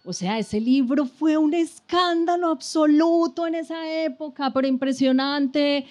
O 0.06 0.14
sea, 0.14 0.38
ese 0.38 0.62
libro 0.62 1.06
fue 1.06 1.36
un 1.36 1.56
escándalo 1.56 2.52
absoluto 2.52 3.48
en 3.48 3.56
esa 3.56 3.92
época, 4.04 4.52
pero 4.54 4.68
impresionante 4.68 5.86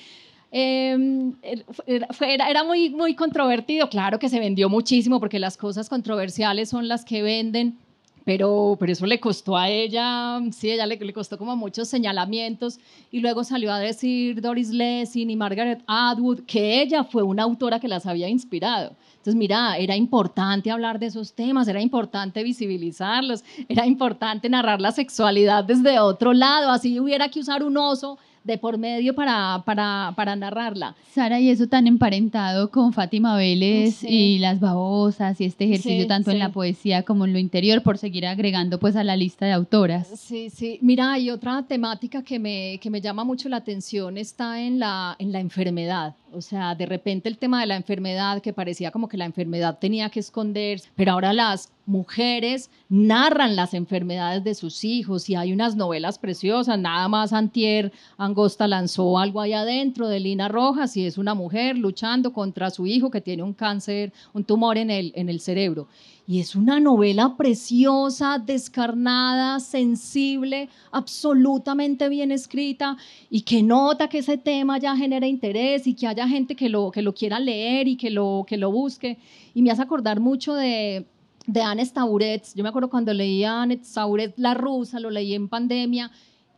Em, 0.59 1.35
era, 1.43 2.49
era, 2.49 2.65
muy, 2.65 2.89
muy 2.89 3.15
controvertido, 3.15 3.91
claro 3.91 4.19
que 4.19 4.31
se 4.31 4.41
vendió 4.41 4.71
muchísimo 4.71 5.21
porque 5.21 5.39
las 5.39 5.59
cosas 5.59 5.91
controversiales 5.91 6.71
son 6.71 6.89
las 6.89 7.05
que 7.05 7.21
venden, 7.21 7.77
pero, 8.25 8.79
pero 8.81 8.91
eso 8.91 9.05
le 9.05 9.21
costó 9.21 9.59
a 9.59 9.69
ella, 9.69 10.41
sí, 10.53 10.71
ella 10.71 10.87
le, 10.87 10.97
le, 10.97 11.13
costó 11.13 11.37
como 11.37 11.57
muchos 11.57 11.89
señalamientos. 11.89 12.81
Y 13.11 13.21
luego 13.21 13.45
salió 13.45 13.71
a 13.71 13.79
decir 13.79 14.41
Doris 14.41 14.71
Lessing 14.71 15.29
y 15.29 15.37
Margaret 15.37 15.83
Atwood 15.87 16.47
que 16.47 16.81
ella 16.81 17.05
fue 17.05 17.23
una 17.23 17.43
autora 17.43 17.79
que 17.79 17.87
las 17.87 18.07
había 18.07 18.31
inspirado. 18.31 18.97
Entonces, 19.17 19.35
mira, 19.35 19.77
era 19.77 19.95
importante 19.95 20.71
hablar 20.71 20.99
de 20.99 21.07
esos 21.07 21.35
temas, 21.35 21.69
era 21.69 21.83
importante 21.83 22.43
visibilizarlos, 22.43 23.45
era 23.69 23.85
importante 23.85 24.49
narrar 24.49 24.81
la 24.81 24.93
sexualidad 24.93 25.65
desde 25.65 26.01
otro 26.01 26.33
lado, 26.33 26.71
así 26.71 26.99
hubiera 26.99 27.29
que 27.29 27.41
usar 27.41 27.63
un 27.63 27.77
oso 27.77 28.17
de 28.47 28.59
por 28.59 28.79
medio 28.79 29.15
para, 29.15 29.63
para, 29.67 30.13
para 30.17 30.37
narrarla. 30.37 30.95
Sara, 31.13 31.41
y 31.41 31.51
eso 31.51 31.67
tan 31.67 31.87
emparentado 31.87 32.71
con 32.71 32.93
Fátima 32.93 33.37
Vélez 33.37 34.05
y 34.05 34.39
las 34.39 34.61
babosas 34.61 35.41
y 35.41 35.45
este 35.45 35.65
ejercicio 35.65 36.07
tanto 36.07 36.31
en 36.31 36.39
la 36.39 36.51
poesía 36.51 37.03
como 37.03 37.25
en 37.25 37.33
lo 37.33 37.39
interior, 37.39 37.83
por 37.83 37.99
seguir 37.99 38.27
agregando 38.27 38.79
pues 38.79 38.97
a 38.97 39.05
la 39.05 39.17
lista 39.17 39.47
de 39.47 39.53
autoras. 39.53 40.09
Sí, 40.17 40.51
sí. 40.51 40.79
Mira, 40.81 41.13
hay 41.13 41.31
otra 41.31 41.65
temática 41.67 42.23
que 42.23 42.39
me, 42.39 42.79
que 42.81 42.91
me 42.91 43.01
llama 43.01 43.25
mucho 43.25 43.49
la 43.49 43.57
atención, 43.57 44.17
está 44.17 44.61
en 44.61 44.79
la, 44.79 45.17
en 45.19 45.33
la 45.33 45.41
enfermedad. 45.41 46.15
O 46.33 46.43
sea, 46.43 46.75
de 46.75 46.87
repente 46.87 47.29
el 47.29 47.39
tema 47.39 47.61
de 47.61 47.67
la 47.67 47.77
enfermedad, 47.77 48.43
que 48.43 48.53
parecía 48.53 48.91
como 48.91 49.09
que 49.09 49.17
la 49.17 49.25
enfermedad 49.25 49.79
tenía 49.79 50.11
que 50.11 50.21
esconderse, 50.21 50.91
pero 50.95 51.13
ahora 51.13 51.33
las 51.33 51.73
mujeres 51.87 52.69
narran 52.89 53.55
las 53.55 53.73
enfermedades 53.73 54.43
de 54.43 54.55
sus 54.55 54.85
hijos 54.85 55.31
y 55.31 55.37
hay 55.37 55.53
unas 55.53 55.77
novelas 55.77 56.19
preciosas. 56.19 56.79
Nada 56.79 57.09
más 57.09 57.33
Antier 57.33 57.93
Angosta 58.19 58.67
lanzó 58.67 59.19
algo 59.19 59.41
ahí 59.41 59.53
adentro 59.53 60.09
de 60.09 60.21
Lina 60.21 60.49
Rojas 60.49 60.97
y 60.97 61.07
es 61.07 61.17
una 61.17 61.35
mujer 61.35 61.79
luchando 61.79 62.33
contra 62.33 62.71
su 62.71 62.87
hijo 62.87 63.11
que 63.11 63.21
tiene 63.21 63.45
un 63.45 63.55
cáncer, 63.55 64.13
un 64.35 64.45
tumor 64.45 64.77
en 64.79 64.91
el, 64.91 65.13
en 65.15 65.29
el 65.29 65.41
cerebro. 65.41 65.87
Y 66.29 66.41
es 66.41 66.57
una 66.57 66.81
novela 66.81 67.37
preciosa, 67.37 68.39
descarnada, 68.45 69.61
sensible, 69.61 70.69
absolutamente 70.91 72.09
bien 72.09 72.33
escrita 72.33 72.97
y 73.31 73.43
que 73.43 73.63
nota 73.63 74.09
que 74.09 74.19
ese 74.19 74.37
tema 74.37 74.79
ya 74.79 74.97
genera 74.97 75.29
interés 75.29 75.87
y 75.87 75.95
que 75.95 76.09
haya 76.09 76.27
gente 76.27 76.57
que 76.57 76.69
lo, 76.69 76.91
que 76.91 77.03
lo 77.03 77.15
quiera 77.15 77.39
leer 77.39 77.87
y 77.87 77.97
que 77.97 78.11
lo, 78.11 78.45
que 78.45 78.57
lo 78.57 78.73
busque. 78.73 79.19
Y 79.55 79.63
me 79.63 79.71
hace 79.71 79.83
acordar 79.83 80.19
mucho 80.19 80.55
de, 80.55 81.07
de 81.47 81.63
Anne 81.63 81.87
Stauretz. 81.87 82.55
Yo 82.57 82.65
me 82.65 82.71
acuerdo 82.71 82.91
cuando 82.91 83.15
leía 83.15 83.63
Anne 83.63 83.79
Stauretz, 83.85 84.35
La 84.37 84.55
Rusa, 84.55 84.99
lo 84.99 85.11
leí 85.11 85.33
en 85.33 85.49
pandemia. 85.49 86.11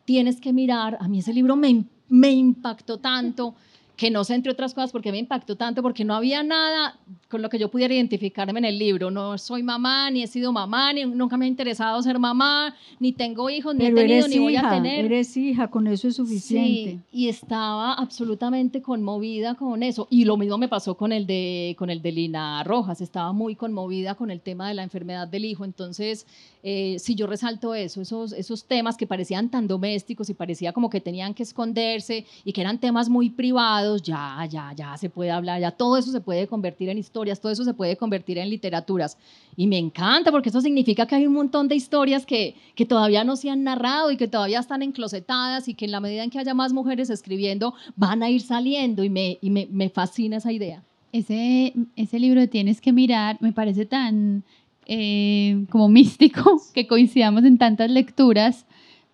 Tienes 0.07 0.41
que 0.41 0.55
mirar, 0.55 0.97
a 0.99 1.09
mí 1.09 1.19
ese 1.19 1.35
libro 1.35 1.57
me, 1.57 1.85
me 2.09 2.31
impactó 2.31 2.97
tanto 2.97 3.55
que 3.99 4.13
no 4.13 4.23
sé, 4.23 4.37
entre 4.37 4.53
otras 4.53 4.75
cosas, 4.75 4.93
porque 4.93 5.11
me 5.11 5.19
impactó 5.19 5.57
tanto, 5.57 5.83
porque 5.83 6.05
no 6.05 6.15
había 6.15 6.45
nada 6.45 7.01
con 7.29 7.43
lo 7.43 7.49
que 7.49 7.59
yo 7.59 7.69
pudiera 7.69 7.93
identificarme 7.93 8.61
en 8.61 8.65
el 8.65 8.79
libro. 8.79 9.11
No 9.11 9.37
soy 9.39 9.65
mamá, 9.65 10.09
ni 10.13 10.23
he 10.23 10.29
sido 10.29 10.53
mamá, 10.53 10.93
ni 10.93 11.05
nunca 11.05 11.37
me 11.37 11.47
ha 11.47 11.49
interesado 11.49 12.01
ser 12.01 12.17
mamá, 12.21 12.77
ni 13.01 13.13
tengo 13.13 13.51
hijos, 13.51 13.75
ni 13.75 13.87
he 13.87 13.93
tenido, 13.93 14.29
ni 14.29 14.39
voy 14.39 14.55
a 14.55 14.71
tener. 14.71 15.05
Eres 15.05 15.37
hija, 15.37 15.67
con 15.67 15.89
eso 15.89 16.07
es 16.07 16.15
suficiente. 16.15 16.93
Sí, 16.93 17.01
y 17.11 17.29
estaba 17.29 17.93
absolutamente 17.95 18.83
conmovida 18.83 19.57
con 19.57 19.83
eso. 19.83 20.07
Y 20.11 20.25
lo 20.25 20.37
mismo 20.37 20.59
me 20.59 20.69
pasó 20.69 20.97
con 20.97 21.11
el 21.11 21.27
de, 21.27 21.75
con 21.77 21.91
el 21.91 22.01
de 22.01 22.13
Lina 22.13 22.63
Rojas, 22.63 23.01
estaba 23.01 23.33
muy 23.33 23.57
conmovida 23.57 24.15
con 24.15 24.31
el 24.31 24.41
tema 24.41 24.69
de 24.69 24.75
la 24.75 24.85
enfermedad 24.85 25.27
del 25.27 25.45
hijo. 25.45 25.65
Entonces, 25.65 26.25
eh, 26.63 26.99
si 27.01 27.17
yo 27.17 27.27
resalto 27.27 27.75
eso, 27.75 28.01
esos, 28.01 28.33
esos 28.33 28.65
temas 28.65 28.97
que 28.97 29.09
parecían 29.09 29.49
tan 29.49 29.67
domésticos 29.67 30.31
y 30.31 30.35
parecía 30.35 30.73
como 30.73 30.89
que 30.89 31.01
tenían 31.01 31.35
que 31.35 31.43
esconderse 31.43 32.27
y 32.45 32.53
que 32.53 32.61
eran 32.61 32.79
temas 32.79 33.09
muy 33.09 33.31
privados, 33.31 33.88
ya, 33.97 34.47
ya, 34.49 34.73
ya 34.77 34.97
se 34.97 35.09
puede 35.11 35.31
hablar, 35.31 35.61
ya 35.61 35.71
todo 35.71 35.97
eso 35.97 36.13
se 36.13 36.21
puede 36.21 36.47
convertir 36.47 36.89
en 36.89 36.99
historias, 36.99 37.41
todo 37.41 37.51
eso 37.51 37.65
se 37.65 37.75
puede 37.75 37.97
convertir 37.97 38.39
en 38.39 38.51
literaturas. 38.51 39.17
Y 39.57 39.67
me 39.67 39.79
encanta 39.79 40.31
porque 40.31 40.51
eso 40.51 40.61
significa 40.61 41.07
que 41.07 41.15
hay 41.15 41.27
un 41.27 41.33
montón 41.35 41.69
de 41.69 41.75
historias 41.75 42.27
que, 42.27 42.55
que 42.75 42.85
todavía 42.85 43.25
no 43.25 43.37
se 43.37 43.51
han 43.51 43.65
narrado 43.65 44.11
y 44.11 44.17
que 44.17 44.29
todavía 44.29 44.61
están 44.61 44.83
enclosetadas 44.83 45.69
y 45.69 45.75
que 45.75 45.87
en 45.87 45.93
la 45.93 46.01
medida 46.01 46.23
en 46.23 46.31
que 46.31 46.39
haya 46.39 46.55
más 46.55 46.73
mujeres 46.73 47.11
escribiendo 47.11 47.75
van 47.97 48.23
a 48.23 48.31
ir 48.31 48.43
saliendo 48.43 49.05
y 49.05 49.11
me, 49.11 49.39
y 49.41 49.51
me, 49.51 49.67
me 49.71 49.89
fascina 49.89 50.37
esa 50.37 50.53
idea. 50.53 50.83
Ese, 51.11 51.73
ese 51.97 52.19
libro 52.19 52.47
Tienes 52.49 52.81
que 52.81 52.93
mirar 52.93 53.39
me 53.41 53.53
parece 53.53 53.87
tan 53.87 54.45
eh, 54.87 55.67
como 55.71 55.89
místico 55.89 56.61
que 56.75 56.87
coincidamos 56.87 57.45
en 57.45 57.59
tantas 57.59 57.91
lecturas, 57.91 58.67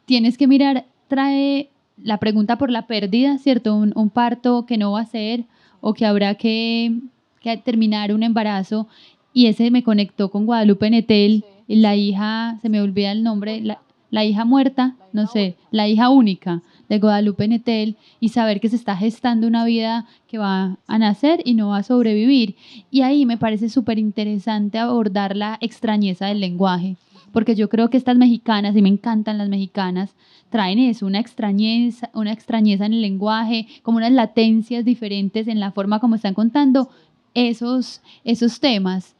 tienes 0.06 0.38
que 0.38 0.46
mirar, 0.46 0.86
trae 1.08 1.70
la 2.02 2.18
pregunta 2.18 2.56
por 2.56 2.70
la 2.70 2.86
pérdida, 2.86 3.38
¿cierto? 3.38 3.74
Un, 3.76 3.92
un 3.96 4.10
parto 4.10 4.66
que 4.66 4.78
no 4.78 4.92
va 4.92 5.00
a 5.00 5.06
ser 5.06 5.44
o 5.80 5.94
que 5.94 6.06
habrá 6.06 6.34
que, 6.34 6.98
que 7.40 7.56
terminar 7.56 8.12
un 8.12 8.22
embarazo. 8.22 8.88
Y 9.32 9.46
ese 9.46 9.70
me 9.70 9.82
conectó 9.82 10.30
con 10.30 10.46
Guadalupe 10.46 10.90
Netel, 10.90 11.44
la 11.66 11.96
hija, 11.96 12.58
se 12.62 12.68
me 12.68 12.80
olvida 12.80 13.12
el 13.12 13.22
nombre, 13.22 13.60
la, 13.60 13.80
la 14.14 14.24
hija 14.24 14.44
muerta, 14.44 14.94
no 15.12 15.26
sé, 15.26 15.56
la 15.72 15.88
hija 15.88 16.08
única 16.08 16.62
de 16.88 16.98
Guadalupe 16.98 17.48
Netel 17.48 17.96
y 18.20 18.28
saber 18.28 18.60
que 18.60 18.68
se 18.68 18.76
está 18.76 18.96
gestando 18.96 19.46
una 19.46 19.64
vida 19.64 20.06
que 20.28 20.38
va 20.38 20.78
a 20.86 20.98
nacer 20.98 21.40
y 21.44 21.54
no 21.54 21.70
va 21.70 21.78
a 21.78 21.82
sobrevivir. 21.82 22.54
Y 22.90 23.02
ahí 23.02 23.26
me 23.26 23.38
parece 23.38 23.68
súper 23.68 23.98
interesante 23.98 24.78
abordar 24.78 25.36
la 25.36 25.58
extrañeza 25.60 26.26
del 26.26 26.40
lenguaje, 26.40 26.96
porque 27.34 27.54
yo 27.54 27.68
creo 27.68 27.90
que 27.90 27.98
estas 27.98 28.16
mexicanas, 28.16 28.74
y 28.74 28.80
me 28.80 28.88
encantan 28.88 29.36
las 29.36 29.50
mexicanas, 29.50 30.14
traen 30.48 30.78
eso, 30.78 31.04
una 31.04 31.20
extrañeza, 31.20 32.08
una 32.14 32.32
extrañeza 32.32 32.86
en 32.86 32.94
el 32.94 33.02
lenguaje, 33.02 33.66
como 33.82 33.98
unas 33.98 34.12
latencias 34.12 34.84
diferentes 34.84 35.48
en 35.48 35.60
la 35.60 35.72
forma 35.72 36.00
como 36.00 36.14
están 36.14 36.32
contando 36.32 36.88
esos, 37.34 38.00
esos 38.24 38.60
temas. 38.60 39.16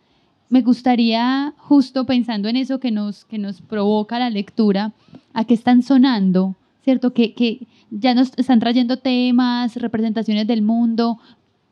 Me 0.49 0.63
gustaría, 0.63 1.53
justo 1.59 2.07
pensando 2.07 2.49
en 2.49 2.57
eso 2.57 2.81
que 2.81 2.91
nos, 2.91 3.27
que 3.27 3.39
nos 3.39 3.61
provoca 3.61 4.19
la 4.19 4.31
lectura, 4.31 4.93
a 5.35 5.45
qué 5.45 5.53
están 5.53 5.83
sonando 5.83 6.55
¿cierto? 6.85 7.15
Que, 7.15 7.33
que 7.33 7.67
ya 7.91 8.15
nos 8.15 8.33
están 8.37 8.61
trayendo 8.61 8.99
temas, 8.99 9.75
representaciones 9.77 10.47
del 10.47 10.61
mundo, 10.61 11.19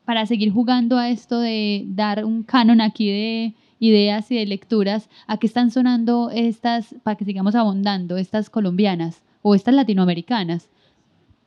para 0.04 0.26
seguir 0.26 0.50
jugando 0.50 0.96
a 0.96 1.10
esto 1.10 1.38
de 1.38 1.84
dar 1.86 2.24
un 2.24 2.42
canon 2.42 2.80
aquí 2.80 3.08
de 3.08 3.54
ideas 3.82 4.30
y 4.30 4.36
de 4.36 4.46
lecturas, 4.46 5.08
¿a 5.26 5.36
qué 5.36 5.46
están 5.46 5.70
sonando 5.70 6.30
estas, 6.30 6.94
para 7.02 7.16
que 7.16 7.24
sigamos 7.24 7.54
abondando, 7.54 8.16
estas 8.16 8.48
colombianas 8.48 9.22
o 9.42 9.54
estas 9.54 9.74
latinoamericanas? 9.74 10.68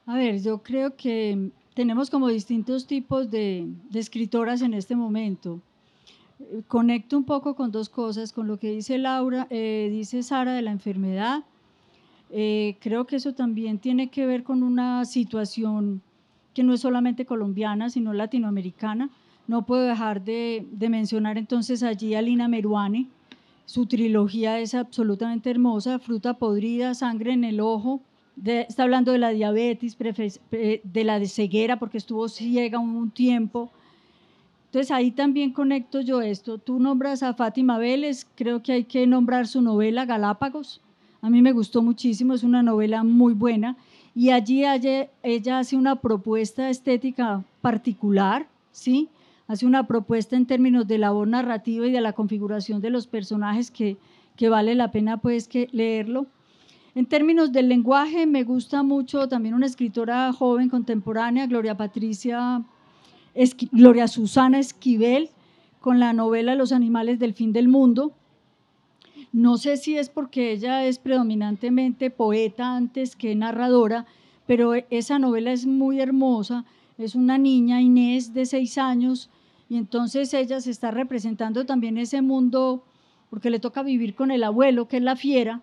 A 0.06 0.16
ver, 0.16 0.42
yo 0.42 0.62
creo 0.62 0.96
que 0.96 1.52
tenemos 1.74 2.10
como 2.10 2.28
distintos 2.28 2.88
tipos 2.88 3.32
de, 3.32 3.68
escritoras 3.94 4.62
en 4.62 4.74
este 4.74 4.96
momento. 4.96 5.62
Conecto 6.68 7.18
un 7.18 7.24
poco 7.24 7.56
con 7.56 7.72
dos 7.72 7.90
cosas, 7.90 8.34
con 8.34 8.48
lo 8.48 8.60
que 8.60 8.70
dice 8.72 8.98
Laura, 8.98 9.48
eh, 9.50 9.88
dice 9.92 10.22
Sara 10.22 10.54
de 10.54 10.62
la 10.62 10.72
enfermedad 10.72 11.44
eh, 12.30 12.78
creo 12.80 13.06
que 13.06 13.18
eso 13.18 13.34
también 13.34 13.80
tiene 13.80 14.10
que 14.10 14.26
ver 14.26 14.44
con 14.44 14.64
una 14.64 15.06
situación 15.06 16.02
que 16.54 16.64
no 16.64 16.74
es 16.74 16.82
solamente 16.82 17.26
colombiana, 17.26 17.90
sino 17.90 18.14
latinoamericana. 18.14 19.10
No 19.48 19.66
puedo 19.66 19.84
dejar 19.84 20.24
de, 20.24 20.66
mencionar 20.90 21.38
entonces 21.38 21.84
allí 21.84 22.16
a 22.16 22.22
Lina 22.22 22.48
Meruane. 22.48 23.08
Su 23.66 23.86
trilogía 23.86 24.60
es 24.60 24.76
absolutamente 24.76 25.50
hermosa, 25.50 26.00
Fruta 26.00 26.36
podrida, 26.36 26.94
Sangre 26.94 27.34
en 27.34 27.44
el 27.44 27.60
ojo. 27.60 28.02
está 28.44 28.84
hablando 28.84 29.12
de 29.12 29.20
la 29.20 29.30
diabetes, 29.30 29.98
de 29.98 31.04
la 31.04 31.20
de 31.20 31.28
ceguera, 31.28 31.80
porque 31.80 31.98
estuvo 31.98 32.28
ciega 32.28 32.80
un 32.80 33.10
tiempo. 33.12 33.72
Entonces 34.66 34.92
ahí 34.92 35.12
también 35.12 35.52
conecto 35.52 36.02
yo 36.02 36.22
esto. 36.22 36.58
Tú 36.58 36.80
nombras 36.80 37.24
a 37.24 37.34
Fátima 37.34 37.78
Vélez, 37.78 38.28
creo 38.36 38.62
que 38.62 38.74
hay 38.74 38.84
que 38.84 39.08
nombrar 39.08 39.48
su 39.48 39.62
novela 39.62 40.06
Galápagos 40.06 40.82
a 41.26 41.30
mí 41.32 41.42
me 41.42 41.54
gustó 41.54 41.82
muchísimo, 41.82 42.36
es 42.36 42.44
una 42.44 42.62
novela 42.62 43.04
muy 43.04 43.34
buena 43.34 43.76
y 44.14 44.30
allí 44.30 44.64
ella 45.24 45.58
hace 45.58 45.76
una 45.76 45.96
propuesta 45.96 46.70
estética 46.70 47.44
particular, 47.62 48.48
¿sí? 48.72 49.10
Hace 49.48 49.66
una 49.66 49.86
propuesta 49.86 50.36
en 50.36 50.46
términos 50.46 50.88
de 50.88 50.98
labor 50.98 51.28
narrativa 51.28 51.86
y 51.86 51.92
de 51.92 52.02
la 52.02 52.14
configuración 52.14 52.82
de 52.82 52.90
los 52.90 53.08
personajes 53.08 53.70
que, 53.70 53.98
que 54.36 54.50
vale 54.50 54.74
la 54.76 54.92
pena 54.92 55.18
pues 55.18 55.50
leerlo. 55.72 56.28
En 56.96 57.06
términos 57.06 57.52
del 57.52 57.70
lenguaje, 57.70 58.26
me 58.26 58.44
gusta 58.44 58.82
mucho 58.82 59.28
también 59.28 59.54
una 59.54 59.66
escritora 59.66 60.32
joven 60.32 60.70
contemporánea, 60.70 61.46
Gloria 61.46 61.76
Patricia, 61.76 62.64
Gloria 63.72 64.08
Susana 64.08 64.60
Esquivel, 64.60 65.30
con 65.82 66.00
la 66.00 66.14
novela 66.14 66.56
Los 66.56 66.72
animales 66.72 67.20
del 67.20 67.34
fin 67.34 67.52
del 67.52 67.68
mundo. 67.68 68.14
No 69.34 69.58
sé 69.58 69.76
si 69.76 69.98
es 69.98 70.08
porque 70.08 70.54
ella 70.54 70.86
es 70.86 70.98
predominantemente 70.98 72.10
poeta 72.10 72.78
antes 72.78 73.18
que 73.18 73.36
narradora, 73.36 74.06
pero 74.48 74.74
esa 74.90 75.20
novela 75.20 75.52
es 75.52 75.66
muy 75.66 76.00
hermosa. 76.00 76.64
Es 76.98 77.14
una 77.16 77.38
niña, 77.38 77.82
Inés, 77.82 78.34
de 78.34 78.46
seis 78.46 78.78
años, 78.78 79.30
y 79.70 79.78
entonces 79.78 80.34
ella 80.34 80.62
se 80.62 80.72
está 80.72 80.92
representando 80.92 81.66
también 81.66 81.98
ese 81.98 82.22
mundo, 82.22 82.84
porque 83.30 83.50
le 83.50 83.60
toca 83.60 83.84
vivir 83.84 84.16
con 84.16 84.32
el 84.32 84.44
abuelo, 84.44 84.88
que 84.88 84.98
es 84.98 85.04
la 85.04 85.16
fiera, 85.16 85.62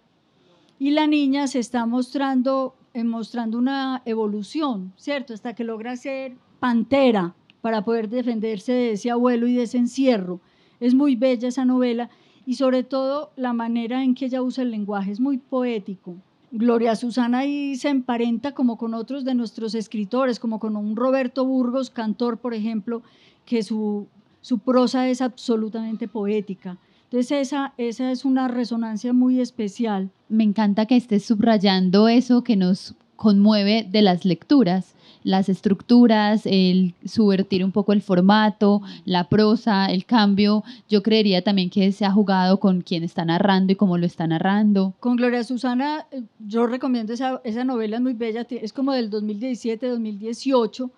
y 0.79 0.91
la 0.91 1.07
niña 1.07 1.47
se 1.47 1.61
está 1.61 1.87
mostrando, 1.87 2.75
eh, 2.95 3.05
mostrando 3.05 3.59
una 3.59 4.03
evolución, 4.05 4.93
¿cierto? 4.97 5.33
Hasta 5.35 5.55
que 5.55 5.65
logra 5.65 5.97
ser 5.97 6.37
pantera 6.59 7.35
para 7.61 7.85
poder 7.85 8.09
defenderse 8.09 8.73
de 8.73 8.93
ese 8.93 9.11
abuelo 9.11 9.47
y 9.47 9.55
de 9.55 9.63
ese 9.63 9.79
encierro. 9.79 10.41
Es 10.81 10.95
muy 10.95 11.15
bella 11.15 11.49
esa 11.49 11.65
novela 11.65 12.11
y 12.45 12.55
sobre 12.55 12.83
todo 12.83 13.31
la 13.37 13.53
manera 13.53 14.03
en 14.03 14.17
que 14.17 14.27
ella 14.27 14.43
usa 14.43 14.65
el 14.65 14.73
lenguaje 14.73 15.13
es 15.13 15.21
muy 15.21 15.39
poético. 15.39 16.17
Gloria 16.51 16.97
Susana 16.97 17.39
ahí 17.39 17.77
se 17.77 17.89
emparenta 17.89 18.53
como 18.53 18.77
con 18.77 18.93
otros 18.93 19.25
de 19.25 19.35
nuestros 19.35 19.75
escritores, 19.75 20.39
como 20.39 20.59
con 20.59 20.77
un 20.77 20.97
Roberto 20.97 21.47
Burgos, 21.47 21.89
cantor, 21.89 22.39
por 22.39 22.53
ejemplo, 22.53 23.03
que 23.45 23.63
su, 23.63 24.07
su 24.41 24.59
prosa 24.59 25.09
es 25.09 25.21
absolutamente 25.21 26.09
poética. 26.09 26.79
Entonces 27.05 27.49
esa, 27.49 27.75
esa 27.77 28.11
es 28.11 28.25
una 28.25 28.49
resonancia 28.49 29.13
muy 29.13 29.41
especial. 29.41 30.11
Me 30.31 30.45
encanta 30.45 30.87
que 30.87 30.97
estés 30.97 31.25
subrayando 31.25 32.09
eso 32.09 32.43
que 32.43 32.57
nos 32.57 32.95
conmueve 33.17 33.87
de 33.89 34.03
las 34.03 34.25
lecturas, 34.25 34.95
las 35.23 35.49
estructuras, 35.49 36.43
el 36.45 36.95
subvertir 37.05 37.65
un 37.65 37.71
poco 37.71 37.93
el 37.93 38.03
formato, 38.03 38.83
la 39.05 39.29
prosa, 39.29 39.87
el 39.87 40.07
cambio. 40.07 40.65
Yo 40.89 41.03
creería 41.03 41.43
también 41.43 41.71
que 41.71 41.93
se 41.93 42.05
ha 42.05 42.11
jugado 42.11 42.59
con 42.59 42.81
quien 42.81 43.05
está 43.05 43.25
narrando 43.25 43.73
y 43.73 43.77
cómo 43.77 43.99
lo 43.99 44.07
está 44.07 44.27
narrando. 44.27 44.95
Con 44.99 45.17
Gloria 45.17 45.45
Susana, 45.45 46.07
eh, 46.11 46.23
yo 46.41 46.67
recomiendo 46.67 47.13
esa, 47.13 47.41
esa 47.45 47.63
novela, 47.63 47.97
es 47.99 48.03
muy 48.03 48.15
bella, 48.15 48.47
es 48.51 48.73
como 48.73 48.93
del 48.93 49.11
2017, 49.11 49.87
2018 49.87 50.91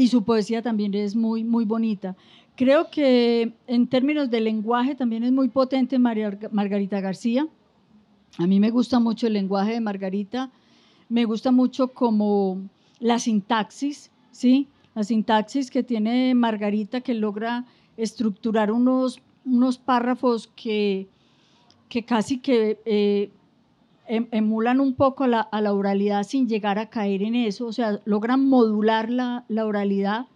y 0.00 0.08
su 0.08 0.24
poesía 0.24 0.62
también 0.62 0.94
es 0.94 1.14
muy, 1.14 1.44
muy 1.44 1.64
bonita. 1.64 2.16
Creo 2.56 2.90
que 2.90 3.52
en 3.66 3.86
términos 3.86 4.30
de 4.30 4.40
lenguaje 4.40 4.94
también 4.94 5.24
es 5.24 5.32
muy 5.32 5.48
potente 5.48 5.98
Margarita 5.98 7.00
García. 7.00 7.46
A 8.38 8.46
mí 8.46 8.60
me 8.60 8.70
gusta 8.70 8.98
mucho 8.98 9.26
el 9.26 9.34
lenguaje 9.34 9.72
de 9.72 9.80
Margarita 9.80 10.50
me 11.10 11.24
gusta 11.24 11.50
mucho 11.50 11.88
como 11.88 12.62
la 13.00 13.18
sintaxis, 13.18 14.10
¿sí? 14.30 14.68
La 14.94 15.02
sintaxis 15.02 15.70
que 15.70 15.82
tiene 15.82 16.34
Margarita 16.34 17.00
que 17.00 17.14
logra 17.14 17.66
estructurar 17.96 18.70
unos, 18.70 19.20
unos 19.44 19.76
párrafos 19.76 20.46
que, 20.54 21.08
que 21.88 22.04
casi 22.04 22.38
que 22.38 22.78
eh, 22.84 23.30
emulan 24.30 24.80
un 24.80 24.94
poco 24.94 25.26
la, 25.26 25.40
a 25.40 25.60
la 25.60 25.72
oralidad 25.72 26.24
sin 26.24 26.48
llegar 26.48 26.78
a 26.78 26.86
caer 26.86 27.22
en 27.22 27.34
eso, 27.34 27.66
o 27.66 27.72
sea, 27.72 28.00
logran 28.04 28.46
modular 28.46 29.10
la, 29.10 29.44
la 29.48 29.64
oralidad 29.64 30.26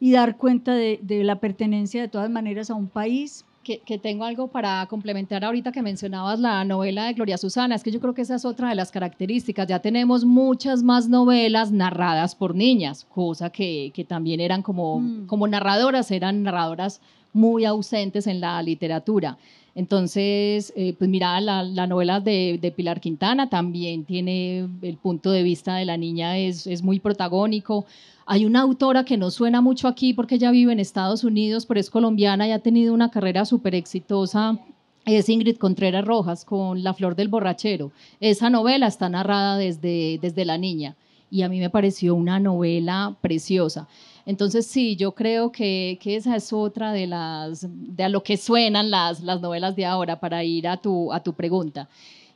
y 0.00 0.12
dar 0.12 0.36
cuenta 0.36 0.74
de, 0.74 0.98
de, 1.02 1.24
la 1.24 1.40
pertenencia 1.40 2.02
de 2.02 2.08
todas 2.08 2.30
maneras 2.30 2.70
a 2.70 2.74
un 2.74 2.88
país, 2.88 3.44
que, 3.84 3.98
tengo 3.98 4.24
algo 4.24 4.46
para 4.46 4.86
complementar 4.86 5.44
ahorita 5.44 5.72
que 5.72 5.82
mencionabas 5.82 6.38
la 6.38 6.64
novela 6.64 7.06
de 7.06 7.14
Gloria 7.14 7.36
Susana, 7.36 7.74
es 7.74 7.82
que 7.82 7.90
yo 7.90 8.00
creo 8.00 8.14
que 8.14 8.22
esa 8.22 8.36
es 8.36 8.44
otra 8.44 8.68
de 8.68 8.76
las 8.76 8.92
características. 8.92 9.66
Ya 9.66 9.80
tenemos 9.80 10.24
muchas 10.24 10.84
más 10.84 11.08
novelas 11.08 11.72
narradas 11.72 12.36
por 12.36 12.54
niñas, 12.54 13.06
cosa 13.12 13.50
que, 13.50 13.92
también 14.08 14.40
eran 14.40 14.62
como, 14.62 15.00
mm. 15.00 15.26
como 15.26 15.48
narradoras, 15.48 16.10
eran 16.12 16.44
narradoras 16.44 17.00
muy 17.32 17.64
ausentes 17.64 18.28
en 18.28 18.40
la 18.40 18.62
literatura. 18.62 19.36
Entonces, 19.76 20.72
eh, 20.74 20.94
pues 20.98 21.10
mira, 21.10 21.38
la, 21.42 21.62
la 21.62 21.86
novela 21.86 22.18
de, 22.18 22.72
Pilar 22.74 22.98
Quintana 22.98 23.50
también 23.50 24.06
tiene 24.06 24.66
el 24.80 24.96
punto 24.96 25.30
de 25.30 25.42
vista 25.42 25.76
de 25.76 25.84
la 25.84 25.98
niña, 25.98 26.38
es, 26.38 26.66
es 26.66 26.82
muy 26.82 26.98
protagónico. 26.98 27.84
Hay 28.24 28.46
una 28.46 28.62
autora 28.62 29.04
que 29.04 29.18
no 29.18 29.30
suena 29.30 29.60
mucho 29.60 29.86
aquí 29.86 30.14
porque 30.14 30.36
ella 30.36 30.50
vive 30.50 30.72
en 30.72 30.80
Estados 30.80 31.24
Unidos, 31.24 31.66
pero 31.66 31.78
es 31.78 31.90
colombiana 31.90 32.48
y 32.48 32.52
ha 32.52 32.60
tenido 32.60 32.94
una 32.94 33.10
carrera 33.10 33.44
súper 33.44 33.74
exitosa. 33.74 34.58
Es 35.04 35.28
Ingrid 35.28 35.58
Contreras 35.58 36.06
Rojas 36.06 36.46
con 36.46 36.82
La 36.82 36.94
Flor 36.94 37.14
del 37.14 37.28
Borrachero. 37.28 37.92
Esa 38.18 38.48
novela 38.48 38.86
está 38.86 39.10
narrada 39.10 39.58
desde, 39.58 40.18
desde 40.22 40.46
la 40.46 40.56
niña 40.56 40.96
y 41.30 41.42
a 41.42 41.50
mí 41.50 41.60
me 41.60 41.68
pareció 41.68 42.14
una 42.14 42.40
novela 42.40 43.14
preciosa. 43.20 43.88
Entonces 44.26 44.66
sí, 44.66 44.96
yo 44.96 45.12
creo 45.12 45.52
que, 45.52 45.98
esa 46.04 46.36
es 46.36 46.52
otra 46.52 46.92
de 46.92 47.06
las 47.06 47.66
de 47.70 48.04
a 48.04 48.08
lo 48.08 48.22
que 48.22 48.36
suenan 48.36 48.90
las, 48.90 49.22
las 49.22 49.40
novelas 49.40 49.76
de 49.76 49.86
ahora 49.86 50.18
para 50.20 50.42
ir 50.44 50.66
a 50.66 50.76
tu, 50.76 51.12
a 51.12 51.22
tu 51.22 51.32
pregunta. 51.32 51.88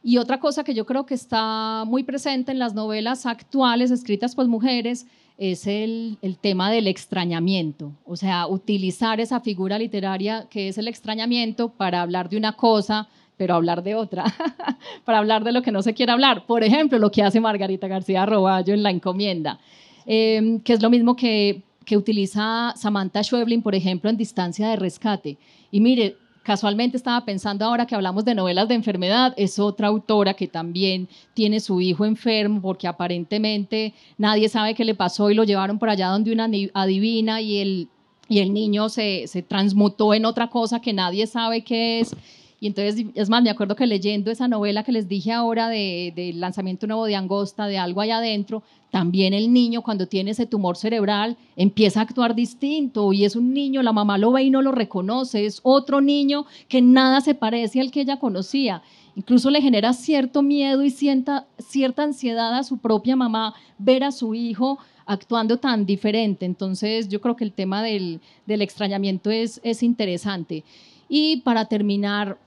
Y 0.03 0.17
otra 0.17 0.39
cosa 0.41 0.65
que 0.65 0.73
yo 0.73 0.87
creo 0.87 1.05
que 1.05 1.15
está 1.15 1.85
muy 1.87 2.05
presente 2.05 2.53
en 2.53 2.59
las 2.59 2.75
novelas 2.75 3.27
actuales 3.27 3.91
escritas 3.91 4.35
por 4.35 4.47
mujeres 4.49 5.07
es 5.37 5.67
el, 5.67 6.17
el, 6.23 6.39
tema 6.39 6.71
del 6.71 6.87
extrañamiento, 6.87 7.93
o 8.05 8.17
sea, 8.17 8.47
utilizar 8.47 9.21
esa 9.21 9.41
figura 9.41 9.79
literaria 9.79 10.47
que 10.51 10.69
es 10.69 10.79
el 10.79 10.87
extrañamiento 10.87 11.71
para 11.71 12.03
hablar 12.03 12.29
de 12.29 12.37
una 12.37 12.53
cosa 12.53 13.09
pero 13.41 13.55
hablar 13.55 13.83
de 13.83 13.95
otra, 13.95 14.25
para 15.07 15.17
hablar 15.17 15.45
de 15.45 15.53
lo 15.53 15.63
que 15.63 15.73
no 15.73 15.81
se 15.81 15.95
quiere 15.95 16.13
hablar. 16.13 16.45
Por 16.45 16.63
ejemplo, 16.63 16.99
lo 16.99 17.11
que 17.11 17.23
hace 17.23 17.41
Margarita 17.41 17.89
García 17.89 18.27
Roballo 18.27 18.75
en 18.75 18.83
La 18.83 18.91
Encomienda, 18.91 19.59
em, 20.05 20.61
que 20.61 20.75
es 20.75 20.83
lo 20.83 20.91
mismo 20.91 21.17
que, 21.17 21.63
que 21.85 21.97
utiliza 21.97 22.75
Samantha 22.77 23.23
Schweblin, 23.23 23.63
por 23.63 23.75
ejemplo, 23.75 24.11
en 24.11 24.17
Distancia 24.17 24.69
de 24.69 24.77
Rescate. 24.77 25.39
Y 25.71 25.81
mire, 25.81 26.17
casualmente 26.43 26.97
estaba 26.97 27.25
pensando 27.25 27.65
ahora 27.65 27.87
que 27.87 27.95
hablamos 27.95 28.25
de 28.25 28.35
novelas 28.35 28.69
de 28.69 28.75
enfermedad, 28.75 29.35
es 29.37 29.59
otra 29.59 29.89
autora 29.89 30.35
que 30.35 30.49
también 30.49 31.09
tiene 31.35 31.61
su 31.61 31.81
hijo 31.81 32.05
enfermo 32.05 32.61
porque 32.61 32.89
aparentemente 32.89 33.95
nadie 34.19 34.49
sabe 34.49 34.75
qué 34.75 34.85
le 34.85 34.95
pasó 34.95 35.31
y 35.31 35.35
lo 35.35 35.45
llevaron 35.45 35.79
por 35.79 35.91
allá 35.91 36.09
donde 36.09 36.33
una 36.33 36.49
adivina 36.75 37.41
y 37.41 37.59
el, 37.59 37.89
y 38.29 38.39
el 38.39 38.53
niño 38.53 38.89
se, 38.89 39.27
se 39.27 39.43
transmutó 39.43 40.15
en 40.15 40.25
otra 40.25 40.49
cosa 40.49 40.81
que 40.81 40.93
nadie 40.93 41.27
sabe 41.27 41.63
qué 41.63 42.01
es 42.01 42.15
y 42.61 42.67
entonces, 42.67 43.07
es 43.15 43.31
más, 43.31 43.43
me 43.43 43.49
acuerdo 43.49 43.75
que 43.75 43.87
leyendo 43.87 44.31
esa 44.31 44.47
novela 44.47 44.85
que 44.85 44.93
les 44.93 45.09
dije 45.09 45.33
ahora 45.33 45.71
del 45.71 46.15
de 46.15 46.33
lanzamiento 46.35 46.87
nuevo 46.87 47.07
de 47.07 47.17
Angosta, 47.17 47.67
de 47.67 47.79
algo 47.79 48.03
allá 48.03 48.19
adentro, 48.19 48.63
también 48.91 49.35
el 49.35 49.53
niño 49.53 49.83
cuando 49.83 50.07
tiene 50.07 50.33
ese 50.33 50.47
tumor 50.47 50.77
cerebral 50.77 51.37
empieza 51.57 52.01
a 52.01 52.03
actuar 52.03 52.35
distinto 52.35 53.13
y 53.13 53.25
es 53.25 53.37
un 53.37 53.55
niño, 53.55 53.83
la 53.83 53.93
mamá 53.93 54.19
lo 54.19 54.33
ve 54.33 54.45
y 54.45 54.51
no 54.51 54.63
lo 54.63 54.73
reconoce, 54.73 55.47
es 55.47 55.61
otro 55.63 56.01
niño 56.01 56.47
que 56.69 56.83
nada 56.83 57.21
se 57.21 57.35
parece 57.35 57.81
al 57.81 57.91
que 57.91 58.01
ella 58.01 58.19
conocía. 58.19 58.83
Incluso 59.17 59.51
le 59.51 59.61
genera 59.61 59.93
cierto 59.93 60.43
miedo 60.43 60.83
y 60.83 60.91
sienta, 60.91 61.47
cierta 61.59 62.03
ansiedad 62.03 62.55
a 62.57 62.65
su 62.65 62.79
propia 62.79 63.17
mamá 63.17 63.55
ver 63.79 64.05
a 64.05 64.13
su 64.13 64.35
hijo 64.35 64.79
actuando 65.07 65.59
tan 65.59 65.87
diferente. 65.87 66.47
Entonces 66.47 67.09
yo 67.09 67.21
creo 67.21 67.37
que 67.37 67.45
el 67.45 67.53
tema 67.53 67.83
del, 67.83 68.21
del 68.47 68.63
extrañamiento 68.63 69.31
es, 69.31 69.61
es 69.65 69.83
interesante. 69.83 70.65
Y 71.09 71.39
para 71.39 71.65
terminar, 71.65 72.39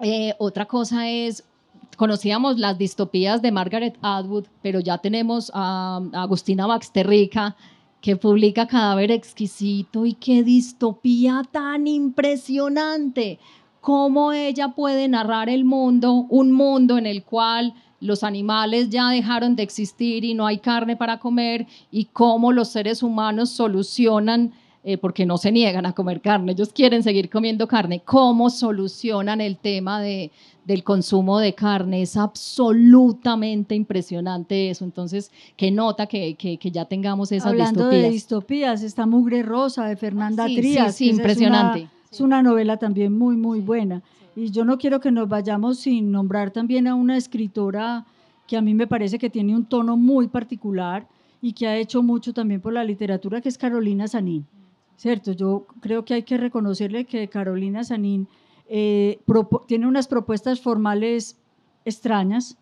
eh, 0.00 0.34
otra 0.38 0.66
cosa 0.66 1.08
es, 1.08 1.44
conocíamos 2.00 2.58
las 2.58 2.78
distopías 2.78 3.42
de 3.42 3.52
Margaret 3.52 3.98
Atwood, 4.00 4.46
pero 4.62 4.80
ya 4.80 4.96
tenemos 4.96 5.52
a, 5.52 6.00
Agustina 6.14 6.66
Baxterrica, 6.66 7.56
que 8.00 8.16
publica 8.16 8.66
Cadáver 8.66 9.10
Exquisito 9.10 10.06
y 10.06 10.14
qué 10.14 10.42
distopía 10.42 11.42
tan 11.52 11.86
impresionante. 11.86 13.38
Cómo 13.82 14.32
ella 14.32 14.68
puede 14.68 15.08
narrar 15.08 15.50
el 15.50 15.66
mundo, 15.66 16.24
un 16.30 16.52
mundo 16.52 16.96
en 16.96 17.04
el 17.04 17.22
cual 17.22 17.74
los 18.00 18.24
animales 18.24 18.88
ya 18.88 19.10
dejaron 19.10 19.54
de 19.54 19.62
existir 19.62 20.24
y 20.24 20.32
no 20.32 20.46
hay 20.46 20.56
carne 20.56 20.96
para 20.96 21.18
comer 21.18 21.66
y 21.90 22.06
cómo 22.06 22.50
los 22.50 22.68
seres 22.68 23.02
humanos 23.02 23.50
solucionan 23.50 24.54
eh, 24.82 24.96
porque 24.96 25.26
no 25.26 25.36
se 25.36 25.52
niegan 25.52 25.84
a 25.84 25.92
comer 25.92 26.22
carne, 26.22 26.52
ellos 26.52 26.72
quieren 26.72 27.02
seguir 27.02 27.28
comiendo 27.28 27.68
carne. 27.68 28.00
¿Cómo 28.02 28.48
solucionan 28.48 29.42
el 29.42 29.58
tema 29.58 30.00
de, 30.00 30.30
del 30.64 30.84
consumo 30.84 31.38
de 31.38 31.54
carne? 31.54 32.00
Es 32.00 32.16
absolutamente 32.16 33.74
impresionante 33.74 34.70
eso. 34.70 34.86
Entonces, 34.86 35.30
qué 35.58 35.70
nota 35.70 36.06
que, 36.06 36.34
que, 36.34 36.70
ya 36.70 36.86
tengamos 36.86 37.30
esas 37.30 37.48
Hablando 37.48 37.88
de 37.88 38.08
distopías, 38.08 38.82
está 38.82 39.04
Mugre 39.04 39.42
Rosa 39.42 39.84
de 39.84 39.96
Fernanda 39.96 40.46
Trías. 40.46 40.94
Sí, 40.94 41.10
impresionante. 41.10 41.88
Es 42.10 42.20
una, 42.22 42.42
novela 42.42 42.78
también 42.78 43.16
muy, 43.16 43.36
muy 43.36 43.60
buena. 43.60 44.02
Y 44.34 44.50
yo 44.50 44.64
no 44.64 44.78
quiero 44.78 44.98
que 45.00 45.12
nos 45.12 45.28
vayamos 45.28 45.80
sin 45.80 46.10
nombrar 46.10 46.52
también 46.52 46.86
a 46.86 46.94
una 46.94 47.18
escritora 47.18 48.06
que 48.46 48.56
a 48.56 48.62
mí 48.62 48.72
me 48.72 48.86
parece 48.86 49.18
que 49.18 49.28
tiene 49.28 49.54
un 49.54 49.66
tono 49.66 49.98
muy 49.98 50.28
particular 50.28 51.06
y 51.42 51.52
que 51.52 51.68
ha 51.68 51.76
hecho 51.76 52.02
mucho 52.02 52.32
también 52.32 52.62
por 52.62 52.72
la 52.72 52.82
literatura, 52.82 53.42
que 53.42 53.50
es 53.50 53.58
Carolina 53.58 54.08
Sanín. 54.08 54.46
¿Cierto? 55.00 55.32
Yo 55.32 55.66
creo 55.80 56.04
que 56.04 56.12
hay 56.12 56.24
que 56.24 56.36
reconocerle 56.36 57.06
que 57.06 57.26
Carolina 57.28 57.82
Sanín 57.84 58.28
eh, 58.68 59.18
tiene 59.66 59.86
unas 59.86 60.06
propuestas 60.06 60.60
formales 60.60 61.38
extrañas. 61.86 62.58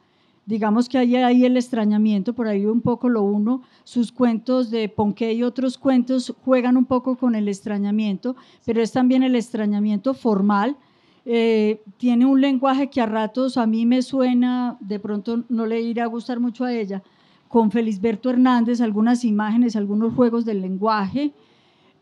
Digamos 0.47 0.89
que 0.89 0.99
hay 0.99 1.17
ahí 1.17 1.45
el 1.45 1.57
extrañamiento, 1.57 2.35
por 2.35 2.47
ahí 2.47 2.65
un 2.65 2.81
poco 2.81 3.09
lo 3.09 3.25
uno. 3.25 3.63
Sus 3.83 4.13
cuentos 4.13 4.71
de 4.71 4.89
Ponqué 4.89 5.33
y 5.33 5.43
otros 5.43 5.79
cuentos 5.79 6.33
juegan 6.45 6.77
un 6.77 6.85
poco 6.85 7.17
con 7.17 7.35
el 7.35 7.49
extrañamiento, 7.49 8.37
pero 8.65 8.81
es 8.83 8.93
también 8.93 9.25
el 9.25 9.35
extrañamiento 9.35 10.15
formal. 10.15 10.77
Eh, 11.25 11.83
tiene 11.97 12.25
un 12.25 12.41
lenguaje 12.41 12.89
que 12.89 13.01
a 13.01 13.07
ratos 13.07 13.57
a 13.57 13.67
mí 13.67 13.85
me 13.85 14.01
suena, 14.01 14.77
de 14.79 15.01
pronto 15.01 15.43
no 15.49 15.67
le 15.67 15.81
irá 15.81 16.05
a 16.05 16.07
gustar 16.07 16.39
mucho 16.39 16.65
a 16.65 16.73
ella, 16.73 17.03
con 17.49 17.73
Felisberto 17.73 18.31
Hernández, 18.31 18.81
algunas 18.81 19.25
imágenes, 19.25 19.75
algunos 19.75 20.15
juegos 20.15 20.45
del 20.45 20.63
lenguaje 20.63 21.35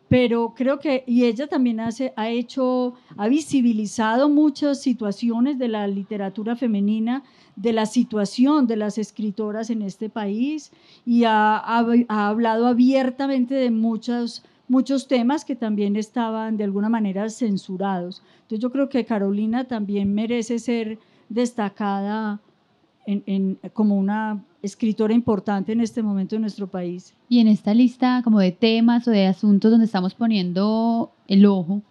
pero 0.08 0.54
creo 0.54 0.78
que, 0.78 1.02
y 1.06 1.24
ella 1.24 1.48
también 1.48 1.80
hace, 1.80 2.12
ha 2.16 2.28
hecho, 2.28 2.94
ha 3.16 3.26
visibilizado 3.26 4.28
muchas 4.28 4.80
situaciones 4.80 5.58
de 5.58 5.68
la 5.68 5.86
literatura 5.88 6.54
femenina, 6.54 7.24
de 7.56 7.72
la 7.72 7.86
situación 7.86 8.66
de 8.66 8.76
las 8.76 8.98
escritoras 8.98 9.70
en 9.70 9.82
este 9.82 10.08
país 10.08 10.70
y 11.04 11.24
ha, 11.24 11.56
ha, 11.56 12.28
hablado 12.28 12.66
abiertamente 12.66 13.54
de 13.54 13.70
muchos, 13.70 14.44
muchos 14.68 15.08
temas 15.08 15.44
que 15.44 15.56
también 15.56 15.96
estaban 15.96 16.56
de 16.56 16.64
alguna 16.64 16.88
manera 16.88 17.28
censurados. 17.28 18.22
Entonces 18.42 18.60
yo 18.60 18.70
creo 18.70 18.88
que 18.88 19.04
Carolina 19.04 19.64
también 19.64 20.14
merece 20.14 20.58
ser 20.58 20.98
destacada 21.28 22.40
en, 23.06 23.58
como 23.72 23.96
una 23.96 24.44
escritora 24.66 25.14
importante 25.14 25.72
en 25.72 25.80
este 25.80 26.02
momento 26.02 26.34
en 26.36 26.42
nuestro 26.42 26.66
país. 26.66 27.14
Y 27.28 27.40
en 27.40 27.48
esta 27.48 27.72
lista 27.74 28.20
como 28.22 28.40
de 28.40 28.52
temas 28.52 29.06
o 29.08 29.10
de 29.10 29.26
asuntos 29.26 29.70
donde 29.70 29.86
estamos 29.86 30.14
poniendo 30.14 31.12
el 31.26 31.46
ojo, 31.46 31.82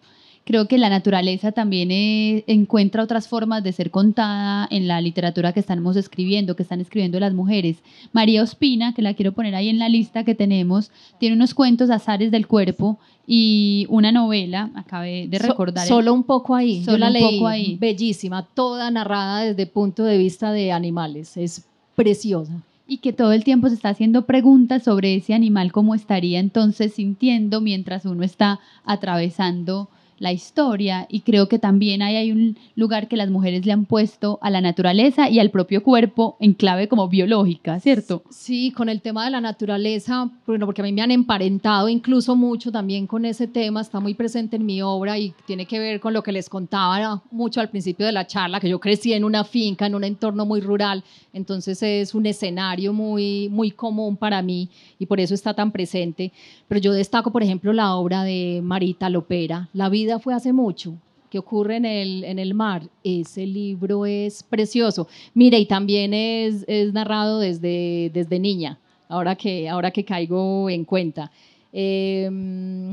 creo 0.45 0.67
que 0.67 0.77
la 0.77 0.89
naturaleza 0.89 1.51
también 1.51 1.91
eh, 1.91 2.43
encuentra 2.47 3.03
otras 3.03 3.27
formas 3.27 3.63
de 3.63 3.73
ser 3.73 3.91
contada 3.91 4.67
en 4.69 4.87
la 4.87 5.01
literatura 5.01 5.51
que 5.51 5.59
estamos 5.59 5.97
escribiendo, 5.97 6.55
que 6.55 6.63
están 6.63 6.79
escribiendo 6.79 7.19
las 7.19 7.33
mujeres. 7.33 7.77
María 8.13 8.43
Ospina, 8.43 8.93
que 8.93 9.01
la 9.01 9.15
quiero 9.15 9.33
poner 9.33 9.55
ahí 9.55 9.69
en 9.69 9.79
la 9.79 9.89
lista 9.89 10.23
que 10.23 10.35
tenemos, 10.35 10.91
tiene 11.19 11.35
unos 11.35 11.53
cuentos 11.53 11.89
azares 11.89 12.31
del 12.31 12.47
cuerpo 12.47 12.99
y 13.27 13.87
una 13.89 14.11
novela, 14.11 14.69
acabé 14.75 15.27
de 15.27 15.39
recordar. 15.39 15.87
solo 15.87 16.13
un 16.13 16.23
poco 16.23 16.53
ahí, 16.55 16.83
solo 16.83 16.97
yo 16.97 16.99
la 16.99 17.09
leí, 17.09 17.37
poco 17.37 17.47
ahí. 17.47 17.77
bellísima, 17.77 18.47
toda 18.53 18.91
narrada 18.91 19.41
desde 19.41 19.65
punto 19.65 20.03
de 20.03 20.17
vista 20.17 20.51
de 20.51 20.71
animales, 20.71 21.35
es 21.37 21.65
preciosa. 21.95 22.61
Y 22.87 22.97
que 22.97 23.13
todo 23.13 23.33
el 23.33 23.43
tiempo 23.43 23.67
se 23.67 23.75
está 23.75 23.89
haciendo 23.89 24.25
preguntas 24.25 24.83
sobre 24.83 25.15
ese 25.15 25.33
animal, 25.33 25.71
cómo 25.71 25.95
estaría 25.95 26.39
entonces 26.39 26.93
sintiendo 26.93 27.59
mientras 27.61 28.05
uno 28.05 28.23
está 28.23 28.59
atravesando 28.83 29.89
la 30.17 30.31
historia 30.31 31.07
y 31.09 31.21
creo 31.21 31.47
que 31.47 31.59
también 31.59 32.01
hay, 32.01 32.15
hay 32.15 32.31
un 32.31 32.57
lugar 32.75 33.07
que 33.07 33.17
las 33.17 33.29
mujeres 33.29 33.65
le 33.65 33.73
han 33.73 33.85
puesto 33.85 34.39
a 34.41 34.49
la 34.49 34.61
naturaleza 34.61 35.29
y 35.29 35.39
al 35.39 35.51
propio 35.51 35.83
cuerpo 35.83 36.37
en 36.39 36.53
clave 36.53 36.87
como 36.87 37.07
biológica, 37.07 37.79
¿cierto? 37.79 38.23
Sí, 38.29 38.71
con 38.71 38.89
el 38.89 39.01
tema 39.01 39.25
de 39.25 39.31
la 39.31 39.41
naturaleza, 39.41 40.29
bueno, 40.47 40.65
porque 40.65 40.81
a 40.81 40.85
mí 40.85 40.93
me 40.93 41.01
han 41.01 41.11
emparentado 41.11 41.89
incluso 41.89 42.35
mucho 42.35 42.71
también 42.71 43.07
con 43.07 43.25
ese 43.25 43.47
tema, 43.47 43.81
está 43.81 43.99
muy 43.99 44.13
presente 44.13 44.55
en 44.55 44.65
mi 44.65 44.81
obra 44.81 45.17
y 45.17 45.33
tiene 45.45 45.65
que 45.65 45.79
ver 45.79 45.99
con 45.99 46.13
lo 46.13 46.23
que 46.23 46.31
les 46.31 46.49
contaba 46.49 47.21
mucho 47.31 47.59
al 47.59 47.69
principio 47.69 48.05
de 48.05 48.11
la 48.11 48.27
charla, 48.27 48.59
que 48.59 48.69
yo 48.69 48.79
crecí 48.79 49.13
en 49.13 49.23
una 49.23 49.43
finca, 49.43 49.85
en 49.85 49.95
un 49.95 50.03
entorno 50.03 50.45
muy 50.45 50.61
rural, 50.61 51.03
entonces 51.33 51.81
es 51.83 52.15
un 52.15 52.25
escenario 52.25 52.93
muy, 52.93 53.49
muy 53.49 53.71
común 53.71 54.15
para 54.15 54.41
mí 54.41 54.69
y 54.99 55.05
por 55.05 55.19
eso 55.19 55.33
está 55.33 55.53
tan 55.53 55.71
presente. 55.71 56.31
Pero 56.67 56.79
yo 56.79 56.93
destaco, 56.93 57.31
por 57.31 57.43
ejemplo, 57.43 57.73
la 57.73 57.95
obra 57.95 58.23
de 58.23 58.61
Marita 58.63 59.09
Lopera, 59.09 59.69
La 59.73 59.89
vida 59.89 60.04
fue 60.19 60.33
hace 60.33 60.53
mucho, 60.53 60.95
que 61.29 61.39
ocurre 61.39 61.77
en 61.77 61.85
el, 61.85 62.23
en 62.23 62.39
el 62.39 62.53
mar. 62.53 62.83
Ese 63.03 63.45
libro 63.45 64.05
es 64.05 64.43
precioso. 64.43 65.07
Mire, 65.33 65.59
y 65.59 65.65
también 65.65 66.13
es, 66.13 66.65
narrado 66.93 67.39
desde, 67.39 68.11
desde 68.13 68.39
niña, 68.39 68.79
ahora 69.09 69.35
que, 69.35 69.67
ahora 69.69 69.91
que 69.91 70.05
caigo 70.05 70.69
en 70.69 70.85
cuenta. 70.85 71.31
Em, 71.73 72.91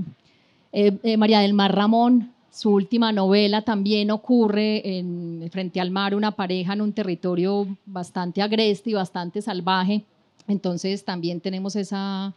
eh, 0.73 0.99
eh, 1.03 1.17
María 1.17 1.41
del 1.41 1.55
Mar 1.55 1.75
Ramón, 1.75 2.33
su 2.51 2.71
última 2.71 3.13
novela 3.13 3.63
también 3.63 4.11
ocurre 4.11 4.99
en, 4.99 5.49
frente 5.51 5.81
al 5.81 5.91
mar, 5.91 6.15
una 6.15 6.33
pareja 6.33 6.75
en 6.75 6.83
un 6.83 6.93
territorio 6.93 7.67
bastante 7.87 8.43
agreste 8.43 8.91
y 8.91 8.95
bastante 8.95 9.41
salvaje. 9.41 10.05
Entonces 10.49 11.05
también 11.05 11.41
tenemos 11.41 11.77
esa, 11.77 12.35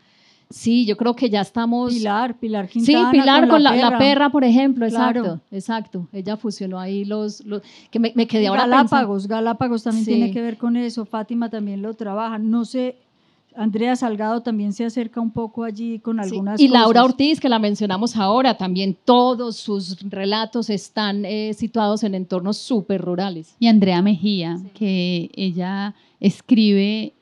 Sí, 0.50 0.86
yo 0.86 0.96
creo 0.98 1.16
que 1.16 1.30
ya 1.30 1.42
estamos. 1.42 1.94
Pilar, 1.94 2.38
Pilar 2.38 2.68
Quintana. 2.68 3.12
Sí, 3.12 3.18
Pilar 3.18 3.48
con, 3.48 3.64
la, 3.64 3.98
perra. 3.98 4.30
por 4.30 4.44
ejemplo, 4.44 4.86
exacto, 4.86 5.42
exacto. 5.52 6.08
Ella 6.14 6.38
fusionó 6.38 6.80
ahí 6.80 7.06
los, 7.06 7.44
que 7.90 8.00
me, 8.00 8.14
quedé 8.28 8.48
ahora 8.48 8.68
Galápagos, 8.68 9.28
Galápagos 9.28 9.84
también 9.84 10.06
tiene 10.06 10.32
que 10.32 10.42
ver 10.42 10.58
con 10.58 10.78
eso. 10.78 11.06
Fátima 11.06 11.50
también 11.50 11.82
lo 11.82 11.94
trabaja. 11.94 12.38
No 12.38 12.66
sé, 12.66 12.98
Andrea 13.56 13.96
Salgado 13.96 14.42
también 14.42 14.74
se 14.74 14.86
acerca 14.86 15.22
un 15.22 15.32
poco 15.32 15.64
allí 15.64 16.00
con 16.00 16.20
algunas 16.20 16.60
y 16.60 16.68
Laura 16.68 17.04
Ortiz, 17.04 17.40
que 17.40 17.50
la 17.50 17.60
mencionamos 17.60 18.16
ahora, 18.16 18.58
también 18.58 18.98
todos 19.06 19.56
sus 19.56 20.00
relatos 20.10 20.70
están 20.70 21.26
eh, 21.26 21.54
situados 21.54 22.04
en 22.04 22.16
entornos 22.16 22.58
súper 22.58 23.02
rurales. 23.02 23.56
Y 23.60 23.68
Andrea 23.68 24.02
Mejía, 24.02 24.60
que 24.74 25.30
ella 25.34 25.96
escribe 26.20 27.14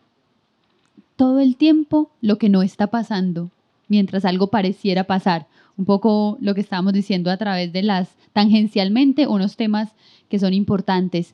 todo 1.23 1.39
el 1.39 1.55
tiempo 1.55 2.11
lo 2.19 2.37
que 2.37 2.49
no 2.49 2.63
está 2.63 2.87
pasando, 2.87 3.49
mientras 3.87 4.25
algo 4.25 4.47
pareciera 4.47 5.05
pasar. 5.05 5.47
un 5.77 5.85
poco 5.85 6.37
lo 6.41 6.53
que 6.53 6.59
estábamos 6.59 6.91
diciendo 6.91 7.31
a 7.31 7.37
través 7.37 7.71
de 7.71 7.81
las 7.81 8.09
tangencialmente 8.33 9.25
unos 9.25 9.55
temas 9.55 9.93
que 10.27 10.37
son 10.37 10.53
importantes. 10.53 11.33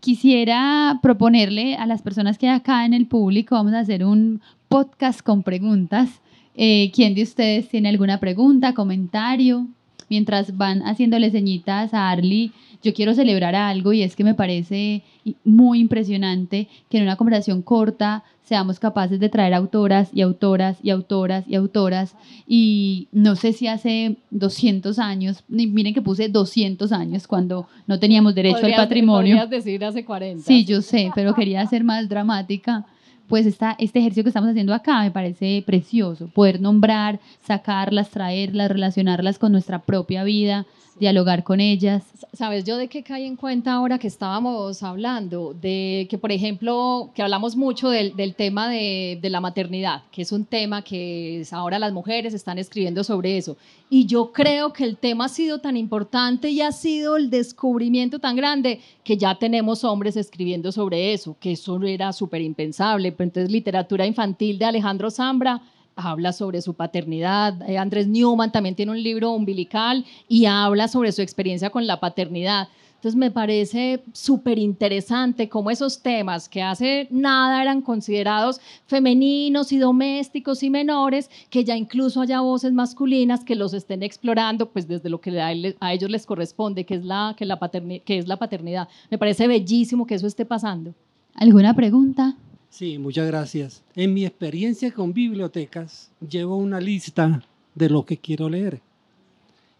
Quisiera 0.00 0.98
proponerle 1.00 1.76
a 1.76 1.86
las 1.86 2.02
personas 2.02 2.38
que 2.38 2.48
hay 2.48 2.56
acá 2.56 2.84
en 2.86 2.92
el 2.92 3.06
público, 3.06 3.54
vamos 3.54 3.74
a 3.74 3.78
hacer 3.78 4.04
un 4.04 4.40
podcast 4.66 5.20
con 5.20 5.44
preguntas. 5.44 6.10
Eh, 6.56 6.90
¿Quién 6.92 7.14
de 7.14 7.22
ustedes 7.22 7.68
tiene 7.68 7.90
alguna 7.90 8.18
pregunta, 8.18 8.74
comentario? 8.74 9.68
Mientras 10.10 10.56
van 10.56 10.82
haciéndole 10.82 11.30
señitas 11.30 11.94
a 11.94 12.10
Arly, 12.10 12.50
yo 12.84 12.92
quiero 12.92 13.14
celebrar 13.14 13.54
algo 13.54 13.92
y 13.92 14.02
es 14.02 14.14
que 14.14 14.22
me 14.22 14.34
parece 14.34 15.02
muy 15.42 15.80
impresionante 15.80 16.68
que 16.90 16.98
en 16.98 17.04
una 17.04 17.16
conversación 17.16 17.62
corta 17.62 18.22
seamos 18.44 18.78
capaces 18.78 19.18
de 19.18 19.30
traer 19.30 19.54
autoras 19.54 20.10
y 20.12 20.20
autoras 20.20 20.76
y 20.82 20.90
autoras 20.90 21.44
y 21.48 21.54
autoras. 21.54 22.14
Y 22.46 23.08
no 23.10 23.36
sé 23.36 23.54
si 23.54 23.66
hace 23.66 24.16
200 24.30 24.98
años, 24.98 25.44
miren 25.48 25.94
que 25.94 26.02
puse 26.02 26.28
200 26.28 26.92
años 26.92 27.26
cuando 27.26 27.66
no 27.86 27.98
teníamos 27.98 28.34
derecho 28.34 28.66
al 28.66 28.74
patrimonio. 28.74 29.36
Podrías 29.36 29.50
decir 29.50 29.82
hace 29.84 30.04
40. 30.04 30.44
Sí, 30.44 30.66
yo 30.66 30.82
sé, 30.82 31.10
pero 31.14 31.34
quería 31.34 31.66
ser 31.66 31.84
más 31.84 32.06
dramática. 32.08 32.84
Pues 33.28 33.46
esta, 33.46 33.74
este 33.78 34.00
ejercicio 34.00 34.22
que 34.22 34.28
estamos 34.28 34.50
haciendo 34.50 34.74
acá 34.74 35.00
me 35.00 35.10
parece 35.10 35.64
precioso, 35.64 36.28
poder 36.28 36.60
nombrar, 36.60 37.20
sacarlas, 37.40 38.10
traerlas, 38.10 38.70
relacionarlas 38.70 39.38
con 39.38 39.50
nuestra 39.50 39.78
propia 39.78 40.24
vida, 40.24 40.66
dialogar 40.98 41.42
con 41.42 41.60
ellas. 41.60 42.04
Sabes, 42.32 42.64
yo 42.64 42.76
de 42.76 42.88
qué 42.88 43.02
caí 43.02 43.24
en 43.24 43.36
cuenta 43.36 43.72
ahora 43.72 43.98
que 43.98 44.06
estábamos 44.06 44.82
hablando, 44.82 45.54
de 45.54 46.06
que, 46.08 46.18
por 46.18 46.32
ejemplo, 46.32 47.10
que 47.14 47.22
hablamos 47.22 47.56
mucho 47.56 47.90
del, 47.90 48.14
del 48.16 48.34
tema 48.34 48.68
de, 48.68 49.18
de, 49.20 49.30
la 49.30 49.40
maternidad, 49.40 50.02
que 50.12 50.22
es 50.22 50.32
un 50.32 50.44
tema 50.44 50.82
que 50.82 51.44
ahora 51.50 51.78
las 51.78 51.92
mujeres 51.92 52.34
están 52.34 52.58
escribiendo 52.58 53.02
sobre 53.04 53.36
eso. 53.36 53.56
Y 53.90 54.06
yo 54.06 54.32
creo 54.32 54.72
que 54.72 54.84
el 54.84 54.96
tema 54.96 55.26
ha 55.26 55.28
sido 55.28 55.58
tan 55.58 55.76
importante 55.76 56.50
y 56.50 56.60
ha 56.60 56.72
sido 56.72 57.16
el 57.16 57.30
descubrimiento 57.30 58.18
tan 58.18 58.36
grande 58.36 58.80
que 59.02 59.16
ya 59.16 59.34
tenemos 59.36 59.84
hombres 59.84 60.16
escribiendo 60.16 60.72
sobre 60.72 61.12
eso, 61.12 61.36
que 61.38 61.52
eso 61.52 61.80
era 61.82 62.12
súper 62.12 62.40
impensable. 62.40 63.08
Entonces, 63.08 63.50
literatura 63.50 64.06
infantil 64.06 64.58
de 64.58 64.64
Alejandro 64.64 65.10
Zambra 65.10 65.60
habla 65.96 66.32
sobre 66.32 66.62
su 66.62 66.74
paternidad. 66.74 67.68
Eh, 67.68 67.78
Andrés 67.78 68.06
Newman 68.06 68.52
también 68.52 68.74
tiene 68.74 68.92
un 68.92 69.02
libro 69.02 69.32
umbilical 69.32 70.04
y 70.28 70.46
habla 70.46 70.88
sobre 70.88 71.12
su 71.12 71.22
experiencia 71.22 71.70
con 71.70 71.86
la 71.86 72.00
paternidad. 72.00 72.68
Entonces 73.04 73.18
me 73.18 73.30
parece 73.30 74.02
súper 74.14 74.58
interesante 74.58 75.50
cómo 75.50 75.70
esos 75.70 76.00
temas 76.00 76.48
que 76.48 76.62
hace 76.62 77.06
nada 77.10 77.60
eran 77.60 77.82
considerados 77.82 78.62
femeninos 78.86 79.72
y 79.72 79.78
domésticos 79.78 80.62
y 80.62 80.70
menores, 80.70 81.30
que 81.50 81.64
ya 81.64 81.76
incluso 81.76 82.22
haya 82.22 82.40
voces 82.40 82.72
masculinas 82.72 83.44
que 83.44 83.56
los 83.56 83.74
estén 83.74 84.02
explorando, 84.02 84.70
pues 84.70 84.88
desde 84.88 85.10
lo 85.10 85.20
que 85.20 85.38
a, 85.38 85.92
ellos 85.92 86.10
les 86.10 86.24
corresponde, 86.24 86.86
que 86.86 86.94
es, 86.94 87.04
la, 87.04 87.34
que, 87.36 87.44
la 87.44 87.58
que 88.06 88.16
es 88.16 88.26
la 88.26 88.38
paternidad. 88.38 88.88
Me 89.10 89.18
parece 89.18 89.48
bellísimo 89.48 90.06
que 90.06 90.14
eso 90.14 90.26
esté 90.26 90.46
pasando. 90.46 90.94
¿Alguna 91.34 91.74
pregunta? 91.74 92.38
Sí, 92.74 92.98
muchas 92.98 93.28
gracias. 93.28 93.84
En 93.94 94.12
mi 94.12 94.26
experiencia 94.26 94.92
con 94.92 95.12
bibliotecas, 95.12 96.10
llevo 96.28 96.56
una 96.56 96.80
lista 96.80 97.40
de 97.72 97.88
lo 97.88 98.04
que 98.04 98.16
quiero 98.16 98.48
leer. 98.48 98.80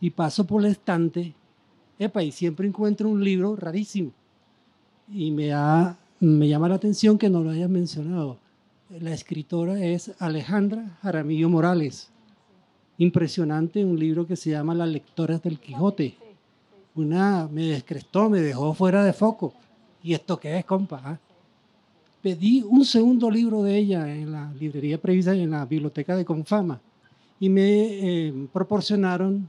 Y 0.00 0.10
paso 0.10 0.46
por 0.46 0.64
el 0.64 0.70
estante, 0.70 1.34
epa, 1.98 2.22
y 2.22 2.30
siempre 2.30 2.68
encuentro 2.68 3.08
un 3.08 3.24
libro 3.24 3.56
rarísimo. 3.56 4.12
Y 5.12 5.32
me, 5.32 5.50
me 6.20 6.46
llama 6.46 6.68
la 6.68 6.76
atención 6.76 7.18
que 7.18 7.28
no 7.28 7.42
lo 7.42 7.50
hayas 7.50 7.68
mencionado. 7.68 8.38
La 9.00 9.12
escritora 9.12 9.84
es 9.84 10.12
Alejandra 10.20 10.96
Jaramillo 11.02 11.48
Morales. 11.48 12.10
Impresionante, 12.98 13.84
un 13.84 13.98
libro 13.98 14.24
que 14.24 14.36
se 14.36 14.50
llama 14.50 14.72
Las 14.72 14.88
lectoras 14.88 15.42
del 15.42 15.58
Quijote. 15.58 16.14
Una 16.94 17.48
me 17.50 17.62
descrestó, 17.70 18.30
me 18.30 18.40
dejó 18.40 18.72
fuera 18.72 19.02
de 19.02 19.12
foco. 19.12 19.52
¿Y 20.00 20.14
esto 20.14 20.38
qué 20.38 20.58
es, 20.58 20.64
compa? 20.64 21.18
Pedí 22.24 22.62
un 22.62 22.86
segundo 22.86 23.30
libro 23.30 23.62
de 23.62 23.76
ella 23.76 24.10
en 24.10 24.32
la 24.32 24.50
librería 24.58 24.96
prevista 24.96 25.34
en 25.34 25.50
la 25.50 25.66
biblioteca 25.66 26.16
de 26.16 26.24
Confama 26.24 26.80
y 27.38 27.50
me 27.50 27.68
eh, 27.68 28.32
proporcionaron 28.50 29.46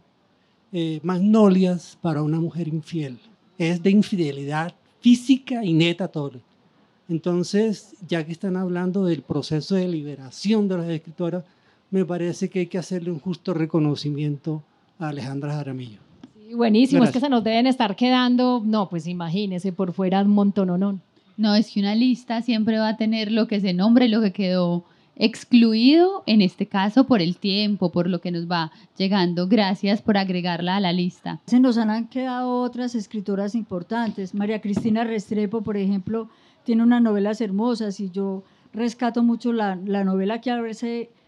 eh, 0.73 0.99
Magnolias 1.01 1.97
para 2.01 2.21
una 2.21 2.37
mujer 2.37 2.67
infiel. 2.67 3.17
Es 3.57 3.81
de 3.81 3.91
infidelidad 3.91 4.75
física 4.99 5.63
y 5.63 5.71
neta 5.71 6.09
todo. 6.09 6.41
Entonces, 7.07 7.95
ya 8.05 8.25
que 8.25 8.33
están 8.33 8.57
hablando 8.57 9.05
del 9.05 9.21
proceso 9.21 9.75
de 9.75 9.87
liberación 9.87 10.67
de 10.67 10.77
las 10.77 10.89
escritoras, 10.89 11.45
me 11.91 12.03
parece 12.03 12.49
que 12.49 12.59
hay 12.59 12.67
que 12.67 12.77
hacerle 12.77 13.09
un 13.09 13.19
justo 13.19 13.53
reconocimiento 13.53 14.61
a 14.99 15.07
Alejandra 15.07 15.53
Jaramillo. 15.53 15.99
Sí, 16.45 16.53
buenísimo, 16.53 17.05
es 17.05 17.11
que 17.11 17.21
se 17.21 17.29
nos 17.29 17.41
deben 17.41 17.67
estar 17.67 17.95
quedando, 17.95 18.61
no, 18.65 18.89
pues 18.89 19.07
imagínese, 19.07 19.71
por 19.71 19.93
fuera 19.93 20.21
un 20.23 20.31
montón 20.31 20.69
o 20.71 20.77
no. 21.37 21.55
Es 21.55 21.71
que 21.71 21.79
una 21.79 21.95
lista 21.95 22.41
siempre 22.41 22.77
va 22.77 22.89
a 22.89 22.97
tener 22.97 23.31
lo 23.31 23.47
que 23.47 23.59
se 23.59 23.73
nombra 23.73 24.05
y 24.05 24.09
lo 24.09 24.21
que 24.21 24.31
quedó 24.31 24.85
excluido, 25.15 26.23
en 26.25 26.41
este 26.41 26.67
caso 26.67 27.05
por 27.05 27.21
el 27.21 27.37
tiempo, 27.37 27.91
por 27.91 28.09
lo 28.09 28.19
que 28.19 28.31
nos 28.31 28.49
va 28.49 28.71
llegando. 28.97 29.47
Gracias 29.47 30.01
por 30.01 30.17
agregarla 30.17 30.75
a 30.75 30.79
la 30.79 30.91
lista. 30.91 31.39
Se 31.47 31.59
nos 31.59 31.77
han 31.77 32.07
quedado 32.07 32.61
otras 32.61 32.95
escritoras 32.95 33.55
importantes. 33.55 34.33
María 34.33 34.61
Cristina 34.61 35.03
Restrepo, 35.03 35.61
por 35.61 35.77
ejemplo, 35.77 36.29
tiene 36.63 36.83
unas 36.83 37.01
novelas 37.01 37.41
hermosas 37.41 37.99
y 37.99 38.09
yo 38.09 38.43
rescato 38.73 39.23
mucho 39.23 39.53
la, 39.53 39.75
novela 39.75 40.41
que 40.41 40.51
habla 40.51 40.71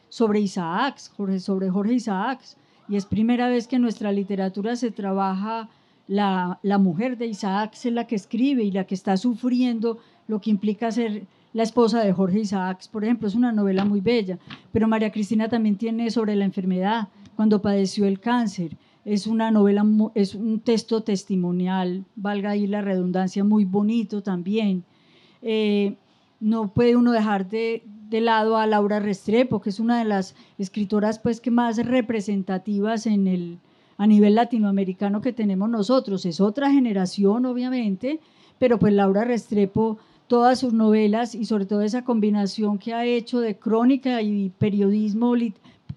sobre 0.09 0.39
Isaac, 0.41 0.97
sobre 0.97 1.69
Jorge 1.69 1.93
Isaac. 1.93 2.41
Y 2.89 2.95
es 2.95 3.05
primera 3.05 3.49
vez 3.49 3.67
que 3.67 3.79
nuestra 3.79 4.11
literatura 4.11 4.75
se 4.75 4.91
trabaja 4.91 5.69
la, 6.07 6.77
mujer 6.79 7.17
de 7.17 7.27
Isaac 7.27 7.73
es 7.73 7.91
la 7.91 8.07
que 8.07 8.15
escribe 8.15 8.63
y 8.63 8.71
la 8.71 8.85
que 8.85 8.95
está 8.95 9.17
sufriendo 9.17 9.99
lo 10.27 10.39
que 10.39 10.49
implica 10.49 10.91
ser 10.91 11.25
la 11.53 11.63
esposa 11.63 12.03
de 12.03 12.13
Jorge 12.13 12.39
Isaacs, 12.39 12.87
por 12.87 13.03
ejemplo, 13.03 13.27
es 13.27 13.33
una 13.33 13.51
novela 13.51 13.83
muy 13.83 13.99
bella, 13.99 14.37
pero 14.71 14.87
María 14.87 15.11
Cristina 15.11 15.49
también 15.49 15.75
tiene 15.75 16.11
sobre 16.11 16.35
la 16.35 16.45
enfermedad, 16.45 17.07
cuando 17.35 17.61
padeció 17.61 18.05
el 18.05 18.19
cáncer. 18.19 18.77
Es 19.05 19.25
una 19.25 19.49
novela, 19.51 19.85
es 20.15 20.35
un 20.35 20.59
texto 20.59 21.01
testimonial, 21.01 22.03
valga 22.15 22.51
ahí 22.51 22.67
la 22.67 22.81
redundancia, 22.81 23.43
muy 23.43 23.63
bonito 23.63 24.21
también. 24.21 24.83
Eh, 25.41 25.95
no 26.39 26.67
puede 26.73 26.95
uno 26.95 27.11
dejar 27.11 27.47
de, 27.47 27.83
de, 28.09 28.21
lado 28.21 28.57
a 28.57 28.67
Laura 28.67 28.99
Restrepo, 28.99 29.61
que 29.61 29.69
es 29.69 29.79
una 29.79 29.97
de 29.97 30.05
las 30.05 30.35
escritoras 30.57 31.19
pues, 31.19 31.39
que 31.39 31.51
más 31.51 31.77
representativas 31.77 33.07
en 33.07 33.27
el, 33.27 33.59
a 33.97 34.07
nivel 34.07 34.35
latinoamericano 34.35 35.21
que 35.21 35.33
tenemos 35.33 35.69
nosotros. 35.69 36.25
Es 36.25 36.39
otra 36.39 36.71
generación, 36.71 37.45
obviamente, 37.45 38.19
pero 38.59 38.79
pues 38.79 38.93
Laura 38.93 39.23
Restrepo, 39.23 39.97
todas 40.27 40.59
sus 40.59 40.73
novelas 40.73 41.35
y 41.35 41.45
sobre 41.45 41.65
todo 41.65 41.81
esa 41.81 42.03
combinación 42.03 42.77
que 42.77 42.93
ha 42.93 43.05
hecho 43.05 43.39
de 43.39 43.55
crónica 43.55 44.21
y 44.21 44.49
periodismo, 44.49 45.33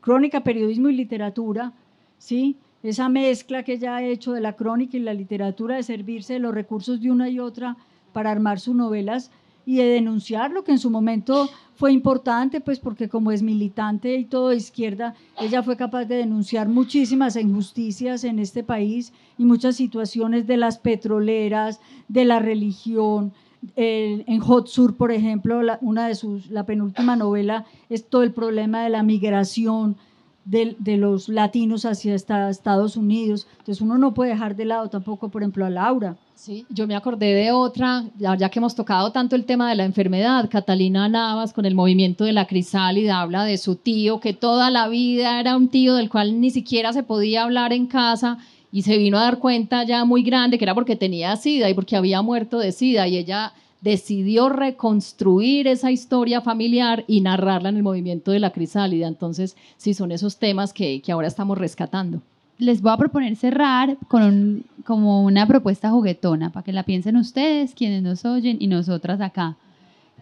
crónica, 0.00 0.42
periodismo 0.42 0.88
y 0.88 0.96
literatura, 0.96 1.72
¿sí? 2.18 2.56
Esa 2.82 3.08
mezcla 3.10 3.62
que 3.62 3.74
ella 3.74 3.96
ha 3.96 4.02
hecho 4.02 4.32
de 4.32 4.40
la 4.40 4.54
crónica 4.54 4.96
y 4.96 5.00
la 5.00 5.12
literatura, 5.12 5.76
de 5.76 5.82
servirse 5.82 6.34
de 6.34 6.38
los 6.38 6.54
recursos 6.54 7.00
de 7.00 7.10
una 7.10 7.28
y 7.28 7.38
otra 7.38 7.76
para 8.12 8.30
armar 8.30 8.58
sus 8.58 8.74
novelas, 8.74 9.30
y 9.66 9.76
de 9.76 9.84
denunciar 9.84 10.50
lo 10.50 10.64
que 10.64 10.72
en 10.72 10.78
su 10.78 10.90
momento 10.90 11.48
fue 11.74 11.92
importante, 11.92 12.60
pues 12.60 12.78
porque 12.78 13.08
como 13.08 13.32
es 13.32 13.42
militante 13.42 14.14
y 14.16 14.26
todo 14.26 14.50
de 14.50 14.56
izquierda, 14.56 15.14
ella 15.40 15.62
fue 15.62 15.76
capaz 15.76 16.04
de 16.04 16.16
denunciar 16.16 16.68
muchísimas 16.68 17.36
injusticias 17.36 18.24
en 18.24 18.38
este 18.38 18.62
país 18.62 19.12
y 19.38 19.44
muchas 19.44 19.76
situaciones 19.76 20.46
de 20.46 20.58
las 20.58 20.78
petroleras, 20.78 21.80
de 22.08 22.24
la 22.26 22.38
religión. 22.38 23.32
en 23.76 24.40
Hot 24.40 24.68
Sur, 24.68 24.96
por 24.96 25.12
ejemplo, 25.12 25.60
una 25.80 26.06
de 26.08 26.14
sus, 26.14 26.50
la 26.50 26.64
penúltima 26.66 27.16
novela 27.16 27.64
es 27.88 28.08
todo 28.08 28.22
el 28.22 28.32
problema 28.32 28.82
de 28.82 28.90
la 28.90 29.02
migración, 29.02 29.96
de, 30.44 30.96
los 30.96 31.28
latinos 31.28 31.84
hacia 31.84 32.14
Estados 32.14 32.96
Unidos. 32.96 33.46
Entonces 33.58 33.80
uno 33.80 33.98
no 33.98 34.14
puede 34.14 34.30
dejar 34.30 34.56
de 34.56 34.64
lado 34.64 34.88
tampoco, 34.88 35.28
por 35.28 35.42
ejemplo, 35.42 35.64
a 35.64 35.70
Laura. 35.70 36.16
Sí, 36.34 36.64
yo 36.70 36.86
me 36.86 36.96
acordé 36.96 37.34
de 37.34 37.52
otra, 37.52 38.04
ya, 38.18 38.48
que 38.48 38.58
hemos 38.58 38.74
tocado 38.74 39.12
tanto 39.12 39.36
el 39.36 39.44
tema 39.44 39.68
de 39.68 39.76
la 39.76 39.84
enfermedad, 39.84 40.48
Catalina 40.50 41.06
Navas 41.06 41.52
con 41.52 41.66
el 41.66 41.74
movimiento 41.74 42.24
de 42.24 42.32
la 42.32 42.46
crisálida 42.46 43.20
habla 43.20 43.44
de 43.44 43.58
su 43.58 43.76
tío, 43.76 44.20
que 44.20 44.32
toda 44.32 44.70
la 44.70 44.88
vida 44.88 45.38
era 45.38 45.54
un 45.54 45.68
tío 45.68 45.94
del 45.94 46.08
cual 46.08 46.40
ni 46.40 46.50
siquiera 46.50 46.94
se 46.94 47.02
podía 47.02 47.42
hablar 47.42 47.74
en 47.74 47.86
casa 47.86 48.38
y 48.72 48.82
se 48.82 48.96
vino 48.96 49.18
a 49.18 49.24
dar 49.24 49.38
cuenta 49.38 49.84
ya 49.84 50.06
muy 50.06 50.22
grande 50.22 50.56
que 50.56 50.64
era 50.64 50.74
porque 50.74 50.96
tenía 50.96 51.36
sida 51.36 51.68
y 51.68 51.74
porque 51.74 51.96
había 51.96 52.22
muerto 52.22 52.58
de 52.58 52.72
sida 52.72 53.06
y 53.06 53.18
ella 53.18 53.52
decidió 53.80 54.48
reconstruir 54.48 55.66
esa 55.66 55.90
historia 55.90 56.40
familiar 56.40 57.04
y 57.06 57.20
narrarla 57.20 57.70
en 57.70 57.76
el 57.76 57.82
movimiento 57.82 58.30
de 58.30 58.40
la 58.40 58.50
crisálida. 58.50 59.08
Entonces, 59.08 59.56
sí, 59.76 59.94
son 59.94 60.12
esos 60.12 60.38
temas 60.38 60.72
que, 60.72 61.00
que 61.00 61.12
ahora 61.12 61.28
estamos 61.28 61.58
rescatando 61.58 62.20
les 62.60 62.82
voy 62.82 62.92
a 62.92 62.96
proponer 62.98 63.34
cerrar 63.36 63.96
con 64.06 64.64
como 64.84 65.24
una 65.24 65.46
propuesta 65.46 65.90
juguetona 65.90 66.50
para 66.50 66.62
que 66.62 66.72
la 66.72 66.82
piensen 66.82 67.16
ustedes, 67.16 67.74
quienes 67.74 68.02
nos 68.02 68.24
oyen 68.24 68.58
y 68.60 68.66
nosotras 68.66 69.20
acá. 69.20 69.56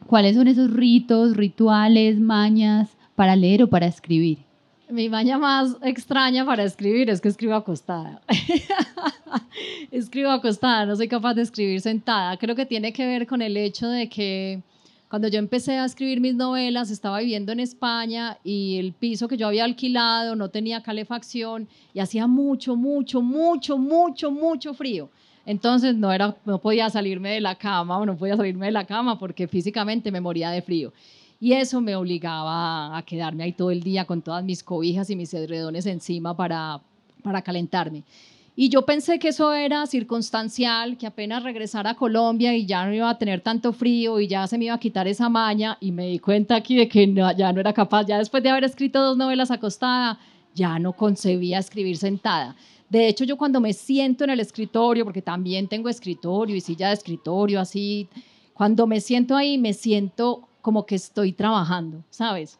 ¿Cuáles 0.06 0.36
son 0.36 0.48
esos 0.48 0.72
ritos, 0.72 1.36
rituales, 1.36 2.18
mañas 2.20 2.90
para 3.16 3.34
leer 3.34 3.64
o 3.64 3.68
para 3.68 3.86
escribir? 3.86 4.47
Mi 4.90 5.10
maña 5.10 5.36
más 5.36 5.76
extraña 5.82 6.46
para 6.46 6.64
escribir 6.64 7.10
es 7.10 7.20
que 7.20 7.28
escribo 7.28 7.54
acostada. 7.54 8.22
escribo 9.90 10.30
acostada, 10.30 10.86
no 10.86 10.96
soy 10.96 11.08
capaz 11.08 11.34
de 11.34 11.42
escribir 11.42 11.80
sentada. 11.82 12.38
Creo 12.38 12.56
que 12.56 12.64
tiene 12.64 12.92
que 12.92 13.06
ver 13.06 13.26
con 13.26 13.42
el 13.42 13.58
hecho 13.58 13.86
de 13.88 14.08
que 14.08 14.62
cuando 15.10 15.28
yo 15.28 15.38
empecé 15.38 15.76
a 15.76 15.84
escribir 15.84 16.20
mis 16.20 16.34
novelas 16.34 16.90
estaba 16.90 17.18
viviendo 17.18 17.52
en 17.52 17.60
España 17.60 18.38
y 18.42 18.78
el 18.78 18.94
piso 18.94 19.28
que 19.28 19.36
yo 19.36 19.48
había 19.48 19.64
alquilado 19.64 20.36
no 20.36 20.48
tenía 20.48 20.82
calefacción 20.82 21.68
y 21.92 22.00
hacía 22.00 22.26
mucho, 22.26 22.74
mucho, 22.74 23.20
mucho, 23.20 23.76
mucho, 23.76 24.30
mucho 24.30 24.72
frío. 24.72 25.10
Entonces 25.44 25.94
no, 25.96 26.12
era, 26.12 26.36
no 26.46 26.60
podía 26.60 26.88
salirme 26.88 27.30
de 27.30 27.40
la 27.40 27.56
cama 27.56 27.98
o 27.98 28.06
no 28.06 28.16
podía 28.16 28.36
salirme 28.36 28.66
de 28.66 28.72
la 28.72 28.86
cama 28.86 29.18
porque 29.18 29.48
físicamente 29.48 30.10
me 30.10 30.20
moría 30.20 30.50
de 30.50 30.62
frío. 30.62 30.92
Y 31.40 31.52
eso 31.52 31.80
me 31.80 31.94
obligaba 31.94 32.96
a 32.96 33.02
quedarme 33.02 33.44
ahí 33.44 33.52
todo 33.52 33.70
el 33.70 33.82
día 33.82 34.04
con 34.04 34.22
todas 34.22 34.42
mis 34.42 34.62
cobijas 34.62 35.08
y 35.10 35.16
mis 35.16 35.32
edredones 35.34 35.86
encima 35.86 36.36
para, 36.36 36.80
para 37.22 37.42
calentarme. 37.42 38.02
Y 38.60 38.70
yo 38.70 38.84
pensé 38.84 39.20
que 39.20 39.28
eso 39.28 39.52
era 39.52 39.86
circunstancial, 39.86 40.98
que 40.98 41.06
apenas 41.06 41.44
regresara 41.44 41.90
a 41.90 41.94
Colombia 41.94 42.56
y 42.56 42.66
ya 42.66 42.84
no 42.84 42.92
iba 42.92 43.08
a 43.08 43.16
tener 43.16 43.40
tanto 43.40 43.72
frío 43.72 44.18
y 44.18 44.26
ya 44.26 44.48
se 44.48 44.58
me 44.58 44.64
iba 44.64 44.74
a 44.74 44.80
quitar 44.80 45.06
esa 45.06 45.28
maña. 45.28 45.78
Y 45.80 45.92
me 45.92 46.08
di 46.08 46.18
cuenta 46.18 46.56
aquí 46.56 46.74
de 46.74 46.88
que 46.88 47.14
ya 47.36 47.52
no 47.52 47.60
era 47.60 47.72
capaz, 47.72 48.06
ya 48.06 48.18
después 48.18 48.42
de 48.42 48.48
haber 48.48 48.64
escrito 48.64 49.00
dos 49.00 49.16
novelas 49.16 49.52
acostada, 49.52 50.18
ya 50.56 50.76
no 50.80 50.92
concebía 50.92 51.60
escribir 51.60 51.98
sentada. 51.98 52.56
De 52.88 53.06
hecho, 53.06 53.22
yo 53.22 53.36
cuando 53.36 53.60
me 53.60 53.72
siento 53.74 54.24
en 54.24 54.30
el 54.30 54.40
escritorio, 54.40 55.04
porque 55.04 55.22
también 55.22 55.68
tengo 55.68 55.88
escritorio 55.88 56.56
y 56.56 56.60
silla 56.60 56.88
de 56.88 56.94
escritorio, 56.94 57.60
así, 57.60 58.08
cuando 58.54 58.88
me 58.88 59.00
siento 59.00 59.36
ahí, 59.36 59.56
me 59.56 59.72
siento 59.72 60.47
como 60.68 60.84
que 60.84 60.96
estoy 60.96 61.32
trabajando, 61.32 62.04
¿sabes? 62.10 62.58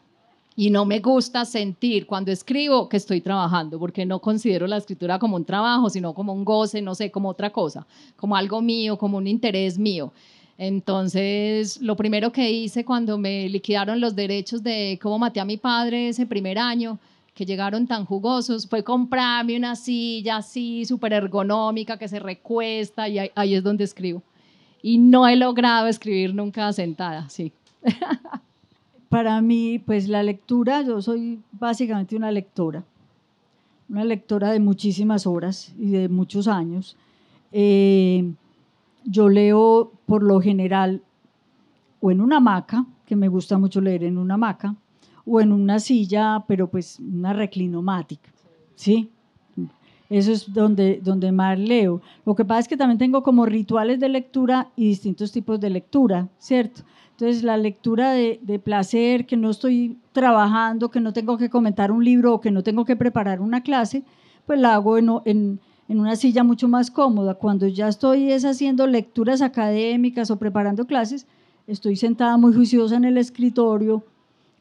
Y 0.55 0.71
no 0.71 0.83
me 0.83 0.99
gusta 0.99 1.45
sentir 1.45 2.07
cuando 2.07 2.31
escribo 2.31 2.89
que 2.89 2.97
estoy 2.97 3.21
trabajando, 3.21 3.77
porque 3.77 4.03
no 4.03 4.17
considero 4.17 4.65
la 4.65 4.77
escritura 4.77 5.19
como 5.19 5.35
un 5.35 5.45
trabajo, 5.45 5.91
sino 5.91 6.15
como 6.15 6.33
un 6.33 6.43
goce, 6.43 6.81
no 6.81 6.95
sé, 6.95 7.11
como 7.11 7.29
otra 7.29 7.51
cosa, 7.51 7.85
como 8.15 8.35
algo 8.35 8.63
mío, 8.63 8.97
como 8.97 9.17
un 9.19 9.27
interés 9.27 9.77
mío. 9.77 10.11
Entonces, 10.57 11.79
lo 11.83 11.95
primero 11.95 12.31
que 12.31 12.49
hice 12.49 12.83
cuando 12.83 13.19
me 13.19 13.47
liquidaron 13.47 14.01
los 14.01 14.15
derechos 14.15 14.63
de 14.63 14.97
cómo 14.99 15.19
maté 15.19 15.39
a 15.39 15.45
mi 15.45 15.57
padre 15.57 16.09
ese 16.09 16.25
primer 16.25 16.57
año, 16.57 16.97
que 17.35 17.45
llegaron 17.45 17.85
tan 17.85 18.05
jugosos, 18.05 18.67
fue 18.67 18.83
comprarme 18.83 19.55
una 19.55 19.75
silla 19.75 20.37
así, 20.37 20.83
súper 20.83 21.13
ergonómica, 21.13 21.99
que 21.99 22.07
se 22.07 22.17
recuesta 22.17 23.07
y 23.07 23.19
ahí, 23.19 23.29
ahí 23.35 23.53
es 23.53 23.63
donde 23.63 23.83
escribo. 23.83 24.23
Y 24.81 24.97
no 24.97 25.27
he 25.27 25.35
logrado 25.35 25.85
escribir 25.85 26.33
nunca 26.33 26.73
sentada, 26.73 27.29
sí. 27.29 27.51
Para 29.09 29.41
mí, 29.41 29.79
pues 29.79 30.07
la 30.07 30.23
lectura, 30.23 30.81
yo 30.83 31.01
soy 31.01 31.41
básicamente 31.51 32.15
una 32.15 32.31
lectora, 32.31 32.83
una 33.89 34.03
lectora 34.03 34.51
de 34.51 34.59
muchísimas 34.59 35.25
horas 35.25 35.73
y 35.79 35.89
de 35.89 36.09
muchos 36.09 36.47
años. 36.47 36.95
Eh, 37.51 38.31
yo 39.05 39.29
leo 39.29 39.91
por 40.05 40.21
lo 40.21 40.39
general 40.39 41.01
o 42.01 42.11
en 42.11 42.21
una 42.21 42.37
hamaca, 42.37 42.85
que 43.05 43.15
me 43.15 43.27
gusta 43.27 43.57
mucho 43.57 43.81
leer 43.81 44.03
en 44.03 44.17
una 44.17 44.35
hamaca, 44.35 44.75
o 45.25 45.41
en 45.41 45.51
una 45.51 45.79
silla, 45.79 46.43
pero 46.47 46.69
pues 46.69 46.99
una 46.99 47.33
reclinomática, 47.33 48.29
¿sí? 48.75 49.09
Eso 50.09 50.31
es 50.31 50.51
donde, 50.51 50.99
donde 51.03 51.31
más 51.31 51.59
leo. 51.59 52.01
Lo 52.25 52.35
que 52.35 52.43
pasa 52.43 52.61
es 52.61 52.67
que 52.67 52.77
también 52.77 52.97
tengo 52.97 53.21
como 53.21 53.45
rituales 53.45 53.99
de 53.99 54.09
lectura 54.09 54.69
y 54.75 54.87
distintos 54.87 55.31
tipos 55.31 55.59
de 55.59 55.69
lectura, 55.69 56.27
¿cierto? 56.39 56.81
Entonces, 57.19 57.43
la 57.43 57.57
lectura 57.57 58.13
de, 58.13 58.61
placer, 58.63 59.25
que 59.25 59.35
no 59.35 59.49
estoy 59.49 59.97
trabajando, 60.13 60.89
que 60.89 61.01
no 61.01 61.11
tengo 61.11 61.37
que 61.37 61.49
comentar 61.49 61.91
un 61.91 62.05
libro 62.05 62.33
o 62.33 62.39
que 62.39 62.49
no 62.49 62.63
tengo 62.63 62.85
que 62.85 62.95
preparar 62.95 63.41
una 63.41 63.61
clase, 63.61 64.03
pues 64.45 64.57
la 64.57 64.75
hago 64.75 64.97
en, 64.97 65.09
en, 65.25 65.59
en 65.89 65.99
una 65.99 66.15
silla 66.15 66.45
mucho 66.45 66.69
más 66.69 66.89
cómoda. 66.89 67.33
Cuando 67.33 67.67
ya 67.67 67.89
estoy 67.89 68.31
es 68.31 68.45
haciendo 68.45 68.87
lecturas 68.87 69.41
académicas 69.41 70.31
o 70.31 70.39
preparando 70.39 70.87
clases, 70.87 71.27
estoy 71.67 71.97
sentada 71.97 72.37
muy 72.37 72.53
juiciosa 72.53 72.95
en 72.95 73.03
el 73.03 73.17
escritorio, 73.17 74.05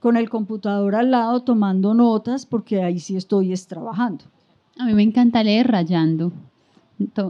con 0.00 0.16
el 0.16 0.28
computador 0.28 0.96
al 0.96 1.12
lado, 1.12 1.44
tomando 1.44 1.94
notas, 1.94 2.44
porque 2.44 2.82
ahí 2.82 2.98
sí 2.98 3.16
estoy 3.16 3.52
es 3.52 3.68
trabajando. 3.68 4.24
A 4.80 4.84
mí 4.86 4.94
me 4.94 5.04
encanta 5.04 5.44
leer 5.44 5.68
rayando. 5.68 6.32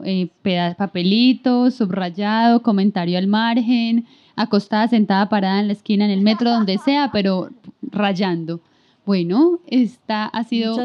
Eh, 0.05 0.31
papelitos, 0.79 1.75
subrayado, 1.75 2.63
comentario 2.63 3.19
al 3.19 3.27
margen, 3.27 4.07
acostada, 4.39 4.89
sentada, 4.89 5.29
parada 5.29 5.61
en 5.61 5.67
la 5.67 5.73
esquina, 5.73 6.05
en 6.05 6.11
el 6.11 6.21
metro, 6.21 6.51
donde 6.51 6.79
sea, 6.79 7.11
pero 7.13 7.51
rayando. 7.83 8.61
Bueno, 9.05 9.61
esta 9.67 10.27
ha 10.27 10.45
sido 10.45 10.77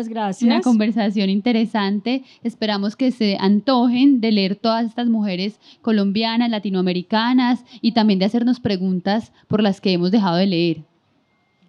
una 0.41 0.61
conversación 0.61 1.29
interesante. 1.29 2.23
Esperamos 2.41 2.95
que 2.95 3.11
se 3.11 3.37
antojen 3.37 4.21
de 4.21 4.31
leer 4.31 4.55
todas 4.55 4.85
estas 4.85 5.07
mujeres 5.07 5.59
colombianas, 5.81 6.49
latinoamericanas 6.49 7.65
y 7.81 7.91
también 7.91 8.19
de 8.19 8.25
hacernos 8.25 8.61
preguntas 8.61 9.33
por 9.49 9.61
las 9.61 9.81
que 9.81 9.91
hemos 9.91 10.09
dejado 10.09 10.37
de 10.37 10.47
leer. 10.47 10.83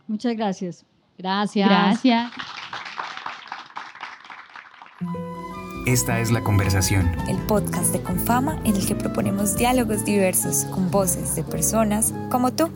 Muchas 0.07 0.37
gracias. 0.37 0.85
Gracias. 1.18 1.68
Gracias. 1.68 2.30
Esta 5.87 6.18
es 6.18 6.30
La 6.30 6.43
Conversación. 6.43 7.14
El 7.28 7.37
podcast 7.37 7.93
de 7.93 8.01
Confama 8.01 8.59
en 8.64 8.74
el 8.74 8.87
que 8.87 8.95
proponemos 8.95 9.55
diálogos 9.55 10.03
diversos 10.07 10.64
con 10.70 10.91
voces 10.91 11.37
de 11.37 11.45
personas 11.45 12.14
como 12.30 12.55
tú. 12.55 12.70